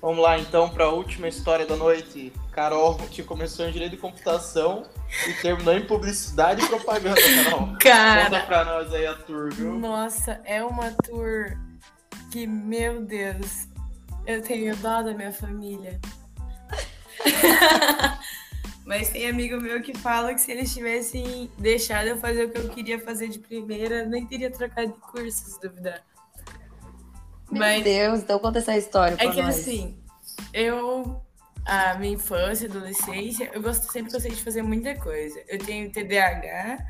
Vamos 0.00 0.22
lá 0.22 0.38
então 0.38 0.68
para 0.68 0.84
a 0.84 0.90
última 0.90 1.26
história 1.26 1.66
da 1.66 1.76
noite. 1.76 2.32
Carol, 2.52 2.96
que 3.10 3.22
começou 3.22 3.66
em 3.66 3.72
direito 3.72 3.92
de 3.92 3.96
computação 3.96 4.84
e 5.26 5.32
terminou 5.42 5.74
em 5.74 5.84
publicidade 5.84 6.64
e 6.64 6.68
propaganda, 6.68 7.20
Carol. 7.20 7.76
Cara, 7.82 8.24
Conta 8.24 8.40
pra 8.46 8.64
nós 8.64 8.92
aí 8.94 9.06
a 9.06 9.14
tour, 9.14 9.52
viu? 9.52 9.74
nossa, 9.74 10.40
é 10.44 10.62
uma 10.64 10.92
tour 11.04 11.56
que, 12.30 12.46
meu 12.46 13.02
Deus, 13.02 13.66
eu 14.26 14.42
tenho 14.42 14.76
dó 14.76 15.02
da 15.02 15.14
minha 15.14 15.32
família. 15.32 16.00
Mas 18.84 19.10
tem 19.10 19.28
amigo 19.28 19.60
meu 19.60 19.82
que 19.82 19.96
fala 19.96 20.32
que 20.32 20.40
se 20.40 20.50
eles 20.50 20.72
tivessem 20.72 21.50
deixado 21.58 22.06
eu 22.06 22.16
fazer 22.16 22.44
o 22.44 22.50
que 22.50 22.58
eu 22.58 22.68
queria 22.70 22.98
fazer 22.98 23.28
de 23.28 23.38
primeira, 23.38 24.06
nem 24.06 24.24
teria 24.24 24.50
trocado 24.50 24.92
de 24.92 24.98
curso, 24.98 25.50
se 25.50 25.60
duvidar. 25.60 26.02
Meu 27.50 27.60
Mas 27.60 27.84
Deus, 27.84 28.20
então 28.20 28.38
conta 28.38 28.58
essa 28.58 28.76
história 28.76 29.16
pra 29.16 29.26
é 29.26 29.30
que 29.30 29.42
nós. 29.42 29.58
assim, 29.58 29.98
eu, 30.54 31.22
a 31.66 31.94
minha 31.94 32.14
infância, 32.14 32.68
adolescência, 32.68 33.50
eu 33.52 33.60
gosto, 33.60 33.92
sempre 33.92 34.10
gostei 34.10 34.30
de 34.30 34.42
fazer 34.42 34.62
muita 34.62 34.94
coisa. 34.96 35.38
Eu 35.48 35.58
tenho 35.58 35.90
TDAH, 35.90 36.86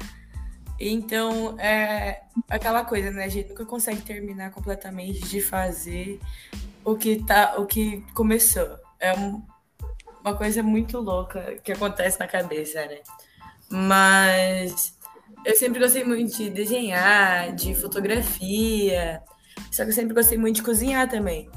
então 0.80 1.58
é 1.58 2.22
aquela 2.48 2.84
coisa, 2.84 3.10
né? 3.10 3.24
A 3.24 3.28
gente 3.28 3.48
nunca 3.50 3.64
consegue 3.66 4.00
terminar 4.02 4.50
completamente 4.50 5.20
de 5.20 5.40
fazer 5.40 6.20
o 6.84 6.96
que, 6.96 7.22
tá, 7.24 7.54
o 7.58 7.66
que 7.66 8.00
começou. 8.14 8.68
É 9.00 9.12
um- 9.14 9.42
uma 10.20 10.34
coisa 10.36 10.62
muito 10.62 10.98
louca 11.00 11.56
que 11.62 11.72
acontece 11.72 12.18
na 12.18 12.26
cabeça, 12.28 12.84
né? 12.86 12.98
Mas 13.70 14.96
eu 15.44 15.54
sempre 15.56 15.78
gostei 15.80 16.04
muito 16.04 16.36
de 16.36 16.50
desenhar, 16.50 17.52
de 17.54 17.74
fotografia, 17.74 19.22
só 19.70 19.82
que 19.84 19.90
eu 19.90 19.94
sempre 19.94 20.14
gostei 20.14 20.38
muito 20.38 20.56
de 20.56 20.62
cozinhar 20.62 21.08
também. 21.08 21.50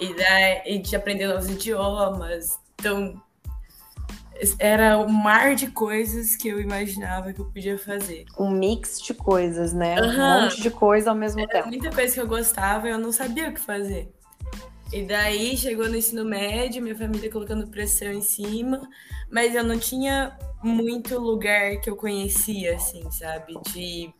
E, 0.00 0.14
daí, 0.14 0.62
e 0.66 0.78
de 0.78 0.94
aprender 0.94 1.26
novos 1.26 1.48
idiomas. 1.48 2.58
Então, 2.78 3.20
era 4.58 4.98
um 4.98 5.08
mar 5.08 5.54
de 5.54 5.68
coisas 5.68 6.36
que 6.36 6.48
eu 6.48 6.60
imaginava 6.60 7.32
que 7.32 7.40
eu 7.40 7.46
podia 7.46 7.78
fazer. 7.78 8.24
Um 8.38 8.50
mix 8.50 9.00
de 9.00 9.14
coisas, 9.14 9.72
né? 9.72 10.00
Um 10.00 10.06
Aham. 10.06 10.42
monte 10.42 10.62
de 10.62 10.70
coisa 10.70 11.10
ao 11.10 11.16
mesmo 11.16 11.40
Era 11.40 11.52
tempo. 11.52 11.68
muita 11.68 11.90
coisa 11.90 12.14
que 12.14 12.20
eu 12.20 12.26
gostava 12.26 12.88
e 12.88 12.90
eu 12.90 12.98
não 12.98 13.12
sabia 13.12 13.48
o 13.48 13.54
que 13.54 13.60
fazer. 13.60 14.12
E 14.92 15.02
daí 15.02 15.56
chegou 15.56 15.88
no 15.88 15.96
ensino 15.96 16.24
médio, 16.24 16.82
minha 16.82 16.96
família 16.96 17.30
colocando 17.30 17.66
pressão 17.68 18.10
em 18.10 18.22
cima, 18.22 18.88
mas 19.30 19.54
eu 19.54 19.62
não 19.62 19.78
tinha 19.78 20.36
muito 20.62 21.18
lugar 21.18 21.78
que 21.80 21.90
eu 21.90 21.96
conhecia, 21.96 22.76
assim, 22.76 23.10
sabe? 23.10 23.54
De 23.70 24.10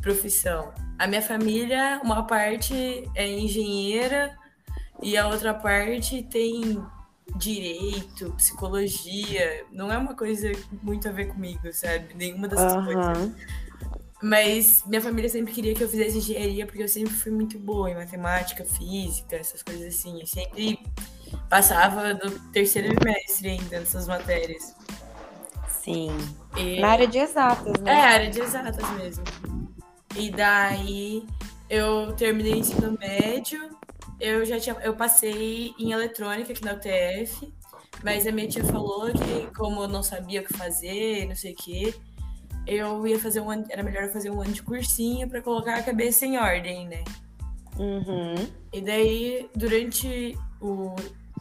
profissão. 0.00 0.72
A 0.98 1.06
minha 1.06 1.22
família, 1.22 2.00
uma 2.02 2.26
parte 2.26 3.08
é 3.14 3.28
engenheira 3.28 4.36
e 5.00 5.16
a 5.16 5.28
outra 5.28 5.54
parte 5.54 6.22
tem 6.24 6.82
direito, 7.36 8.32
psicologia. 8.36 9.64
Não 9.72 9.92
é 9.92 9.98
uma 9.98 10.14
coisa 10.14 10.52
muito 10.82 11.08
a 11.08 11.12
ver 11.12 11.26
comigo, 11.26 11.72
sabe? 11.72 12.14
Nenhuma 12.14 12.48
dessas 12.48 12.72
coisas. 12.84 12.96
Aham. 12.96 13.34
Mas 14.22 14.84
minha 14.86 15.00
família 15.00 15.28
sempre 15.28 15.52
queria 15.52 15.74
que 15.74 15.82
eu 15.82 15.88
fizesse 15.88 16.18
engenharia 16.18 16.64
porque 16.64 16.82
eu 16.82 16.88
sempre 16.88 17.12
fui 17.12 17.32
muito 17.32 17.58
boa 17.58 17.90
em 17.90 17.96
matemática, 17.96 18.64
física, 18.64 19.34
essas 19.34 19.64
coisas 19.64 19.94
assim. 19.94 20.20
Eu 20.20 20.26
sempre 20.28 20.78
passava 21.48 22.14
do 22.14 22.30
terceiro 22.50 22.94
bimestre 22.94 23.48
ainda 23.48 23.80
nessas 23.80 24.06
matérias. 24.06 24.76
Sim. 25.68 26.16
E... 26.56 26.78
Na 26.80 26.90
área 26.90 27.08
de 27.08 27.18
exatas, 27.18 27.74
É, 27.80 27.82
né? 27.82 28.00
área 28.00 28.30
de 28.30 28.40
exatas 28.40 28.88
mesmo. 28.92 29.24
E 30.14 30.30
daí 30.30 31.26
eu 31.68 32.12
terminei 32.12 32.52
o 32.52 32.58
ensino 32.58 32.96
médio, 33.00 33.71
eu 34.22 34.46
já 34.46 34.58
tinha, 34.60 34.76
eu 34.84 34.94
passei 34.94 35.74
em 35.76 35.90
eletrônica 35.90 36.52
aqui 36.52 36.64
na 36.64 36.74
UTF, 36.74 37.52
mas 38.04 38.24
a 38.24 38.30
minha 38.30 38.46
tia 38.46 38.62
falou 38.62 39.10
que 39.12 39.52
como 39.56 39.82
eu 39.82 39.88
não 39.88 40.02
sabia 40.02 40.40
o 40.40 40.44
que 40.44 40.56
fazer, 40.56 41.26
não 41.26 41.34
sei 41.34 41.52
o 41.52 41.56
quê, 41.56 41.92
eu 42.64 43.04
ia 43.04 43.18
fazer 43.18 43.40
um 43.40 43.50
ano, 43.50 43.64
era 43.68 43.82
melhor 43.82 44.08
fazer 44.10 44.30
um 44.30 44.40
ano 44.40 44.52
de 44.52 44.62
cursinho 44.62 45.28
para 45.28 45.42
colocar 45.42 45.74
a 45.74 45.82
cabeça 45.82 46.24
em 46.24 46.38
ordem, 46.38 46.86
né? 46.86 47.02
Uhum. 47.76 48.46
E 48.72 48.80
daí, 48.80 49.50
durante 49.56 50.38
o. 50.60 50.94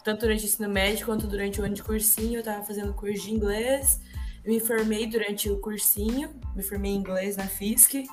Tanto 0.04 0.22
durante 0.22 0.44
o 0.44 0.46
ensino 0.46 0.68
médio 0.68 1.06
quanto 1.06 1.28
durante 1.28 1.62
o 1.62 1.64
ano 1.64 1.76
de 1.76 1.84
cursinho, 1.84 2.40
eu 2.40 2.44
tava 2.44 2.64
fazendo 2.64 2.96
curso 2.96 3.22
de 3.22 3.32
inglês. 3.32 4.02
Eu 4.44 4.52
me 4.52 4.60
formei 4.60 5.06
durante 5.06 5.52
o 5.52 5.60
cursinho, 5.60 6.32
me 6.56 6.64
formei 6.64 6.92
em 6.92 6.96
inglês 6.96 7.38
na 7.38 7.46
FISC. 7.46 8.08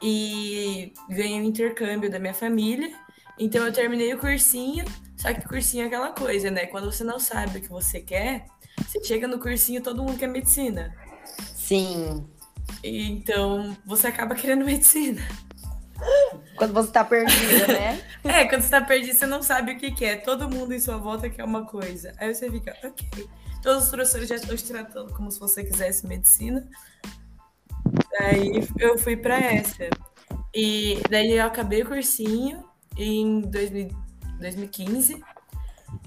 E 0.00 0.94
ganhei 1.10 1.38
um 1.38 1.44
intercâmbio 1.44 2.10
da 2.10 2.18
minha 2.18 2.32
família. 2.32 3.05
Então 3.38 3.66
eu 3.66 3.72
terminei 3.72 4.14
o 4.14 4.18
cursinho, 4.18 4.84
só 5.16 5.32
que 5.32 5.46
cursinho 5.46 5.84
é 5.84 5.86
aquela 5.86 6.12
coisa, 6.12 6.50
né? 6.50 6.66
Quando 6.66 6.90
você 6.90 7.04
não 7.04 7.18
sabe 7.18 7.58
o 7.58 7.62
que 7.62 7.68
você 7.68 8.00
quer, 8.00 8.46
você 8.86 9.02
chega 9.02 9.28
no 9.28 9.38
cursinho 9.38 9.82
todo 9.82 10.02
mundo 10.02 10.18
quer 10.18 10.28
medicina. 10.28 10.94
Sim. 11.54 12.26
E, 12.82 13.10
então 13.10 13.76
você 13.84 14.06
acaba 14.06 14.34
querendo 14.34 14.64
medicina. 14.64 15.22
Quando 16.56 16.72
você 16.72 16.90
tá 16.90 17.04
perdido, 17.04 17.66
né? 17.68 18.02
É, 18.24 18.44
quando 18.46 18.62
você 18.62 18.70
tá 18.70 18.80
perdido, 18.80 19.16
você 19.16 19.26
não 19.26 19.40
sabe 19.40 19.72
o 19.72 19.78
que, 19.78 19.92
que 19.92 20.04
é. 20.04 20.16
Todo 20.16 20.50
mundo 20.50 20.74
em 20.74 20.80
sua 20.80 20.96
volta 20.96 21.30
quer 21.30 21.44
uma 21.44 21.64
coisa. 21.64 22.12
Aí 22.18 22.34
você 22.34 22.50
fica, 22.50 22.76
ok. 22.82 23.28
Todos 23.62 23.84
os 23.84 23.90
professores 23.90 24.28
já 24.28 24.34
estão 24.34 24.56
te 24.56 24.64
tratando 24.64 25.14
como 25.14 25.30
se 25.30 25.38
você 25.38 25.62
quisesse 25.62 26.06
medicina. 26.06 26.68
Aí 28.20 28.66
eu 28.78 28.98
fui 28.98 29.16
pra 29.16 29.38
essa. 29.38 29.88
E 30.54 31.00
daí 31.08 31.32
eu 31.32 31.46
acabei 31.46 31.82
o 31.82 31.86
cursinho 31.86 32.65
em 32.96 33.40
2000 33.40 34.06
2015 34.38 35.22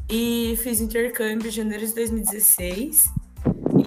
e 0.10 0.58
fiz 0.62 0.82
intercâmbio 0.82 1.48
em 1.48 1.52
janeiro 1.52 1.86
de 1.86 1.94
2016. 1.94 3.12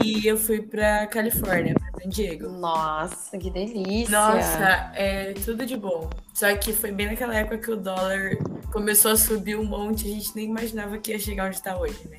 E 0.02 0.26
eu 0.26 0.36
fui 0.36 0.62
pra 0.62 1.06
Califórnia, 1.06 1.74
pra 1.74 2.02
San 2.02 2.08
Diego. 2.08 2.48
Nossa, 2.48 3.36
que 3.36 3.50
delícia. 3.50 4.10
Nossa, 4.10 4.92
é 4.94 5.34
tudo 5.44 5.66
de 5.66 5.76
bom. 5.76 6.08
Só 6.34 6.54
que 6.56 6.72
foi 6.72 6.90
bem 6.90 7.06
naquela 7.06 7.34
época 7.34 7.58
que 7.58 7.70
o 7.70 7.76
dólar 7.76 8.36
começou 8.72 9.12
a 9.12 9.16
subir 9.16 9.56
um 9.56 9.64
monte, 9.64 10.06
a 10.06 10.10
gente 10.10 10.34
nem 10.34 10.46
imaginava 10.46 10.96
que 10.98 11.12
ia 11.12 11.18
chegar 11.18 11.46
onde 11.46 11.56
está 11.56 11.78
hoje, 11.78 12.08
né? 12.08 12.18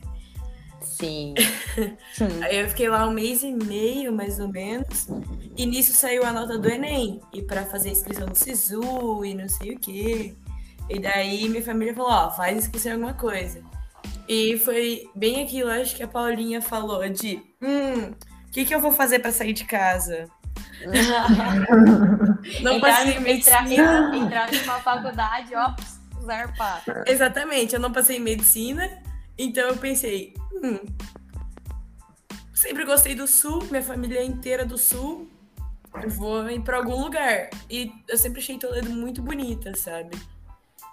Sim. 0.82 1.34
Aí 2.43 2.60
eu 2.60 2.69
fiquei 2.69 2.88
lá 2.88 3.08
um 3.08 3.12
mês 3.12 3.41
e 3.41 3.52
meio, 3.52 4.13
mais 4.13 4.39
ou 4.39 4.48
menos, 4.48 5.08
e 5.58 5.65
nisso 5.65 5.93
saiu 5.93 6.24
a 6.24 6.32
nota 6.32 6.58
do 6.60 6.69
Enem, 6.69 7.19
e 7.34 7.41
para 7.41 7.65
fazer 7.65 7.89
inscrição 7.89 8.28
no 8.28 8.36
SISU 8.36 9.26
e 9.26 9.34
não 9.34 9.50
sei 9.50 9.74
o 9.74 9.80
quê. 9.80 10.36
E 10.89 11.00
daí 11.00 11.50
minha 11.50 11.63
família 11.63 11.93
falou, 11.93 12.12
ó, 12.12 12.32
faz 12.32 12.58
inscrição 12.58 12.91
em 12.91 12.96
alguma 12.96 13.13
coisa. 13.13 13.62
E 14.28 14.58
foi 14.60 15.10
bem 15.15 15.43
aquilo, 15.43 15.69
acho 15.69 15.96
que 15.96 16.04
a 16.04 16.08
Paulinha 16.08 16.62
falou 16.62 17.08
de, 17.10 17.41
hum, 17.62 18.12
o 18.48 18.52
que, 18.52 18.65
que 18.65 18.74
eu 18.74 18.80
vou 18.80 18.91
fazer 18.91 19.19
para 19.19 19.32
sair 19.32 19.54
de 19.54 19.65
casa? 19.65 20.30
Não 22.62 22.80
passei 22.80 23.13
em 23.13 23.38
entrar, 23.38 23.63
medicina. 23.63 24.15
entrar 24.15 24.52
numa 24.52 24.80
faculdade, 24.80 25.56
ó, 25.56 25.74
zarpar. 26.22 26.84
Exatamente, 27.08 27.74
eu 27.74 27.80
não 27.80 27.91
passei 27.91 28.17
em 28.17 28.22
medicina, 28.22 28.89
então 29.38 29.69
eu 29.69 29.78
pensei, 29.78 30.34
hum, 30.63 30.80
sempre 32.54 32.86
gostei 32.86 33.15
do 33.15 33.28
sul, 33.28 33.63
minha 33.69 33.84
família 33.84 34.19
é 34.19 34.26
inteira 34.26 34.65
do 34.65 34.78
sul. 34.78 35.30
Eu 36.02 36.10
vou 36.10 36.50
ir 36.50 36.62
pra 36.62 36.78
algum 36.78 37.00
lugar. 37.00 37.50
E 37.69 37.91
eu 38.10 38.17
sempre 38.17 38.41
achei 38.41 38.58
Toledo 38.58 38.89
muito 38.89 39.22
bonita, 39.22 39.76
sabe? 39.76 40.17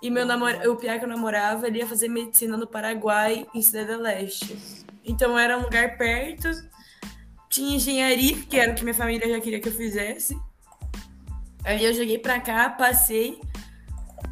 E 0.03 0.11
meu 0.11 0.25
namor... 0.25 0.53
o 0.67 0.77
pior 0.77 0.99
que 0.99 1.05
eu 1.05 1.09
namorava, 1.09 1.67
ele 1.67 1.79
ia 1.79 1.87
fazer 1.87 2.09
medicina 2.09 2.57
no 2.57 2.67
Paraguai, 2.67 3.47
em 3.55 3.61
Cidade 3.61 3.97
Leste. 3.97 4.57
Então 5.05 5.39
era 5.39 5.59
um 5.59 5.63
lugar 5.63 5.97
perto. 5.99 6.49
Tinha 7.49 7.77
engenharia, 7.77 8.37
que 8.37 8.57
era 8.57 8.73
o 8.73 8.75
que 8.75 8.83
minha 8.83 8.95
família 8.95 9.29
já 9.29 9.41
queria 9.41 9.61
que 9.61 9.69
eu 9.69 9.73
fizesse. 9.73 10.39
Aí 11.65 11.85
eu 11.85 11.93
cheguei 11.93 12.19
pra 12.19 12.41
cá, 12.41 12.71
passei 12.71 13.39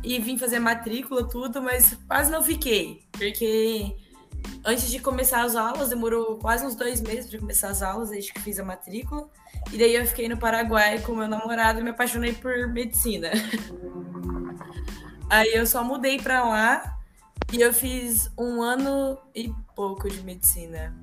e 0.03 0.19
vim 0.19 0.39
fazer 0.39 0.59
matrícula, 0.59 1.29
tudo, 1.29 1.61
mas 1.61 1.95
quase 2.07 2.31
não 2.31 2.43
fiquei. 2.43 3.03
Porque 3.13 3.95
antes 4.65 4.91
de 4.91 5.01
começar 5.01 5.43
as 5.43 5.57
aulas, 5.57 5.91
demorou 5.91 6.39
quase 6.39 6.65
uns 6.65 6.75
dois 6.75 7.01
meses 7.01 7.29
para 7.29 7.39
começar 7.39 7.69
as 7.69 7.83
aulas, 7.83 8.11
desde 8.11 8.33
que 8.33 8.41
fiz 8.41 8.59
a 8.59 8.65
matrícula. 8.65 9.29
E 9.73 9.77
daí 9.77 9.95
eu 9.95 10.07
fiquei 10.07 10.29
no 10.29 10.39
Paraguai 10.39 11.01
com 11.01 11.15
meu 11.15 11.29
namorado 11.29 11.81
e 11.81 11.83
me 11.83 11.91
apaixonei 11.91 12.33
por 12.33 12.69
medicina. 12.69 13.31
Aí 15.31 15.53
eu 15.55 15.67
só 15.67 15.85
mudei 15.85 16.19
para 16.19 16.45
lá 16.45 16.99
e 17.53 17.61
eu 17.61 17.73
fiz 17.73 18.31
um 18.37 18.63
ano 18.63 19.19
e 19.35 19.53
pouco 19.75 20.09
de 20.09 20.23
medicina. 20.23 20.95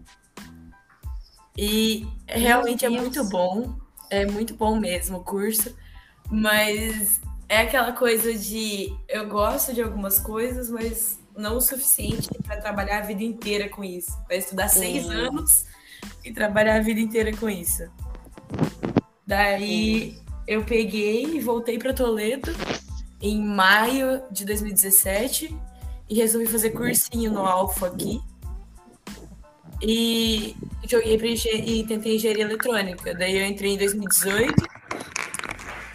E 1.57 2.07
realmente 2.27 2.85
é 2.85 2.89
muito 2.89 3.23
bom, 3.23 3.75
é 4.09 4.25
muito 4.25 4.53
bom 4.55 4.75
mesmo 4.75 5.19
o 5.19 5.23
curso, 5.23 5.75
mas 6.29 7.21
é 7.47 7.61
aquela 7.61 7.93
coisa 7.93 8.33
de 8.33 8.93
eu 9.07 9.27
gosto 9.27 9.73
de 9.73 9.81
algumas 9.81 10.19
coisas, 10.19 10.69
mas 10.69 11.19
não 11.37 11.57
o 11.57 11.61
suficiente 11.61 12.29
para 12.43 12.59
trabalhar 12.59 12.99
a 12.99 13.05
vida 13.05 13.23
inteira 13.23 13.69
com 13.69 13.83
isso. 13.83 14.11
Vai 14.27 14.37
estudar 14.37 14.67
seis 14.67 15.09
anos 15.09 15.65
e 16.23 16.31
trabalhar 16.31 16.77
a 16.77 16.81
vida 16.81 16.99
inteira 16.99 17.35
com 17.37 17.49
isso. 17.49 17.83
Daí 19.25 20.19
eu 20.47 20.63
peguei 20.63 21.37
e 21.37 21.39
voltei 21.39 21.77
para 21.77 21.93
Toledo 21.93 22.51
em 23.25 23.41
maio 23.41 24.21
de 24.31 24.45
2017 24.45 25.55
e 26.07 26.15
resolvi 26.15 26.45
fazer 26.45 26.69
cursinho 26.71 27.31
no 27.31 27.39
Alfa 27.39 27.87
aqui. 27.87 28.21
E 29.81 30.55
joguei 30.87 31.17
para 31.17 31.27
e 31.27 31.83
tentei 31.85 32.15
engenharia 32.15 32.43
eletrônica. 32.43 33.13
Daí 33.15 33.37
eu 33.37 33.45
entrei 33.45 33.73
em 33.73 33.77
2018 33.77 34.53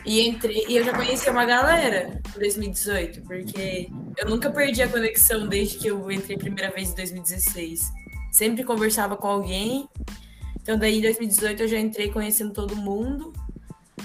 e 0.05 0.27
entrei 0.27 0.67
e 0.69 0.77
eu 0.77 0.85
já 0.85 0.93
conheci 0.93 1.31
uma 1.31 1.45
galera 1.45 2.21
em 2.35 2.39
2018, 2.41 3.23
porque 3.23 3.89
eu 4.19 4.29
nunca 4.29 4.51
perdi 4.51 4.83
a 4.83 4.89
conexão 4.89 5.47
desde 5.47 5.79
que 5.79 5.89
eu 5.89 6.11
entrei 6.11 6.37
a 6.37 6.39
primeira 6.39 6.71
vez 6.73 6.91
em 6.91 6.95
2016. 6.97 7.81
Sempre 8.33 8.65
conversava 8.65 9.17
com 9.17 9.29
alguém. 9.29 9.89
Então 10.61 10.77
daí 10.77 10.99
em 10.99 11.03
2018 11.03 11.63
eu 11.63 11.69
já 11.69 11.79
entrei 11.79 12.11
conhecendo 12.11 12.53
todo 12.53 12.75
mundo. 12.75 13.33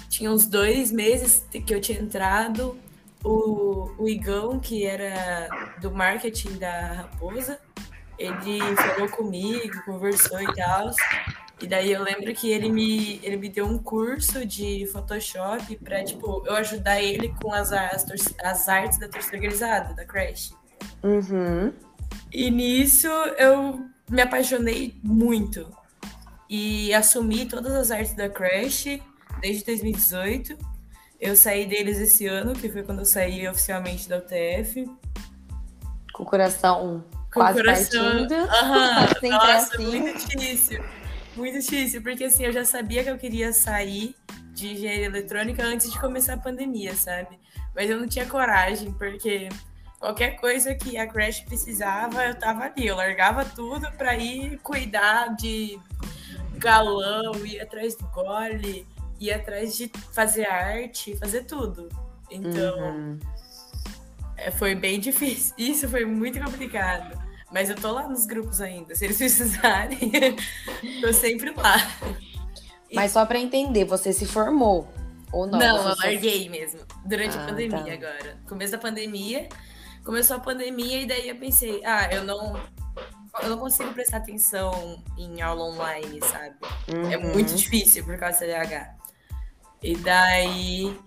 Tinha 0.10 0.32
uns 0.32 0.46
dois 0.46 0.92
meses 0.92 1.44
que 1.52 1.74
eu 1.74 1.82
tinha 1.82 2.00
entrado. 2.00 2.85
O, 3.26 3.92
o 3.98 4.08
Igão, 4.08 4.60
que 4.60 4.86
era 4.86 5.50
do 5.82 5.92
marketing 5.92 6.58
da 6.58 6.94
Raposa, 6.94 7.60
ele 8.18 8.60
falou 8.76 9.10
comigo, 9.10 9.84
conversou 9.84 10.40
e 10.42 10.56
tal. 10.56 10.92
E 11.62 11.68
daí 11.68 11.92
eu 11.92 12.04
lembro 12.04 12.34
que 12.34 12.52
ele 12.52 12.70
me, 12.70 13.20
ele 13.24 13.38
me 13.38 13.50
deu 13.50 13.66
um 13.66 13.78
curso 13.78 14.46
de 14.46 14.86
Photoshop 14.88 15.76
para 15.78 16.04
tipo, 16.04 16.44
eu 16.46 16.56
ajudar 16.56 17.02
ele 17.02 17.34
com 17.42 17.52
as, 17.52 17.72
as, 17.72 18.06
as 18.44 18.70
artes 18.70 19.00
da 19.00 19.08
torcida 19.08 19.38
organizada, 19.38 19.94
da 19.94 20.06
Crash. 20.06 20.54
Uhum. 21.02 21.74
E 22.32 22.52
nisso 22.52 23.08
eu 23.38 23.86
me 24.10 24.22
apaixonei 24.22 25.00
muito. 25.02 25.70
E 26.50 26.94
assumi 26.94 27.46
todas 27.46 27.74
as 27.74 27.90
artes 27.90 28.14
da 28.14 28.30
Crash 28.30 29.00
desde 29.42 29.66
2018. 29.66 30.75
Eu 31.20 31.36
saí 31.36 31.66
deles 31.66 31.98
esse 31.98 32.26
ano, 32.28 32.54
que 32.54 32.70
foi 32.70 32.84
quando 32.84 33.00
eu 33.00 33.06
saí 33.06 33.48
oficialmente 33.48 34.08
da 34.10 34.18
UTF. 34.18 34.86
Com 36.14 36.24
o 36.24 36.26
coração 36.26 37.04
Com 37.34 37.40
quase 37.40 37.60
o 37.60 37.64
coração. 37.64 38.04
partindo. 38.04 38.36
Nossa, 39.32 39.76
assim. 39.76 39.86
muito 39.86 40.28
difícil. 40.28 40.84
Muito 41.36 41.60
difícil, 41.60 42.02
porque 42.02 42.26
assim, 42.26 42.46
eu 42.46 42.52
já 42.52 42.64
sabia 42.64 43.04
que 43.04 43.10
eu 43.10 43.18
queria 43.18 43.52
sair 43.52 44.16
de 44.54 44.74
engenharia 44.74 45.06
eletrônica 45.06 45.62
antes 45.64 45.92
de 45.92 46.00
começar 46.00 46.36
a 46.36 46.38
pandemia, 46.38 46.96
sabe? 46.96 47.38
Mas 47.76 47.90
eu 47.90 48.00
não 48.00 48.08
tinha 48.08 48.26
coragem, 48.26 48.94
porque 48.94 49.50
qualquer 50.00 50.40
coisa 50.40 50.74
que 50.74 50.98
a 50.98 51.06
Crash 51.06 51.42
precisava, 51.42 52.26
eu 52.26 52.36
tava 52.36 52.64
ali. 52.64 52.88
Eu 52.88 52.96
largava 52.96 53.44
tudo 53.44 53.92
pra 53.98 54.16
ir 54.16 54.58
cuidar 54.60 55.36
de 55.36 55.78
galão, 56.58 57.46
ir 57.46 57.60
atrás 57.60 57.96
do 57.98 58.08
gole, 58.08 58.88
ir 59.20 59.32
atrás 59.32 59.76
de 59.76 59.92
fazer 60.14 60.46
arte, 60.46 61.16
fazer 61.18 61.44
tudo. 61.46 61.90
Então, 62.30 62.78
Uhum. 62.80 63.20
é, 64.38 64.52
foi 64.52 64.76
bem 64.76 65.00
difícil. 65.00 65.54
Isso 65.58 65.88
foi 65.90 66.06
muito 66.06 66.40
complicado. 66.40 67.18
Mas 67.52 67.70
eu 67.70 67.76
tô 67.76 67.92
lá 67.92 68.08
nos 68.08 68.26
grupos 68.26 68.60
ainda. 68.60 68.96
Se 68.96 69.06
eles 69.06 69.18
precisarem, 69.20 70.12
tô 71.02 71.14
sempre 71.14 71.52
lá. 71.52 71.76
Mas 72.94 73.12
só 73.12 73.26
pra 73.26 73.38
entender, 73.40 73.86
você 73.86 74.12
se 74.12 74.26
formou 74.26 74.88
ou 75.32 75.46
não? 75.48 75.60
Não, 75.60 75.90
eu 75.90 75.96
larguei 75.98 76.50
mesmo. 76.50 76.80
Durante 77.06 77.38
Ah, 77.38 77.44
a 77.44 77.48
pandemia 77.48 77.84
tá. 77.86 77.94
agora. 78.08 78.38
Começo 78.48 78.72
da 78.72 78.78
pandemia. 78.78 79.48
Começou 80.04 80.38
a 80.38 80.40
pandemia 80.40 81.02
e 81.02 81.06
daí 81.06 81.30
eu 81.30 81.36
pensei, 81.38 81.82
ah, 81.86 82.10
eu 82.12 82.24
não. 82.24 82.60
Eu 83.44 83.50
não 83.50 83.58
consigo 83.58 83.92
prestar 83.94 84.18
atenção 84.18 85.04
em 85.18 85.42
aula 85.42 85.64
online, 85.66 86.20
sabe? 86.22 86.56
É 87.12 87.18
Uhum. 87.18 87.34
muito 87.34 87.54
difícil 87.54 88.06
por 88.06 88.18
causa 88.18 88.38
do 88.38 88.40
CDH. 88.40 88.96
E 89.86 89.96
daí 89.96 90.98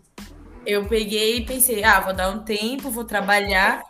eu 0.65 0.87
peguei 0.87 1.39
e 1.39 1.45
pensei, 1.45 1.83
ah, 1.83 1.99
vou 1.99 2.15
dar 2.15 2.31
um 2.31 2.45
tempo, 2.45 2.91
vou 2.91 3.05
trabalhar. 3.05 3.83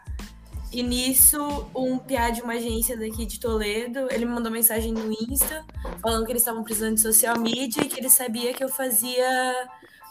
E 0.72 0.82
nisso, 0.82 1.68
um 1.74 1.98
piá 1.98 2.30
de 2.30 2.40
uma 2.40 2.54
agência 2.54 2.98
daqui 2.98 3.26
de 3.26 3.38
Toledo, 3.38 4.08
ele 4.10 4.24
me 4.24 4.32
mandou 4.32 4.50
mensagem 4.50 4.92
no 4.92 5.12
Insta, 5.12 5.62
falando 6.00 6.24
que 6.24 6.32
eles 6.32 6.40
estavam 6.40 6.64
precisando 6.64 6.94
de 6.94 7.02
social 7.02 7.38
media 7.38 7.82
e 7.82 7.88
que 7.88 8.00
ele 8.00 8.08
sabia 8.08 8.54
que 8.54 8.64
eu 8.64 8.68
fazia 8.70 9.68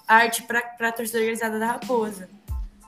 arte 0.07 0.43
para 0.43 0.59
a 0.79 0.91
torcida 0.91 1.17
organizada 1.17 1.57
da 1.57 1.65
Raposa. 1.73 2.29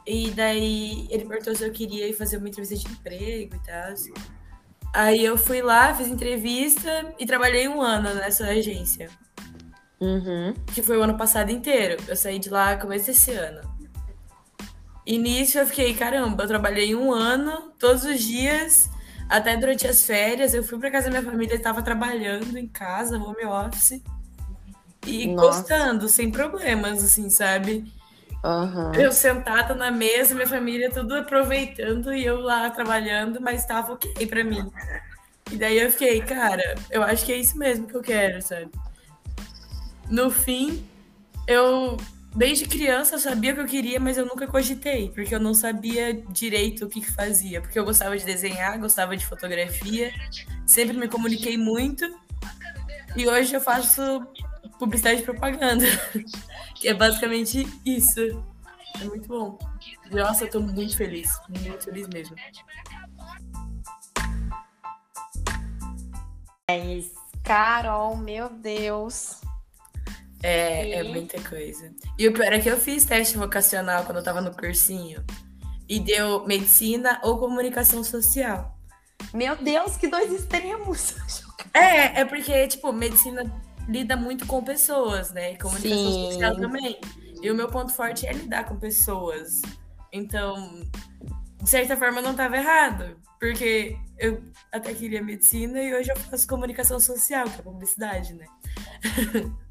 E 0.05 0.29
daí 0.29 1.07
ele 1.09 1.25
perguntou 1.25 1.55
se 1.55 1.65
eu 1.65 1.71
queria 1.71 2.07
ir 2.07 2.13
fazer 2.13 2.37
uma 2.37 2.49
entrevista 2.49 2.75
de 2.75 2.93
emprego 2.93 3.55
e 3.55 3.59
tal. 3.65 3.93
Aí 4.93 5.25
eu 5.25 5.39
fui 5.39 5.63
lá, 5.63 5.93
fiz 5.95 6.07
entrevista 6.07 7.15
e 7.17 7.25
trabalhei 7.25 7.67
um 7.67 7.81
ano 7.81 8.13
nessa 8.13 8.45
agência 8.45 9.09
Uhum. 10.01 10.53
que 10.73 10.81
foi 10.81 10.97
o 10.97 11.03
ano 11.03 11.17
passado 11.17 11.51
inteiro. 11.51 12.01
Eu 12.07 12.15
saí 12.15 12.39
de 12.39 12.49
lá 12.49 12.77
começo 12.77 13.07
desse 13.07 13.31
ano. 13.31 13.61
Nisso 15.05 15.57
eu 15.57 15.65
fiquei, 15.65 15.93
caramba, 15.93 16.43
eu 16.43 16.47
trabalhei 16.47 16.95
um 16.95 17.11
ano, 17.11 17.73
todos 17.79 18.03
os 18.03 18.21
dias, 18.21 18.89
até 19.27 19.57
durante 19.57 19.87
as 19.87 20.05
férias. 20.05 20.53
Eu 20.53 20.63
fui 20.63 20.77
pra 20.77 20.91
casa 20.91 21.09
da 21.09 21.19
minha 21.19 21.31
família, 21.31 21.55
estava 21.55 21.81
trabalhando 21.81 22.57
em 22.57 22.67
casa, 22.67 23.17
home 23.17 23.45
office. 23.45 24.01
E 25.05 25.27
Nossa. 25.27 25.61
gostando, 25.61 26.07
sem 26.07 26.29
problemas, 26.29 27.03
assim, 27.03 27.29
sabe? 27.29 27.91
Aham. 28.43 28.93
Eu 28.95 29.11
sentada 29.11 29.73
na 29.73 29.91
mesa, 29.91 30.35
minha 30.35 30.47
família 30.47 30.91
tudo 30.91 31.15
aproveitando 31.15 32.13
e 32.13 32.23
eu 32.23 32.39
lá 32.39 32.69
trabalhando, 32.69 33.41
mas 33.41 33.65
tava 33.65 33.93
ok 33.93 34.27
pra 34.27 34.43
mim. 34.43 34.69
E 35.51 35.57
daí 35.57 35.79
eu 35.79 35.91
fiquei, 35.91 36.21
cara, 36.21 36.75
eu 36.91 37.01
acho 37.03 37.25
que 37.25 37.33
é 37.33 37.37
isso 37.37 37.57
mesmo 37.57 37.87
que 37.87 37.95
eu 37.95 38.01
quero, 38.01 38.41
sabe? 38.41 38.69
No 40.09 40.31
fim, 40.31 40.83
eu 41.47 41.97
desde 42.35 42.65
criança 42.67 43.17
sabia 43.17 43.51
o 43.51 43.55
que 43.55 43.61
eu 43.61 43.65
queria, 43.65 43.99
mas 43.99 44.17
eu 44.17 44.25
nunca 44.25 44.47
cogitei, 44.47 45.09
porque 45.09 45.33
eu 45.33 45.39
não 45.39 45.53
sabia 45.53 46.13
direito 46.29 46.85
o 46.85 46.89
que, 46.89 47.01
que 47.01 47.11
fazia. 47.11 47.61
Porque 47.61 47.77
eu 47.77 47.85
gostava 47.85 48.17
de 48.17 48.25
desenhar, 48.25 48.79
gostava 48.79 49.15
de 49.15 49.25
fotografia, 49.25 50.13
sempre 50.65 50.97
me 50.97 51.07
comuniquei 51.07 51.57
muito. 51.57 52.05
E 53.15 53.27
hoje 53.27 53.53
eu 53.55 53.61
faço 53.61 54.25
publicidade 54.77 55.21
e 55.21 55.25
propaganda, 55.25 55.85
que 56.75 56.87
é 56.87 56.93
basicamente 56.93 57.67
isso. 57.85 58.21
É 58.99 59.03
muito 59.05 59.27
bom. 59.27 59.57
Nossa, 60.11 60.45
eu 60.45 60.49
tô 60.49 60.59
muito 60.59 60.95
feliz, 60.95 61.39
muito 61.49 61.85
feliz 61.85 62.07
mesmo. 62.07 62.35
Carol, 67.43 68.15
meu 68.15 68.49
Deus. 68.49 69.38
É, 70.41 70.91
é 70.91 71.03
E? 71.03 71.09
muita 71.09 71.41
coisa. 71.41 71.91
E 72.17 72.27
o 72.27 72.33
pior 72.33 72.53
é 72.53 72.59
que 72.59 72.69
eu 72.69 72.77
fiz 72.77 73.05
teste 73.05 73.37
vocacional 73.37 74.05
quando 74.05 74.17
eu 74.17 74.23
tava 74.23 74.41
no 74.41 74.55
cursinho. 74.55 75.23
E 75.87 75.99
deu 75.99 76.45
medicina 76.45 77.19
ou 77.23 77.37
comunicação 77.37 78.03
social. 78.03 78.77
Meu 79.33 79.55
Deus, 79.55 79.97
que 79.97 80.07
dois 80.07 80.31
extremos. 80.31 81.15
É, 81.73 82.21
é 82.21 82.25
porque, 82.25 82.67
tipo, 82.67 82.91
medicina 82.91 83.43
lida 83.87 84.15
muito 84.15 84.47
com 84.47 84.63
pessoas, 84.63 85.31
né? 85.31 85.53
E 85.53 85.57
comunicação 85.57 86.11
Sim. 86.11 86.31
social 86.31 86.55
também. 86.55 86.99
E 87.43 87.51
o 87.51 87.53
meu 87.53 87.67
ponto 87.67 87.93
forte 87.93 88.25
é 88.25 88.31
lidar 88.31 88.63
com 88.63 88.79
pessoas. 88.79 89.61
Então, 90.11 90.81
de 91.61 91.69
certa 91.69 91.95
forma, 91.97 92.19
eu 92.19 92.23
não 92.23 92.33
tava 92.33 92.57
errado. 92.57 93.19
Porque 93.39 93.97
eu 94.17 94.41
até 94.71 94.93
queria 94.93 95.21
medicina 95.21 95.81
e 95.81 95.93
hoje 95.93 96.11
eu 96.11 96.15
faço 96.17 96.47
comunicação 96.47 96.99
social, 96.99 97.45
que 97.49 97.59
é 97.59 97.63
publicidade, 97.63 98.33
né? 98.33 98.45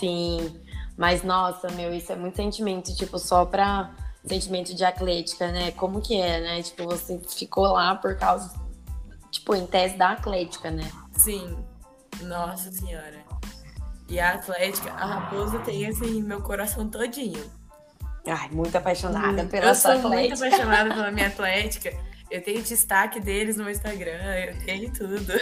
Sim, 0.00 0.60
mas 0.96 1.22
nossa, 1.22 1.70
meu, 1.72 1.92
isso 1.94 2.10
é 2.10 2.16
muito 2.16 2.36
sentimento, 2.36 2.94
tipo, 2.96 3.18
só 3.18 3.44
pra 3.44 3.94
sentimento 4.24 4.74
de 4.74 4.84
atlética, 4.84 5.52
né? 5.52 5.70
Como 5.72 6.00
que 6.00 6.20
é, 6.20 6.40
né? 6.40 6.62
Tipo, 6.62 6.84
você 6.84 7.18
ficou 7.28 7.64
lá 7.72 7.94
por 7.94 8.16
causa, 8.16 8.52
tipo, 9.30 9.54
em 9.54 9.66
tese 9.66 9.96
da 9.96 10.10
atlética, 10.12 10.70
né? 10.70 10.90
Sim, 11.12 11.56
nossa 12.22 12.70
senhora. 12.72 13.20
E 14.08 14.18
a 14.18 14.34
Atlética, 14.34 14.90
a 14.90 15.06
Raposa 15.06 15.60
tem 15.60 15.86
assim 15.86 16.20
meu 16.22 16.42
coração 16.42 16.88
todinho. 16.88 17.48
Ai, 18.26 18.48
muito 18.50 18.76
apaixonada 18.76 19.42
Hum, 19.44 19.48
pela 19.48 19.68
eu 19.68 19.74
sua 19.74 20.00
sou 20.00 20.10
muito 20.10 20.34
atlética. 20.34 20.46
apaixonada 20.48 20.94
pela 20.94 21.10
minha 21.12 21.28
Atlética. 21.30 21.96
Eu 22.28 22.42
tenho 22.42 22.60
destaque 22.62 23.20
deles 23.20 23.56
no 23.56 23.62
meu 23.64 23.72
Instagram, 23.72 24.20
eu 24.36 24.58
tenho 24.64 24.92
tudo. 24.92 25.32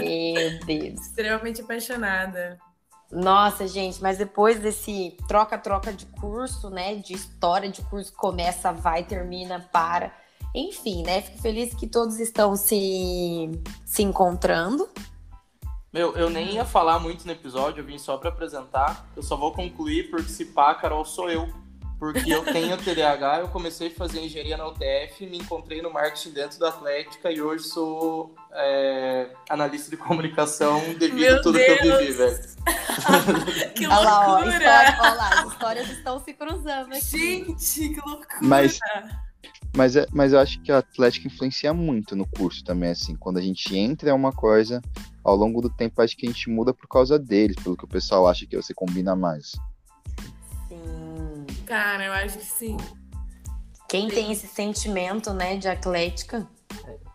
Meu 0.00 0.58
Deus. 0.64 1.00
Extremamente 1.06 1.60
apaixonada. 1.60 2.58
Nossa, 3.14 3.68
gente, 3.68 4.02
mas 4.02 4.18
depois 4.18 4.58
desse 4.58 5.16
troca-troca 5.28 5.92
de 5.92 6.04
curso, 6.06 6.68
né? 6.68 6.96
De 6.96 7.12
história 7.12 7.70
de 7.70 7.80
curso, 7.82 8.12
começa, 8.12 8.72
vai, 8.72 9.04
termina, 9.04 9.68
para. 9.72 10.12
Enfim, 10.52 11.04
né? 11.04 11.22
Fico 11.22 11.40
feliz 11.40 11.72
que 11.74 11.86
todos 11.86 12.18
estão 12.18 12.56
se, 12.56 13.50
se 13.86 14.02
encontrando. 14.02 14.88
Meu, 15.92 16.16
eu 16.16 16.28
nem 16.28 16.54
ia 16.54 16.64
falar 16.64 16.98
muito 16.98 17.24
no 17.24 17.30
episódio, 17.30 17.80
eu 17.80 17.84
vim 17.84 17.98
só 17.98 18.16
pra 18.16 18.30
apresentar. 18.30 19.06
Eu 19.14 19.22
só 19.22 19.36
vou 19.36 19.52
concluir 19.52 20.10
porque 20.10 20.28
se 20.28 20.46
pá, 20.46 20.74
Carol, 20.74 21.04
sou 21.04 21.30
eu. 21.30 21.48
Porque 22.00 22.34
eu 22.34 22.44
tenho 22.44 22.76
TDAH, 22.76 23.40
eu 23.40 23.48
comecei 23.48 23.88
a 23.88 23.90
fazer 23.90 24.20
engenharia 24.20 24.56
na 24.56 24.66
UTF, 24.66 25.24
me 25.24 25.38
encontrei 25.38 25.80
no 25.80 25.92
marketing 25.92 26.30
dentro 26.30 26.58
da 26.58 26.68
Atlética 26.68 27.30
e 27.30 27.40
hoje 27.40 27.64
sou 27.64 28.34
é, 28.52 29.30
analista 29.48 29.88
de 29.88 29.96
comunicação 29.96 30.80
devido 30.98 31.14
Meu 31.14 31.36
a 31.36 31.42
tudo 31.42 31.58
que 31.58 31.64
eu 31.64 31.82
Deus! 31.82 31.98
vivi, 32.00 32.12
velho. 32.12 32.42
que 33.74 33.86
Olha 33.86 33.98
lá, 33.98 34.20
ó, 34.28 34.32
loucura! 34.34 34.56
história, 34.56 34.96
olha 35.00 35.14
lá, 35.14 35.28
as 35.42 35.52
histórias 35.52 35.90
estão 35.90 36.20
se 36.24 36.32
cruzando 36.32 36.92
aqui. 36.92 37.44
Gente, 37.46 37.88
que 37.90 38.00
loucura! 38.08 38.38
Mas- 38.42 38.78
Mas, 39.76 39.96
é, 39.96 40.06
mas 40.12 40.32
eu 40.32 40.38
acho 40.38 40.60
que 40.62 40.70
a 40.70 40.78
Atlética 40.78 41.26
influencia 41.26 41.74
muito 41.74 42.14
no 42.14 42.26
curso 42.26 42.62
também, 42.62 42.90
assim. 42.90 43.16
Quando 43.16 43.38
a 43.38 43.42
gente 43.42 43.76
entra 43.76 44.10
é 44.10 44.14
uma 44.14 44.32
coisa, 44.32 44.80
ao 45.24 45.34
longo 45.34 45.60
do 45.60 45.68
tempo 45.68 46.00
acho 46.00 46.16
que 46.16 46.26
a 46.26 46.30
gente 46.30 46.48
muda 46.48 46.72
por 46.72 46.86
causa 46.86 47.18
deles, 47.18 47.56
pelo 47.56 47.76
que 47.76 47.84
o 47.84 47.88
pessoal 47.88 48.28
acha 48.28 48.46
que 48.46 48.56
você 48.56 48.72
combina 48.72 49.16
mais. 49.16 49.52
Sim. 50.68 51.46
Cara, 51.66 52.04
eu 52.04 52.12
acho 52.12 52.38
que 52.38 52.44
sim. 52.44 52.76
Quem 53.88 54.08
tem 54.08 54.30
esse 54.30 54.46
sentimento, 54.46 55.32
né, 55.34 55.56
de 55.56 55.66
atlética? 55.68 56.46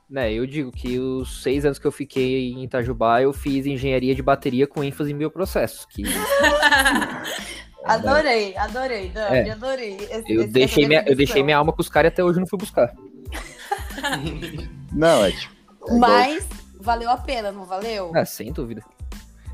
Né, 0.10 0.34
eu 0.34 0.48
digo 0.48 0.72
que 0.72 0.98
os 0.98 1.44
seis 1.44 1.66
anos 1.66 1.78
que 1.78 1.86
eu 1.86 1.92
fiquei 1.92 2.52
em 2.52 2.64
Itajubá, 2.64 3.22
eu 3.22 3.32
fiz 3.32 3.68
engenharia 3.68 4.16
de 4.16 4.24
bateria 4.24 4.66
com 4.66 4.84
ênfase 4.84 5.12
em 5.12 5.18
bioprocessos. 5.18 5.86
Que 5.86 6.02
Adorei, 7.86 8.56
adorei, 8.58 9.10
Dani, 9.10 9.50
É. 9.50 9.52
adorei. 9.52 9.96
esse- 9.96 10.34
eu 10.34 10.42
esse- 10.42 10.52
deixei, 10.52 10.88
minha, 10.88 11.04
eu 11.08 11.16
deixei 11.16 11.42
minha 11.44 11.58
alma 11.58 11.72
com 11.72 11.82
os 11.82 11.90
caras 11.90 12.10
e 12.10 12.14
até 12.14 12.24
hoje 12.24 12.38
eu 12.38 12.42
não 12.42 12.48
fui 12.48 12.58
buscar. 12.60 12.92
Não, 14.92 15.24
é 15.26 15.32
tipo. 15.32 15.54
é 15.88 15.96
igual- 15.96 16.00
Mas 16.00 16.48
valeu 16.80 17.10
a 17.10 17.18
pena, 17.18 17.52
não 17.52 17.64
valeu? 17.66 18.12
Ah, 18.16 18.26
sem 18.26 18.52
dúvida. 18.52 18.84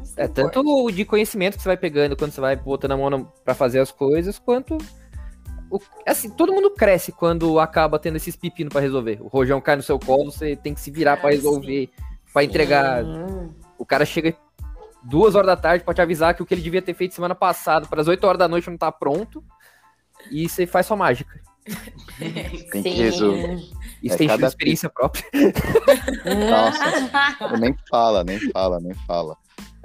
Isso 0.02 0.13
É, 0.18 0.26
importa. 0.26 0.50
tanto 0.52 0.91
de 0.91 1.04
conhecimento 1.06 1.58
que 1.58 1.63
você 1.63 1.70
vai 1.70 1.78
pegando 1.78 2.15
quando 2.15 2.32
você 2.32 2.39
vai 2.41 2.56
botando 2.56 2.91
a 2.94 2.98
mão 2.98 3.32
pra 3.44 3.54
fazer 3.54 3.80
as 3.80 3.91
coisas, 3.91 4.39
quanto. 4.39 4.78
O- 5.76 5.82
assim, 6.06 6.30
todo 6.30 6.54
mundo 6.54 6.72
cresce 6.72 7.12
quando 7.12 7.60
acaba 7.60 7.98
tendo 8.00 8.16
esses 8.18 8.36
pepinos 8.36 8.72
pra 8.72 8.82
resolver. 8.82 9.18
O 9.22 9.28
rojão 9.28 9.60
cai 9.62 9.76
no 9.76 9.84
seu 9.84 10.00
colo, 10.00 10.32
você 10.32 10.56
tem 10.56 10.74
que 10.74 10.80
se 10.82 10.92
virar 10.92 11.18
pra 11.18 11.30
Ah, 11.30 11.32
resolver, 11.32 11.90
pra 12.34 12.44
entregar. 12.44 13.04
Sim. 13.04 13.54
O 13.78 13.86
cara 13.86 14.06
chega 14.06 14.36
duas 15.04 15.36
horas 15.36 15.48
da 15.48 15.56
tarde 15.58 15.84
pra 15.84 15.94
te 15.94 16.02
avisar 16.02 16.34
que 16.34 16.42
o 16.42 16.46
que 16.46 16.54
ele 16.54 16.62
devia 16.62 16.82
ter 16.82 16.94
feito 16.94 17.14
semana 17.14 17.36
passada, 17.36 17.86
para 17.88 18.02
as 18.02 18.08
8 18.08 18.24
horas 18.26 18.40
da 18.40 18.48
noite, 18.48 18.70
não 18.70 18.78
tá 18.78 18.92
pronto. 18.92 19.44
E 20.32 20.48
você 20.50 20.66
faz 20.66 20.86
sua 20.86 20.98
mágica. 20.98 21.40
Tem 22.72 22.84
que 22.84 22.90
resolver. 22.90 23.56
Isso 24.04 24.14
É, 24.14 24.18
tem 24.18 24.28
cada 24.28 24.46
experiência 24.48 24.90
própria. 24.90 25.24
Nossa. 26.50 27.58
nem 27.60 27.76
fala, 27.90 28.24
nem 28.24 28.40
fala, 28.52 28.80
nem 28.80 28.94
fala. 29.08 29.36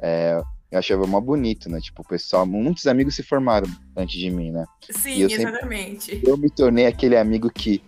É, 0.03 0.41
eu 0.71 0.79
achava 0.79 1.07
mó 1.07 1.21
bonito, 1.21 1.69
né? 1.69 1.81
Tipo, 1.81 2.03
o 2.03 2.09
pessoal, 2.09 2.47
muitos 2.47 2.87
amigos 2.87 3.15
se 3.17 3.23
formaram 3.23 3.69
antes 3.97 4.19
de 4.19 4.31
mim, 4.31 4.51
né? 4.53 4.65
Sim, 4.91 5.11
E 5.15 5.23
eu 5.23 5.31
sempre- 5.31 5.49
exatamente. 5.51 6.21
Eu 6.25 6.37
me 6.37 6.49
tornei 6.51 6.87
aquele 6.87 7.17
amigo 7.17 7.51
que 7.51 7.83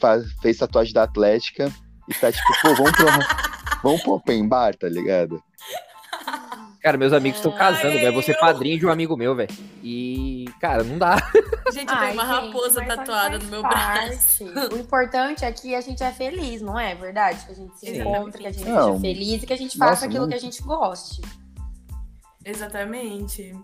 faz- 0.00 0.30
fez 0.42 0.58
tatuagem 0.58 0.92
da 0.92 1.04
Atlética 1.04 1.72
e 2.08 2.14
tá 2.14 2.30
tipo, 2.30 2.46
pô, 2.62 2.74
vamos 2.74 2.92
pro, 2.92 3.06
vamos 3.82 4.02
pro 4.02 4.12
open 4.14 4.46
bar, 4.46 4.74
tá 4.76 4.88
ligado? 4.88 5.42
Cara, 6.82 6.96
meus 6.96 7.12
amigos 7.12 7.38
estão 7.38 7.52
casando, 7.52 7.92
velho. 7.98 8.14
Você 8.14 8.32
eu- 8.32 8.38
padrinho 8.40 8.78
de 8.78 8.86
um 8.86 8.90
amigo 8.90 9.14
meu, 9.14 9.34
velho. 9.34 9.50
E, 9.82 10.46
cara, 10.58 10.82
não 10.82 10.96
dá. 10.96 11.16
Gente, 11.72 11.88
eu 11.90 11.94
Ai, 11.94 12.10
tenho 12.12 12.22
uma 12.22 12.34
gente, 12.34 12.46
raposa 12.46 12.84
tatuada 12.84 13.38
no 13.38 13.44
meu 13.44 13.60
parte. 13.62 14.08
braço. 14.08 14.74
O 14.74 14.78
importante 14.78 15.44
é 15.44 15.52
que 15.52 15.74
a 15.74 15.80
gente 15.82 16.02
é 16.02 16.10
feliz, 16.10 16.60
não 16.62 16.76
é 16.78 16.94
verdade? 16.94 17.44
Que 17.44 17.52
a 17.52 17.54
gente 17.54 17.78
se 17.78 17.86
Sim. 17.86 18.00
encontre, 18.00 18.40
que 18.40 18.46
a 18.48 18.52
gente 18.52 18.66
Não. 18.68 18.88
seja 18.98 19.00
feliz 19.00 19.42
e 19.42 19.46
que 19.46 19.52
a 19.52 19.56
gente 19.56 19.76
faça 19.78 19.90
Nossa, 19.92 20.06
aquilo 20.06 20.20
muito. 20.22 20.30
que 20.32 20.36
a 20.36 20.40
gente 20.40 20.62
goste, 20.62 21.20
Exatamente. 22.44 23.54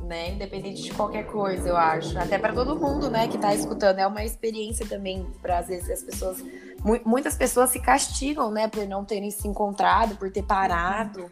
né? 0.00 0.30
Independente 0.32 0.82
de 0.82 0.92
qualquer 0.94 1.26
coisa, 1.26 1.68
eu 1.68 1.76
acho. 1.76 2.16
Até 2.18 2.38
pra 2.38 2.52
todo 2.52 2.78
mundo, 2.78 3.10
né, 3.10 3.26
que 3.28 3.38
tá 3.38 3.54
escutando. 3.54 3.98
É 3.98 4.06
uma 4.06 4.22
experiência 4.24 4.86
também 4.86 5.24
para 5.42 5.58
às 5.58 5.68
vezes 5.68 5.88
as 5.90 6.02
pessoas. 6.02 6.42
mu- 6.84 7.00
muitas 7.04 7.34
pessoas 7.36 7.70
se 7.70 7.80
castigam, 7.80 8.50
né, 8.50 8.68
por 8.68 8.86
não 8.86 9.04
terem 9.04 9.30
se 9.30 9.48
encontrado, 9.48 10.16
por 10.16 10.30
ter 10.30 10.42
parado. 10.42 11.30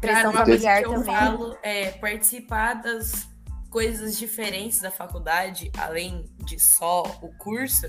Pressão 0.00 0.32
Cara, 0.32 0.44
familiar 0.44 0.80
que 0.82 0.86
eu 0.88 0.94
também. 0.94 1.14
falo 1.14 1.56
é 1.62 1.90
participar 1.92 2.74
das 2.74 3.26
coisas 3.70 4.18
diferentes 4.18 4.80
da 4.80 4.90
faculdade, 4.90 5.70
além 5.78 6.24
de 6.44 6.58
só 6.58 7.02
o 7.22 7.28
curso, 7.38 7.86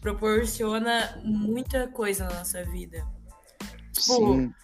proporciona 0.00 1.20
muita 1.24 1.88
coisa 1.88 2.24
na 2.28 2.34
nossa 2.38 2.64
vida. 2.64 3.06
Tipo, 3.92 4.14
Sim, 4.16 4.54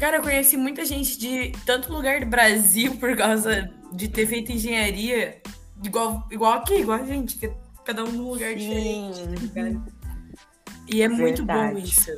Cara, 0.00 0.16
eu 0.16 0.22
conheci 0.22 0.56
muita 0.56 0.82
gente 0.86 1.18
de 1.18 1.52
tanto 1.66 1.92
lugar 1.92 2.20
do 2.20 2.26
Brasil 2.26 2.96
por 2.96 3.14
causa 3.14 3.70
de 3.92 4.08
ter 4.08 4.26
feito 4.26 4.50
engenharia, 4.50 5.42
igual, 5.84 6.26
igual 6.30 6.54
aqui, 6.54 6.76
igual 6.76 6.98
a 6.98 7.04
gente, 7.04 7.36
que 7.36 7.44
é 7.44 7.54
cada 7.84 8.02
um 8.04 8.10
num 8.10 8.30
lugar 8.30 8.54
diferente. 8.54 9.18
Sim. 9.18 9.24
tá 9.26 9.60
ligado? 9.62 9.92
E 10.88 11.02
é 11.02 11.08
muito 11.08 11.44
bom 11.44 11.76
isso. 11.76 12.10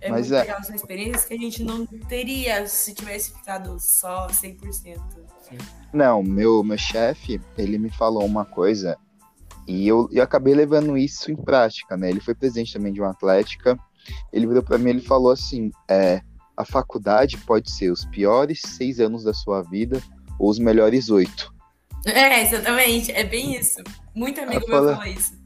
É 0.00 0.08
Mas 0.08 0.30
muito 0.30 0.34
é- 0.34 0.40
legal, 0.42 0.62
são 0.62 0.76
experiências 0.76 1.24
que 1.24 1.34
a 1.34 1.36
gente 1.36 1.64
não 1.64 1.84
teria 1.84 2.64
se 2.68 2.94
tivesse 2.94 3.32
ficado 3.32 3.76
só 3.80 4.28
100%. 4.28 5.00
Não, 5.92 6.22
meu, 6.22 6.62
meu 6.62 6.78
chefe, 6.78 7.40
ele 7.58 7.76
me 7.76 7.90
falou 7.90 8.24
uma 8.24 8.44
coisa 8.44 8.96
e 9.66 9.88
eu, 9.88 10.08
eu 10.12 10.22
acabei 10.22 10.54
levando 10.54 10.96
isso 10.96 11.32
em 11.32 11.36
prática, 11.36 11.96
né? 11.96 12.08
Ele 12.08 12.20
foi 12.20 12.36
presidente 12.36 12.72
também 12.72 12.92
de 12.92 13.00
uma 13.00 13.10
atlética. 13.10 13.76
Ele 14.32 14.46
virou 14.46 14.62
pra 14.62 14.78
mim 14.78 14.86
e 14.86 14.90
ele 14.90 15.00
falou 15.00 15.32
assim: 15.32 15.72
é, 15.88 16.22
a 16.60 16.64
faculdade 16.64 17.36
pode 17.38 17.70
ser 17.70 17.90
os 17.90 18.04
piores 18.06 18.60
seis 18.64 19.00
anos 19.00 19.24
da 19.24 19.32
sua 19.34 19.62
vida 19.62 20.00
ou 20.38 20.50
os 20.50 20.58
melhores 20.58 21.10
oito. 21.10 21.52
É, 22.06 22.42
exatamente, 22.42 23.10
é 23.12 23.24
bem 23.24 23.56
isso. 23.58 23.78
Muito 24.14 24.40
amigo 24.40 24.64
Eu 24.64 24.68
meu 24.68 24.78
falo- 24.78 24.92
fala 24.94 25.08
isso. 25.08 25.38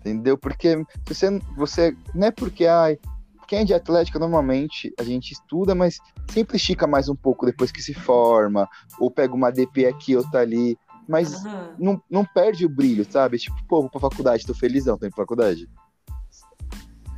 Entendeu? 0.00 0.36
Porque 0.38 0.82
você, 1.06 1.38
você. 1.56 1.96
Não 2.14 2.28
é 2.28 2.30
porque, 2.30 2.66
ai. 2.66 2.98
Quem 3.46 3.58
é 3.60 3.64
de 3.64 3.74
atlética, 3.74 4.16
normalmente 4.16 4.94
a 4.98 5.02
gente 5.02 5.32
estuda, 5.32 5.74
mas 5.74 5.98
sempre 6.30 6.56
estica 6.56 6.86
mais 6.86 7.08
um 7.08 7.16
pouco 7.16 7.44
depois 7.44 7.72
que 7.72 7.82
se 7.82 7.92
forma, 7.92 8.68
ou 8.98 9.10
pega 9.10 9.34
uma 9.34 9.50
DP 9.50 9.86
aqui, 9.86 10.16
outra 10.16 10.40
ali. 10.40 10.78
Mas 11.08 11.34
Aham. 11.44 11.74
não, 11.76 12.02
não 12.08 12.24
perde 12.24 12.64
o 12.64 12.68
brilho, 12.68 13.04
sabe? 13.10 13.38
Tipo, 13.38 13.56
pô, 13.66 13.80
vou 13.80 13.90
pra 13.90 14.00
faculdade, 14.00 14.46
tô 14.46 14.54
felizão, 14.54 14.96
tô 14.96 15.04
indo 15.06 15.14
pra 15.16 15.24
faculdade. 15.24 15.68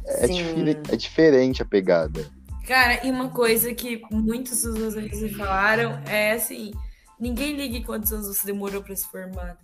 É, 0.06 0.26
difere- 0.26 0.80
é 0.88 0.96
diferente 0.96 1.60
a 1.62 1.66
pegada. 1.66 2.26
Cara, 2.66 3.04
e 3.06 3.10
uma 3.10 3.28
coisa 3.28 3.74
que 3.74 4.02
muitos 4.10 4.62
dos 4.62 4.78
meus 4.78 4.96
amigos 4.96 5.20
me 5.20 5.34
falaram 5.34 6.00
é 6.06 6.32
assim: 6.32 6.72
ninguém 7.18 7.56
liga 7.56 7.84
quantos 7.84 8.12
anos 8.12 8.26
você 8.28 8.46
demorou 8.46 8.82
pra 8.82 8.94
se 8.94 9.06
formar. 9.08 9.56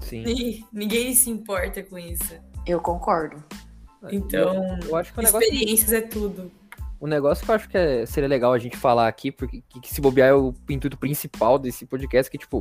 Sim. 0.00 0.22
Ni- 0.24 0.64
Ninguém 0.72 1.14
se 1.14 1.30
importa 1.30 1.82
com 1.82 1.98
isso. 1.98 2.34
Eu 2.66 2.80
concordo. 2.80 3.42
Então, 4.10 4.78
Eu 4.86 4.96
acho 4.96 5.12
que 5.12 5.18
o 5.18 5.22
negócio, 5.22 5.46
experiências 5.48 5.92
é 5.92 6.00
tudo. 6.02 6.52
o 7.00 7.06
negócio 7.06 7.42
que 7.44 7.50
eu 7.50 7.54
acho 7.54 7.68
que 7.68 7.76
é- 7.78 8.04
seria 8.06 8.28
legal 8.28 8.52
a 8.52 8.58
gente 8.58 8.76
falar 8.76 9.08
aqui, 9.08 9.30
porque 9.32 9.62
que, 9.68 9.80
que 9.80 9.94
se 9.94 10.00
bobear 10.00 10.28
é 10.28 10.34
o 10.34 10.54
intuito 10.68 10.96
principal 10.98 11.58
desse 11.58 11.86
podcast, 11.86 12.30
que, 12.30 12.36
tipo, 12.38 12.60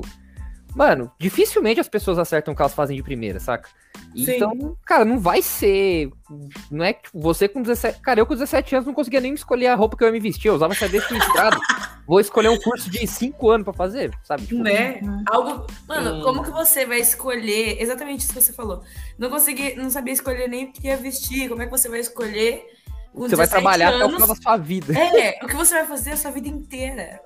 mano, 0.76 1.12
dificilmente 1.20 1.80
as 1.80 1.88
pessoas 1.88 2.18
acertam 2.20 2.54
o 2.54 2.56
que 2.56 2.62
elas 2.62 2.74
fazem 2.74 2.96
de 2.96 3.04
primeira, 3.04 3.40
saca? 3.40 3.70
Sim. 4.16 4.36
Então, 4.36 4.78
cara, 4.86 5.04
não 5.06 5.20
vai 5.20 5.42
ser. 5.42 6.10
Não 6.70 6.84
é 6.84 6.94
que 6.94 7.04
tipo, 7.04 7.20
você 7.20 7.48
com 7.48 7.62
17. 7.62 8.00
Cara, 8.02 8.20
eu 8.20 8.26
com 8.26 8.34
17 8.34 8.76
anos 8.76 8.88
não 8.88 8.94
conseguia 8.94 9.20
nem 9.20 9.34
escolher 9.34 9.68
a 9.68 9.76
roupa 9.76 9.98
que 9.98 10.04
eu 10.04 10.08
ia 10.08 10.12
me 10.12 10.20
vestir, 10.20 10.48
eu 10.48 10.56
usava 10.56 10.74
xadrez 10.74 11.10
listrado. 11.10 11.60
vou 12.08 12.20
escolher 12.20 12.50
um 12.50 12.60
curso 12.60 12.90
de 12.90 13.06
cinco 13.08 13.50
anos 13.50 13.64
pra 13.66 13.74
fazer, 13.74 14.12
sabe? 14.24 14.46
Tipo, 14.46 14.62
Né? 14.64 15.00
Algo. 15.28 15.66
Mano, 15.88 16.18
Sim. 16.18 16.22
como 16.24 16.44
que 16.44 16.52
você 16.52 16.86
vai 16.86 17.00
escolher? 17.00 17.82
Exatamente 17.82 18.22
isso 18.22 18.34
que 18.34 18.42
você 18.42 18.54
falou. 18.54 18.84
Não 19.18 19.30
consegui, 19.30 19.76
não 19.76 19.90
sabia 19.90 20.14
escolher 20.14 20.48
nem 20.48 20.66
o 20.66 20.72
que 20.74 20.88
ia 20.88 20.98
vestir. 20.98 21.50
Como 21.50 21.62
é 21.62 21.66
que 21.66 21.72
você 21.72 21.90
vai 21.90 22.00
escolher? 22.00 22.66
com 23.14 23.22
Você 23.22 23.36
vai 23.36 23.46
17 23.46 23.50
trabalhar 23.52 23.90
até 23.90 23.98
o 23.98 24.02
anos? 24.08 24.14
final 24.16 24.28
da 24.28 24.42
sua 24.42 24.58
vida. 24.58 24.94
É, 24.98 25.40
o 25.44 25.48
que 25.48 25.56
você 25.56 25.76
vai 25.76 25.86
fazer 25.86 26.12
a 26.12 26.18
sua 26.18 26.32
vida 26.32 26.48
inteira. 26.48 27.20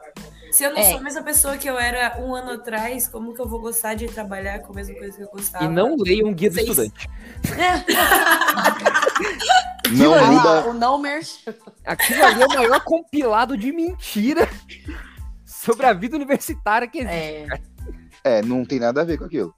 Se 0.51 0.63
eu 0.63 0.71
não 0.71 0.77
É. 0.79 0.83
sou 0.89 0.97
a 0.97 1.01
mesma 1.01 1.21
pessoa 1.23 1.57
que 1.57 1.69
eu 1.69 1.77
era 1.77 2.17
um 2.19 2.35
ano 2.35 2.51
atrás, 2.51 3.07
como 3.07 3.33
que 3.33 3.41
eu 3.41 3.47
vou 3.47 3.59
gostar 3.59 3.95
de 3.95 4.07
trabalhar 4.07 4.59
com 4.59 4.73
a 4.73 4.75
mesma 4.75 4.95
coisa 4.95 5.17
que 5.17 5.23
eu 5.23 5.29
gostava? 5.29 5.65
E 5.65 5.67
não 5.67 5.95
leia 5.97 6.25
um 6.25 6.33
guia 6.33 6.49
do 6.49 6.55
Seis- 6.55 6.67
estudante. 6.69 7.09
Não 9.91 10.11
lá, 10.11 10.25
muda. 10.25 10.67
o 10.69 10.73
não 10.73 10.97
merchan. 10.97 11.53
Aquilo 11.85 12.23
ali 12.25 12.41
é 12.41 12.45
o 12.45 12.49
maior 12.49 12.79
compilado 12.81 13.55
de 13.57 13.71
mentira 13.71 14.47
sobre 15.45 15.85
a 15.85 15.93
vida 15.93 16.15
universitária 16.17 16.87
que 16.87 16.99
existe. 16.99 17.15
É, 17.15 17.47
É, 18.23 18.41
não 18.41 18.65
tem 18.65 18.79
nada 18.79 19.01
a 19.01 19.05
ver 19.05 19.17
com 19.17 19.23
aquilo. 19.23 19.55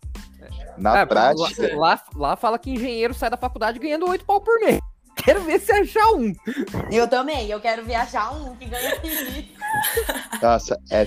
Na 0.77 1.01
Ah, 1.01 1.07
prática, 1.07 1.75
Lá, 1.75 1.99
lá 2.15 2.35
fala 2.35 2.59
que 2.59 2.69
engenheiro 2.69 3.13
sai 3.13 3.29
da 3.31 3.37
faculdade 3.37 3.79
ganhando 3.79 4.07
8 4.07 4.23
pau 4.23 4.39
por 4.39 4.59
mês. 4.59 4.79
Quero 5.15 5.41
ver 5.41 5.59
se 5.59 5.71
achar 5.71 6.11
um. 6.13 6.31
eu 6.91 7.07
também. 7.07 7.49
Eu 7.49 7.59
quero 7.59 7.83
viajar 7.83 8.31
um 8.31 8.55
que 8.55 8.65
ganha 8.65 8.95
isso. 9.03 9.49
Nossa, 10.41 10.79
é, 10.89 11.05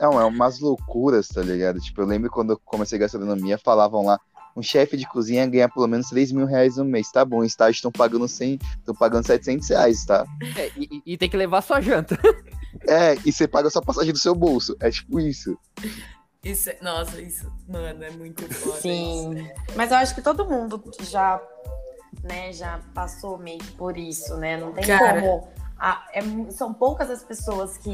não, 0.00 0.20
é 0.20 0.24
umas 0.24 0.60
loucuras, 0.60 1.28
tá 1.28 1.42
ligado? 1.42 1.80
Tipo, 1.80 2.02
eu 2.02 2.06
lembro 2.06 2.30
quando 2.30 2.50
eu 2.54 2.60
comecei 2.64 2.98
gastronomia, 2.98 3.58
falavam 3.58 4.04
lá, 4.04 4.18
um 4.56 4.62
chefe 4.62 4.96
de 4.96 5.06
cozinha 5.08 5.46
ganha 5.46 5.68
pelo 5.68 5.86
menos 5.86 6.08
3 6.08 6.32
mil 6.32 6.44
reais 6.46 6.76
no 6.76 6.84
mês. 6.84 7.10
Tá 7.10 7.24
bom, 7.24 7.42
estágio 7.42 7.76
estão 7.76 7.90
pagando 7.92 8.28
100, 8.28 8.58
estão 8.78 8.94
pagando 8.94 9.26
700 9.26 9.68
reais, 9.68 10.04
tá? 10.04 10.26
É, 10.56 10.70
e, 10.76 11.02
e- 11.06 11.16
tem 11.16 11.28
que 11.30 11.36
levar 11.36 11.62
sua 11.62 11.80
janta. 11.80 12.18
É, 12.88 13.14
e 13.24 13.32
você 13.32 13.46
paga 13.46 13.70
só 13.70 13.78
a 13.78 13.82
passagem 13.82 14.12
do 14.12 14.18
seu 14.18 14.34
bolso. 14.34 14.76
É 14.80 14.90
tipo 14.90 15.20
isso. 15.20 15.56
Isso 16.44 16.68
é... 16.70 16.78
Nossa, 16.82 17.20
isso, 17.20 17.50
mano, 17.68 18.02
é 18.02 18.10
muito 18.10 18.42
foda. 18.52 18.76
isso. 18.76 18.82
Sim. 18.82 19.48
Mas 19.76 19.90
eu 19.90 19.98
acho 19.98 20.14
que 20.14 20.20
todo 20.22 20.44
mundo 20.48 20.82
já, 21.02 21.40
né, 22.24 22.52
já 22.52 22.80
passou 22.92 23.38
meio 23.38 23.58
que 23.58 23.70
por 23.72 23.96
isso, 23.96 24.36
né? 24.36 24.56
Não 24.56 24.72
tem 24.72 24.84
Cara. 24.84 25.20
como. 25.20 25.48
Ah, 25.84 26.06
é 26.12 26.22
são 26.52 26.72
poucas 26.72 27.10
as 27.10 27.24
pessoas 27.24 27.76
que 27.76 27.92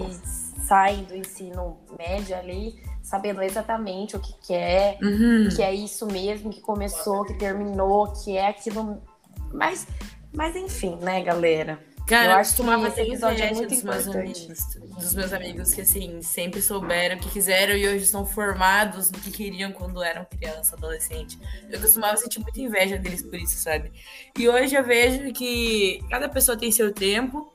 saem 0.66 1.05
do 1.05 1.16
ensino 1.16 1.78
médio 1.99 2.36
ali 2.36 2.78
sabendo 3.03 3.41
exatamente 3.41 4.14
o 4.14 4.20
que 4.20 4.34
quer, 4.47 4.99
Uhum. 5.03 5.49
que 5.57 5.62
é 5.62 5.72
isso 5.72 6.05
mesmo, 6.05 6.51
que 6.51 6.61
começou, 6.61 7.24
que 7.24 7.32
terminou, 7.32 8.12
que 8.12 8.36
é 8.36 8.49
aquilo. 8.49 9.03
Mas, 9.51 9.86
mas 10.34 10.55
enfim, 10.55 10.97
né, 11.01 11.22
galera? 11.22 11.82
Cara, 12.07 12.32
Eu 12.32 12.36
que 12.36 12.45
costumava 12.45 12.91
ter 12.91 13.03
episódio 13.07 13.45
é 13.45 13.53
muito 13.53 13.68
dos 13.68 13.82
meus 13.82 14.09
amigos. 14.09 14.64
Dos 14.99 15.14
meus 15.14 15.32
amigos 15.32 15.74
que, 15.74 15.80
assim, 15.82 16.22
sempre 16.22 16.62
souberam 16.62 17.16
o 17.16 17.20
que 17.20 17.28
quiseram 17.30 17.74
e 17.74 17.86
hoje 17.86 18.07
são 18.07 18.24
formados 18.24 19.11
no 19.11 19.18
que 19.18 19.30
queriam 19.30 19.72
quando 19.72 20.03
eram 20.03 20.24
criança, 20.24 20.74
adolescente. 20.74 21.39
Eu 21.70 21.78
costumava 21.80 22.16
sentir 22.16 22.41
muita 22.41 22.61
inveja 22.61 22.97
deles 22.97 23.22
por 23.22 23.34
isso, 23.34 23.59
sabe? 23.59 23.93
E 24.39 24.49
hoje 24.49 24.74
eu 24.74 24.82
vejo 24.84 25.32
que 25.34 26.03
cada 26.09 26.30
pessoa 26.30 26.57
tem 26.57 26.72
seu 26.72 26.93
tempo, 26.95 27.53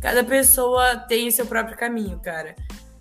cada 0.00 0.24
pessoa 0.24 0.96
tem 0.96 1.28
o 1.28 1.32
seu 1.32 1.46
próprio 1.46 1.76
caminho, 1.76 2.18
cara. 2.20 2.56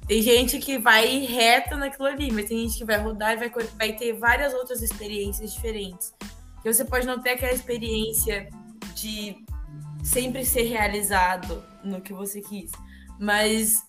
Tem 0.07 0.21
gente 0.21 0.57
que 0.57 0.77
vai 0.77 1.19
reto 1.19 1.77
naquilo 1.77 2.07
ali, 2.07 2.31
mas 2.31 2.49
tem 2.49 2.57
gente 2.67 2.77
que 2.77 2.85
vai 2.85 2.99
rodar 2.99 3.33
e 3.33 3.37
vai, 3.37 3.51
vai 3.77 3.93
ter 3.93 4.13
várias 4.13 4.53
outras 4.53 4.81
experiências 4.81 5.53
diferentes. 5.53 6.13
Que 6.61 6.73
você 6.73 6.83
pode 6.83 7.05
não 7.05 7.21
ter 7.21 7.31
aquela 7.31 7.53
experiência 7.53 8.49
de 8.95 9.45
sempre 10.03 10.43
ser 10.43 10.63
realizado 10.63 11.63
no 11.83 12.01
que 12.01 12.13
você 12.13 12.41
quis, 12.41 12.71
mas 13.19 13.83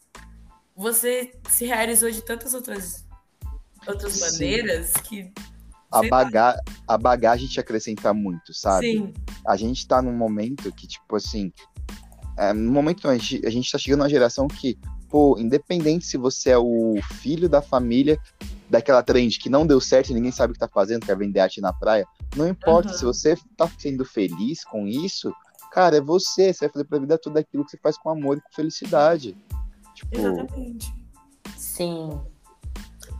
você 0.76 1.32
se 1.48 1.64
realizou 1.64 2.10
de 2.10 2.22
tantas 2.22 2.54
outras 2.54 3.06
outras 3.86 4.12
Sim. 4.12 4.32
maneiras 4.32 4.92
que 4.92 5.32
A, 5.90 6.00
lá. 6.00 6.08
baga 6.08 6.60
a 6.86 6.98
bagagem 6.98 7.48
te 7.48 7.58
acrescenta 7.58 8.12
muito, 8.12 8.52
sabe? 8.52 8.92
sim, 8.92 9.14
a 9.46 9.56
gente 9.56 9.86
tá 9.86 10.02
num 10.02 10.12
momento 10.12 10.70
que, 10.72 10.86
tipo 10.86 11.16
assim. 11.16 11.52
É, 12.40 12.54
no 12.54 12.72
momento 12.72 13.06
a 13.06 13.18
gente, 13.18 13.46
a 13.46 13.50
gente 13.50 13.70
tá 13.70 13.76
chegando 13.76 13.98
numa 13.98 14.08
geração 14.08 14.48
que, 14.48 14.78
pô, 15.10 15.38
independente 15.38 16.06
se 16.06 16.16
você 16.16 16.50
é 16.50 16.58
o 16.58 16.94
filho 17.20 17.50
da 17.50 17.60
família 17.60 18.18
daquela 18.70 19.02
trend 19.02 19.38
que 19.38 19.50
não 19.50 19.66
deu 19.66 19.78
certo 19.78 20.08
e 20.08 20.14
ninguém 20.14 20.32
sabe 20.32 20.52
o 20.52 20.54
que 20.54 20.58
tá 20.58 20.66
fazendo, 20.66 21.04
quer 21.04 21.18
vender 21.18 21.40
arte 21.40 21.60
na 21.60 21.70
praia, 21.70 22.06
não 22.34 22.48
importa, 22.48 22.88
Aham. 22.88 22.98
se 22.98 23.04
você 23.04 23.36
tá 23.58 23.70
sendo 23.78 24.06
feliz 24.06 24.64
com 24.64 24.86
isso, 24.86 25.30
cara, 25.70 25.98
é 25.98 26.00
você, 26.00 26.50
você 26.50 26.60
vai 26.60 26.72
fazer 26.72 26.84
pra 26.84 26.98
vida 26.98 27.18
toda 27.18 27.40
aquilo 27.40 27.62
que 27.62 27.72
você 27.72 27.78
faz 27.82 27.98
com 27.98 28.08
amor 28.08 28.38
e 28.38 28.40
com 28.40 28.52
felicidade. 28.54 29.36
Tipo, 29.94 30.18
exatamente. 30.18 30.94
Sim. 31.58 32.20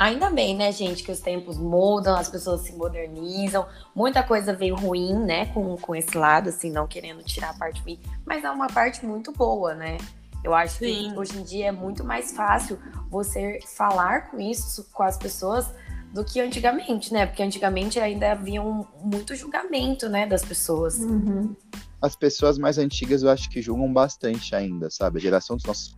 Ainda 0.01 0.30
bem, 0.30 0.57
né, 0.57 0.72
gente, 0.72 1.05
que 1.05 1.12
os 1.12 1.20
tempos 1.20 1.59
mudam, 1.59 2.16
as 2.16 2.26
pessoas 2.26 2.62
se 2.62 2.72
modernizam. 2.72 3.66
Muita 3.94 4.22
coisa 4.22 4.55
veio 4.55 4.74
ruim, 4.74 5.12
né, 5.12 5.53
com, 5.53 5.76
com 5.76 5.94
esse 5.94 6.16
lado, 6.16 6.48
assim, 6.48 6.70
não 6.70 6.86
querendo 6.86 7.22
tirar 7.22 7.51
a 7.51 7.53
parte 7.53 7.82
ruim, 7.82 8.01
mas 8.24 8.42
é 8.42 8.51
uma 8.51 8.66
parte 8.66 9.05
muito 9.05 9.30
boa, 9.30 9.74
né? 9.74 9.98
Eu 10.42 10.55
acho 10.55 10.78
Sim. 10.78 11.11
que 11.11 11.18
hoje 11.18 11.38
em 11.38 11.42
dia 11.42 11.66
é 11.66 11.70
muito 11.70 12.03
mais 12.03 12.32
fácil 12.32 12.78
você 13.11 13.59
falar 13.76 14.30
com 14.30 14.40
isso 14.40 14.88
com 14.90 15.03
as 15.03 15.18
pessoas 15.18 15.68
do 16.14 16.24
que 16.24 16.40
antigamente, 16.40 17.12
né? 17.12 17.26
Porque 17.26 17.42
antigamente 17.42 18.01
ainda 18.01 18.32
havia 18.32 18.62
um, 18.62 18.86
muito 19.05 19.36
julgamento, 19.36 20.09
né, 20.09 20.26
das 20.26 20.42
pessoas. 20.42 20.98
Uhum. 20.98 21.55
as 22.01 22.16
pessoas 22.16 22.57
mais 22.57 22.78
antigas 22.78 23.22
eu 23.22 23.28
acho 23.28 23.51
que 23.51 23.61
julgam 23.61 23.92
bastante 23.92 24.57
ainda, 24.57 24.88
sabe? 24.88 25.18
A 25.18 25.20
geração 25.20 25.57
dos 25.57 25.66
nossos. 25.66 25.94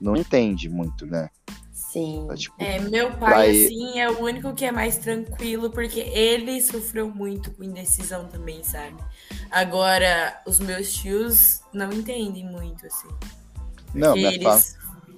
Não 0.00 0.16
entende 0.16 0.70
muito, 0.70 1.04
né? 1.04 1.28
Sim. 1.92 2.26
Tá, 2.26 2.34
tipo, 2.34 2.56
É, 2.58 2.80
meu 2.80 3.12
pai, 3.18 3.50
assim, 3.50 4.00
é 4.00 4.08
o 4.08 4.22
único 4.22 4.54
que 4.54 4.64
é 4.64 4.72
mais 4.72 4.96
tranquilo, 4.96 5.70
porque 5.70 6.00
ele 6.00 6.60
sofreu 6.62 7.10
muito 7.10 7.50
com 7.50 7.62
indecisão 7.62 8.26
também, 8.28 8.64
sabe? 8.64 8.96
Agora, 9.50 10.40
os 10.46 10.58
meus 10.58 10.90
tios 10.94 11.60
não 11.70 11.92
entendem 11.92 12.46
muito, 12.46 12.86
assim. 12.86 13.08
não, 13.94 14.14
Porque 14.14 14.20
minha 14.20 14.32
fa... 14.32 14.54
eles 14.54 14.76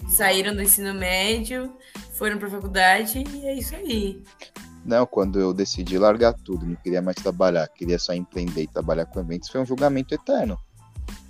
saíram 0.09 0.53
do 0.53 0.63
ensino 0.63 0.93
médio, 0.95 1.73
foram 2.15 2.39
pra 2.39 2.51
faculdade 2.51 3.23
e 3.23 3.47
é 3.47 3.55
isso 3.55 3.77
aí. 3.77 4.21
Não, 4.85 5.07
quando 5.07 5.39
eu 5.39 5.55
decidi 5.55 5.97
largar 5.97 6.35
tudo, 6.35 6.67
não 6.67 6.75
queria 6.75 7.01
mais 7.01 7.17
trabalhar, 7.17 7.69
queria 7.69 8.01
só 8.01 8.13
empreender 8.13 8.63
e 8.63 8.67
trabalhar 8.67 9.07
com 9.07 9.21
eventos, 9.21 9.49
foi 9.49 9.61
um 9.61 9.67
julgamento 9.67 10.13
eterno. 10.13 10.59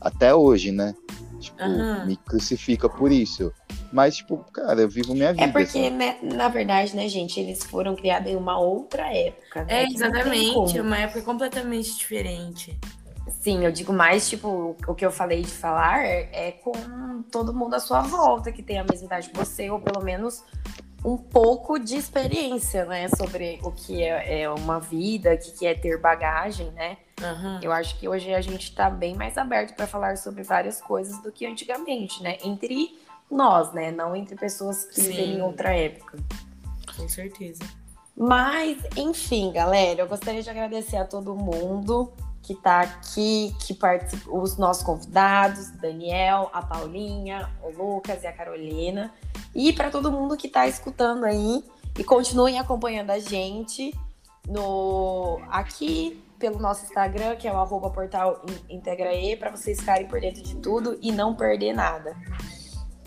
Até 0.01 0.35
hoje, 0.35 0.73
né? 0.73 0.95
Tipo, 1.39 1.63
Aham. 1.63 2.07
me 2.07 2.17
crucifica 2.17 2.89
por 2.89 3.13
isso. 3.13 3.53
Mas, 3.95 4.17
tipo, 4.17 4.39
cara, 4.53 4.81
eu 4.81 4.89
vivo 4.89 5.15
minha 5.15 5.33
vida. 5.33 5.45
É 5.45 5.47
porque, 5.47 5.67
sabe? 5.85 5.91
né, 5.91 6.19
na 6.21 6.49
verdade, 6.49 6.97
né, 6.97 7.07
gente, 7.07 7.39
eles 7.39 7.63
foram 7.63 7.95
criados 7.95 8.29
em 8.29 8.35
uma 8.35 8.59
outra 8.59 9.15
época. 9.17 9.63
né, 9.63 9.85
É, 9.85 9.87
exatamente, 9.87 10.77
é 10.77 10.83
uma 10.83 10.99
época 10.99 11.23
completamente 11.23 11.97
diferente. 11.97 12.77
Sim, 13.41 13.65
eu 13.65 13.71
digo 13.71 13.93
mais, 13.93 14.29
tipo, 14.29 14.77
o 14.85 14.95
que 14.97 15.07
eu 15.07 15.13
falei 15.13 15.43
de 15.43 15.51
falar 15.51 16.05
é, 16.05 16.29
é 16.49 16.51
com 16.51 16.73
todo 17.31 17.55
mundo 17.55 17.75
à 17.75 17.79
sua 17.79 18.01
volta 18.03 18.51
que 18.51 18.65
tem 18.65 18.81
a 18.81 18.85
mesma 18.85 19.07
idade 19.07 19.31
que 19.31 19.39
você, 19.39 19.71
ou 19.71 19.79
pelo 19.79 20.05
menos 20.05 20.43
um 21.05 21.17
pouco 21.17 21.79
de 21.79 21.95
experiência, 21.95 22.85
né, 22.87 23.07
sobre 23.17 23.61
o 23.63 23.71
que 23.71 24.03
é, 24.03 24.41
é 24.43 24.51
uma 24.51 24.81
vida, 24.81 25.35
o 25.35 25.39
que 25.39 25.53
que 25.53 25.67
é 25.67 25.75
ter 25.75 26.01
bagagem, 26.01 26.73
né? 26.73 26.97
Aham. 27.23 27.61
Eu 27.63 27.71
acho 27.71 27.97
que 28.01 28.09
hoje 28.09 28.35
a 28.35 28.41
gente 28.41 28.75
tá 28.75 28.91
bem 28.91 29.15
mais 29.15 29.39
aberto 29.39 29.77
para 29.77 29.87
falar 29.87 30.17
sobre 30.17 30.43
várias 30.43 30.81
coisas 30.81 31.23
do 31.23 31.31
que 31.31 31.47
antigamente, 31.47 32.21
né? 32.23 32.39
Entre 32.43 33.04
nós, 33.35 33.73
né? 33.73 33.91
Não 33.91 34.15
entre 34.15 34.37
pessoas 34.37 34.85
que 34.85 35.01
Sim. 35.01 35.09
vivem 35.09 35.35
em 35.37 35.43
outra 35.43 35.75
época. 35.77 36.19
Com 36.97 37.09
certeza. 37.09 37.63
Mas, 38.17 38.79
enfim, 38.97 39.53
galera, 39.53 40.03
eu 40.03 40.09
gostaria 40.09 40.43
de 40.43 40.49
agradecer 40.49 40.97
a 40.97 41.05
todo 41.05 41.35
mundo 41.35 42.13
que 42.43 42.55
tá 42.55 42.81
aqui, 42.81 43.55
que 43.67 43.75
participou, 43.75 44.43
os 44.43 44.57
nossos 44.57 44.83
convidados, 44.83 45.71
Daniel, 45.71 46.51
a 46.53 46.63
Paulinha, 46.63 47.51
o 47.63 47.71
Lucas 47.71 48.23
e 48.23 48.27
a 48.27 48.33
Carolina. 48.33 49.13
E 49.55 49.73
para 49.73 49.91
todo 49.91 50.13
mundo 50.13 50.37
que 50.37 50.49
tá 50.49 50.69
escutando 50.69 51.25
aí 51.25 51.65
e 51.99 52.05
continuem 52.05 52.59
acompanhando 52.59 53.11
a 53.11 53.19
gente 53.19 53.93
no 54.47 55.41
aqui 55.49 56.23
pelo 56.39 56.59
nosso 56.59 56.85
Instagram, 56.85 57.37
que 57.37 57.49
é 57.49 57.53
o 57.53 57.57
arroba 57.57 57.89
portal 57.89 58.43
In- 58.69 58.77
IntegraE, 58.77 59.37
para 59.37 59.51
vocês 59.51 59.81
ficarem 59.81 60.07
por 60.07 60.21
dentro 60.21 60.43
de 60.43 60.55
tudo 60.57 60.99
e 61.01 61.11
não 61.11 61.35
perder 61.35 61.73
nada. 61.73 62.15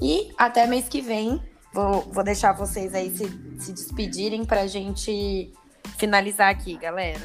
E 0.01 0.31
até 0.37 0.65
mês 0.67 0.87
que 0.87 1.01
vem, 1.01 1.41
vou, 1.73 2.01
vou 2.11 2.23
deixar 2.23 2.51
vocês 2.53 2.93
aí 2.93 3.15
se, 3.15 3.27
se 3.59 3.73
despedirem 3.73 4.45
pra 4.45 4.67
gente 4.67 5.51
finalizar 5.97 6.49
aqui, 6.51 6.77
galera. 6.77 7.21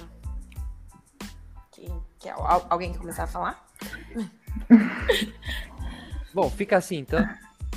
Quem, 1.73 1.93
quer, 2.19 2.31
al- 2.33 2.67
alguém 2.71 2.93
quer 2.93 2.99
começar 2.99 3.25
a 3.25 3.27
falar? 3.27 3.65
Bom, 6.35 6.49
fica 6.51 6.79
assim, 6.79 6.99
então. 6.99 7.29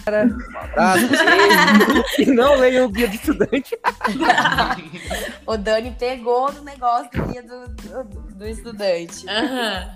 Cara, 0.06 0.26
Um 0.28 0.58
abraço. 0.58 1.06
E 2.20 2.26
não 2.28 2.56
leiam 2.56 2.86
o 2.86 2.90
guia 2.90 3.08
do 3.08 3.16
estudante. 3.16 3.78
O 5.48 5.58
Dani 5.58 5.92
pegou 5.98 6.52
no 6.52 6.62
negócio 6.64 7.10
do 7.12 7.32
dia 7.32 7.44
do, 7.44 7.68
do, 7.70 8.04
do 8.36 8.48
estudante. 8.48 9.26
Aham. 9.30 9.96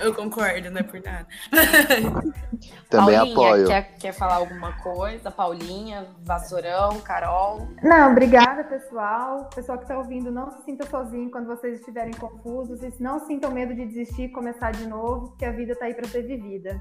Eu 0.00 0.14
concordo, 0.14 0.70
não 0.70 0.80
é 0.80 0.82
por 0.82 1.00
nada. 1.02 1.26
Também 2.88 3.16
Paulinha, 3.16 3.32
apoio. 3.32 3.66
Quer, 3.66 3.96
quer 3.98 4.12
falar 4.12 4.36
alguma 4.36 4.72
coisa? 4.82 5.30
Paulinha, 5.30 6.06
Vassourão, 6.22 7.00
Carol? 7.00 7.68
Não, 7.82 8.12
obrigada, 8.12 8.64
pessoal. 8.64 9.48
Pessoal 9.54 9.78
que 9.78 9.84
está 9.84 9.98
ouvindo, 9.98 10.30
não 10.30 10.50
se 10.50 10.64
sinta 10.64 10.86
sozinho 10.86 11.30
quando 11.30 11.46
vocês 11.46 11.80
estiverem 11.80 12.14
confusos. 12.14 12.82
E 12.82 13.02
não 13.02 13.26
sintam 13.26 13.50
medo 13.50 13.74
de 13.74 13.84
desistir 13.86 14.24
e 14.24 14.28
começar 14.32 14.72
de 14.72 14.86
novo, 14.86 15.28
porque 15.28 15.44
a 15.44 15.52
vida 15.52 15.72
está 15.72 15.86
aí 15.86 15.94
para 15.94 16.08
ser 16.08 16.22
vivida. 16.22 16.80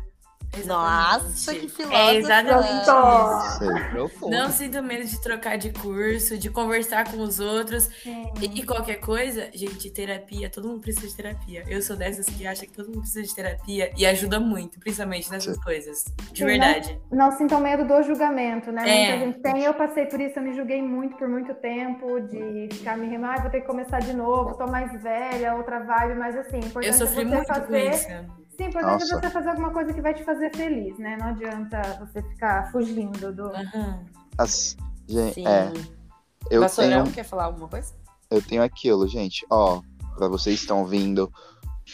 Nossa, 0.65 1.53
que 1.53 1.67
filósofa. 1.67 1.97
É 1.97 2.15
exatamente 2.15 2.81
isso. 2.81 3.57
Sei. 3.57 3.89
Profundo. 3.89 4.31
Não 4.31 4.49
sinta 4.51 4.81
medo 4.81 5.05
de 5.05 5.21
trocar 5.21 5.57
de 5.57 5.71
curso, 5.71 6.37
de 6.37 6.49
conversar 6.49 7.11
com 7.11 7.17
os 7.17 7.39
outros. 7.39 7.89
E, 8.05 8.59
e 8.59 8.65
qualquer 8.65 8.97
coisa, 8.97 9.49
gente, 9.53 9.89
terapia, 9.89 10.49
todo 10.49 10.67
mundo 10.67 10.81
precisa 10.81 11.07
de 11.07 11.15
terapia. 11.15 11.63
Eu 11.67 11.81
sou 11.81 11.95
dessas 11.95 12.25
que 12.25 12.45
acha 12.45 12.65
que 12.65 12.73
todo 12.73 12.87
mundo 12.87 13.01
precisa 13.01 13.23
de 13.23 13.35
terapia 13.35 13.91
e 13.97 14.05
ajuda 14.05 14.39
muito, 14.39 14.79
principalmente 14.79 15.31
nessas 15.31 15.57
coisas. 15.63 16.05
De 16.31 16.39
Sim, 16.39 16.45
verdade. 16.45 16.99
Não 17.11 17.31
sintam 17.31 17.59
medo 17.59 17.85
do 17.85 18.03
julgamento, 18.03 18.71
né? 18.71 18.83
É. 18.87 19.09
Muita 19.09 19.25
gente 19.25 19.39
tem. 19.41 19.63
Eu 19.63 19.73
passei 19.73 20.05
por 20.05 20.19
isso, 20.19 20.39
eu 20.39 20.43
me 20.43 20.53
julguei 20.53 20.81
muito 20.81 21.15
por 21.17 21.27
muito 21.27 21.53
tempo, 21.55 22.19
de 22.21 22.69
ficar 22.71 22.97
me 22.97 23.07
remar, 23.07 23.39
ah, 23.39 23.41
vou 23.41 23.51
ter 23.51 23.61
que 23.61 23.67
começar 23.67 23.99
de 23.99 24.13
novo, 24.13 24.55
tô 24.55 24.67
mais 24.67 24.91
velha, 25.01 25.55
outra 25.55 25.79
vibe, 25.79 26.19
mas 26.19 26.35
assim, 26.37 26.59
importante 26.59 26.87
Eu 26.87 26.93
sofri 26.93 27.21
é 27.21 27.25
você 27.25 27.35
muito 27.35 27.47
fazer. 27.47 27.67
com 27.67 27.75
isso. 27.75 28.07
Sim, 28.55 28.65
importante 28.65 29.01
Nossa. 29.01 29.15
é 29.15 29.19
você 29.19 29.29
fazer 29.31 29.49
alguma 29.49 29.71
coisa 29.71 29.93
que 29.93 30.01
vai 30.01 30.13
te 30.13 30.23
fazer 30.23 30.42
feliz, 30.51 30.97
né? 30.97 31.17
Não 31.19 31.27
adianta 31.27 31.81
você 31.99 32.21
ficar 32.21 32.71
fugindo 32.71 33.31
do. 33.33 33.47
Aham. 33.47 34.05
As- 34.37 34.75
gente, 35.07 35.35
Sim. 35.35 35.47
é, 35.47 35.71
eu 36.49 36.61
Vassourão, 36.61 37.03
tenho, 37.03 37.13
quer 37.13 37.23
falar 37.23 37.45
alguma 37.45 37.67
coisa? 37.67 37.93
eu 38.31 38.41
tenho 38.41 38.63
aquilo, 38.63 39.07
gente. 39.07 39.45
Ó, 39.49 39.81
pra 40.17 40.27
vocês 40.27 40.55
que 40.55 40.61
estão 40.61 40.85
vindo, 40.85 41.31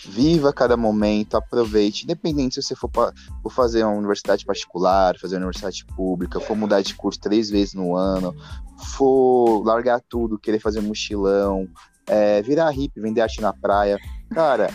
viva 0.06 0.54
cada 0.54 0.78
momento, 0.78 1.36
aproveite. 1.36 2.04
Independente 2.06 2.56
se 2.56 2.62
você 2.64 2.76
for, 2.76 2.88
pa- 2.90 3.12
for 3.44 3.52
fazer 3.52 3.84
uma 3.84 3.94
universidade 3.96 4.46
particular, 4.46 5.18
fazer 5.20 5.36
uma 5.36 5.40
universidade 5.42 5.86
pública, 5.96 6.40
for 6.40 6.56
mudar 6.56 6.82
de 6.82 6.94
curso 6.96 7.20
três 7.20 7.50
vezes 7.50 7.74
no 7.74 7.96
ano, 7.96 8.34
for 8.96 9.64
largar 9.66 10.00
tudo, 10.08 10.40
querer 10.40 10.60
fazer 10.60 10.80
um 10.80 10.84
mochilão, 10.84 11.68
é, 12.08 12.42
virar 12.42 12.70
hippie, 12.70 13.02
vender 13.02 13.22
arte 13.22 13.42
na 13.42 13.52
praia. 13.54 13.98
Cara, 14.32 14.70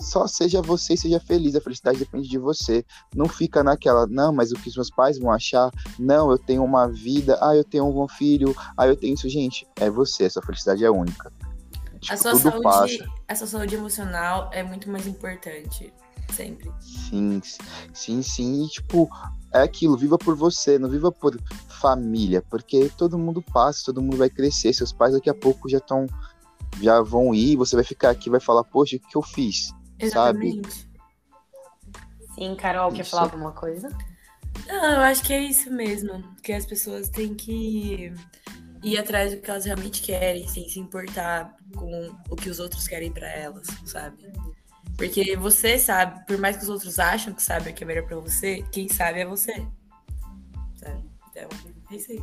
só 0.00 0.26
seja 0.26 0.60
você 0.60 0.94
e 0.94 0.98
seja 0.98 1.20
feliz. 1.20 1.54
A 1.54 1.60
felicidade 1.60 1.98
depende 1.98 2.28
de 2.28 2.38
você. 2.38 2.84
Não 3.14 3.26
fica 3.28 3.62
naquela, 3.62 4.06
não, 4.06 4.32
mas 4.32 4.52
o 4.52 4.54
que 4.56 4.68
os 4.68 4.76
meus 4.76 4.90
pais 4.90 5.18
vão 5.18 5.30
achar? 5.30 5.70
Não, 5.98 6.30
eu 6.30 6.38
tenho 6.38 6.64
uma 6.64 6.88
vida, 6.88 7.38
ah, 7.40 7.54
eu 7.54 7.64
tenho 7.64 7.86
um 7.86 8.08
filho, 8.08 8.54
ah, 8.76 8.86
eu 8.86 8.96
tenho 8.96 9.14
isso. 9.14 9.28
Gente, 9.28 9.66
é 9.76 9.88
você, 9.88 10.24
essa 10.24 10.42
felicidade 10.42 10.84
é 10.84 10.90
única. 10.90 11.32
A 12.08 12.16
Tipo, 12.16 12.18
sua, 12.18 12.30
tudo 12.32 12.42
saúde, 12.42 12.62
passa. 12.62 13.12
a 13.28 13.34
sua 13.34 13.46
saúde 13.46 13.74
emocional 13.76 14.50
é 14.52 14.62
muito 14.62 14.90
mais 14.90 15.06
importante. 15.06 15.92
Sempre. 16.32 16.70
Sim, 16.80 17.40
sim, 17.92 18.22
sim. 18.22 18.64
E, 18.64 18.68
tipo, 18.68 19.08
é 19.52 19.62
aquilo, 19.62 19.96
viva 19.96 20.18
por 20.18 20.34
você, 20.34 20.78
não 20.78 20.88
viva 20.88 21.12
por 21.12 21.38
família, 21.68 22.42
porque 22.50 22.90
todo 22.96 23.18
mundo 23.18 23.40
passa, 23.42 23.84
todo 23.86 24.02
mundo 24.02 24.16
vai 24.16 24.28
crescer. 24.28 24.72
Seus 24.74 24.92
pais 24.92 25.14
daqui 25.14 25.30
a 25.30 25.34
pouco 25.34 25.68
já 25.68 25.78
estão. 25.78 26.06
Já 26.80 27.00
vão 27.00 27.32
ir, 27.34 27.56
você 27.56 27.76
vai 27.76 27.84
ficar 27.84 28.10
aqui 28.10 28.28
e 28.28 28.32
vai 28.32 28.40
falar, 28.40 28.64
poxa, 28.64 28.96
o 28.96 28.98
que 28.98 29.16
eu 29.16 29.22
fiz? 29.22 29.72
Sabe? 30.10 30.48
Exatamente. 30.48 30.88
Sim, 32.34 32.56
Carol, 32.56 32.90
quer 32.92 33.02
Isso. 33.02 33.10
falar 33.12 33.24
alguma 33.24 33.52
coisa? 33.52 33.88
Não, 34.66 34.92
eu 34.92 35.00
acho 35.00 35.22
que 35.22 35.32
é 35.32 35.40
isso 35.40 35.70
mesmo. 35.70 36.22
Que 36.42 36.52
as 36.52 36.66
pessoas 36.66 37.08
têm 37.08 37.34
que 37.34 38.12
ir 38.82 38.98
atrás 38.98 39.32
do 39.34 39.40
que 39.40 39.50
elas 39.50 39.64
realmente 39.64 40.02
querem, 40.02 40.46
sem 40.48 40.68
se 40.68 40.78
importar 40.80 41.54
com 41.76 42.10
o 42.28 42.36
que 42.36 42.50
os 42.50 42.58
outros 42.58 42.86
querem 42.88 43.12
pra 43.12 43.28
elas, 43.28 43.66
sabe? 43.84 44.32
Porque 44.96 45.36
você 45.36 45.78
sabe, 45.78 46.24
por 46.26 46.38
mais 46.38 46.56
que 46.56 46.62
os 46.64 46.68
outros 46.68 46.98
acham 46.98 47.32
que 47.34 47.42
sabem 47.42 47.72
o 47.72 47.76
que 47.76 47.82
é 47.82 47.86
melhor 47.86 48.06
pra 48.06 48.16
você, 48.16 48.62
quem 48.70 48.88
sabe 48.88 49.20
é 49.20 49.26
você. 49.26 49.66
Sabe? 50.76 51.02
Então, 51.30 51.48
é 51.90 51.96
isso 51.96 52.12
aí. 52.12 52.22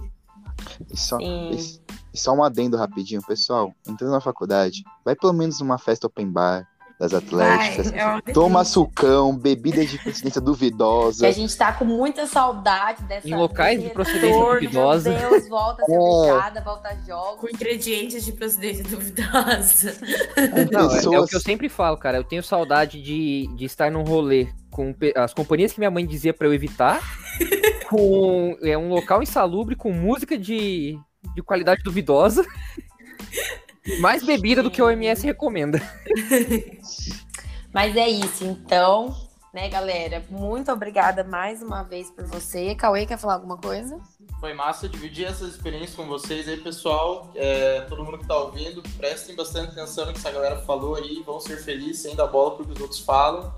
E 0.89 0.97
só, 0.97 1.19
e- 1.19 1.81
e 2.13 2.17
só 2.17 2.33
um 2.33 2.43
adendo 2.43 2.77
rapidinho, 2.77 3.21
pessoal. 3.25 3.73
Entrando 3.87 4.11
na 4.11 4.21
faculdade, 4.21 4.83
vai 5.03 5.15
pelo 5.15 5.33
menos 5.33 5.59
numa 5.59 5.77
festa 5.77 6.07
open 6.07 6.29
bar 6.31 6.67
das 7.01 7.13
atléticas. 7.15 7.91
é 7.91 8.31
Toma 8.31 8.63
sucão, 8.63 9.35
bebida 9.35 9.83
de 9.85 9.97
procedência 9.97 10.39
duvidosa. 10.39 11.21
Que 11.21 11.25
a 11.25 11.31
gente 11.31 11.57
tá 11.57 11.73
com 11.73 11.83
muita 11.83 12.27
saudade 12.27 13.01
dessa. 13.03 13.27
Em 13.27 13.35
locais 13.35 13.81
de 13.81 13.89
procedência 13.89 14.27
retorno, 14.29 14.59
duvidosa. 14.61 15.09
Meu 15.09 15.29
Deus, 15.31 15.49
volta 15.49 15.81
a 15.81 15.85
É. 15.85 15.87
cervejada, 15.87 16.61
volta 16.61 16.89
a 16.89 16.95
com 16.95 17.05
jogos. 17.07 17.51
ingredientes 17.53 18.23
de 18.23 18.31
procedência 18.33 18.83
duvidosa. 18.83 19.93
com 20.35 20.71
Não, 20.71 20.79
é, 20.81 20.83
é 20.83 20.85
o 20.85 20.89
pessoas- 20.91 21.29
que 21.29 21.35
eu 21.35 21.41
sempre 21.41 21.67
falo, 21.69 21.97
cara. 21.97 22.17
Eu 22.17 22.23
tenho 22.23 22.43
saudade 22.43 23.01
de, 23.01 23.47
de 23.55 23.65
estar 23.65 23.89
num 23.91 24.03
rolê 24.03 24.47
com 24.69 24.95
as 25.15 25.33
companhias 25.33 25.73
que 25.73 25.79
minha 25.79 25.91
mãe 25.91 26.05
dizia 26.05 26.33
pra 26.33 26.47
eu 26.47 26.53
evitar, 26.53 27.01
com 27.89 28.55
é, 28.61 28.77
um 28.77 28.89
local 28.89 29.23
insalubre, 29.23 29.75
com 29.75 29.91
música 29.91 30.37
de, 30.37 30.97
de 31.35 31.41
qualidade 31.41 31.81
duvidosa, 31.83 32.45
mais 33.99 34.23
bebida 34.23 34.61
do 34.61 34.69
que 34.69 34.81
a 34.81 34.85
OMS 34.85 35.25
recomenda. 35.25 35.81
Mas 37.73 37.95
é 37.95 38.09
isso, 38.09 38.43
então, 38.43 39.15
né, 39.53 39.69
galera? 39.69 40.23
Muito 40.29 40.71
obrigada 40.71 41.23
mais 41.23 41.61
uma 41.61 41.83
vez 41.83 42.11
por 42.11 42.25
você. 42.25 42.75
Cauê, 42.75 43.05
quer 43.05 43.17
falar 43.17 43.35
alguma 43.35 43.57
coisa? 43.57 43.99
Foi 44.39 44.53
massa 44.53 44.89
dividir 44.89 45.25
essas 45.25 45.55
experiências 45.55 45.95
com 45.95 46.05
vocês 46.05 46.47
aí, 46.47 46.57
pessoal. 46.57 47.31
É, 47.35 47.81
todo 47.81 48.03
mundo 48.03 48.17
que 48.17 48.27
tá 48.27 48.37
ouvindo, 48.37 48.83
prestem 48.97 49.35
bastante 49.35 49.71
atenção 49.71 50.05
no 50.05 50.13
que 50.13 50.19
essa 50.19 50.31
galera 50.31 50.57
falou 50.61 50.95
aí. 50.95 51.21
Vão 51.25 51.39
ser 51.39 51.57
felizes, 51.57 52.01
sem 52.01 52.15
dar 52.15 52.27
bola 52.27 52.55
pro 52.55 52.65
que 52.65 52.73
os 52.73 52.79
outros 52.81 52.99
falam. 52.99 53.53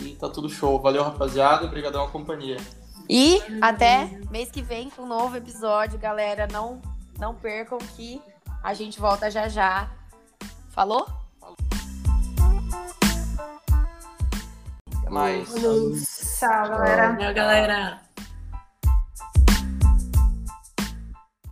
E 0.00 0.14
tá 0.14 0.28
tudo 0.28 0.48
show. 0.48 0.80
Valeu, 0.80 1.04
rapaziada. 1.04 1.66
Obrigadão 1.66 2.04
à 2.04 2.08
companhia. 2.08 2.56
E 3.08 3.40
até 3.60 4.06
mês 4.30 4.50
que 4.50 4.62
vem 4.62 4.90
com 4.90 5.02
um 5.02 5.06
novo 5.06 5.36
episódio, 5.36 5.98
galera. 5.98 6.48
Não, 6.50 6.80
não 7.18 7.34
percam 7.34 7.78
que 7.78 8.20
a 8.62 8.74
gente 8.74 9.00
volta 9.00 9.30
já 9.30 9.48
já. 9.48 9.90
Falou? 10.70 11.06
Até 14.98 15.10
mais. 15.10 15.48
Tchau, 16.38 16.68
galera. 16.68 17.16
Tchau, 17.16 17.34
galera. 17.34 18.11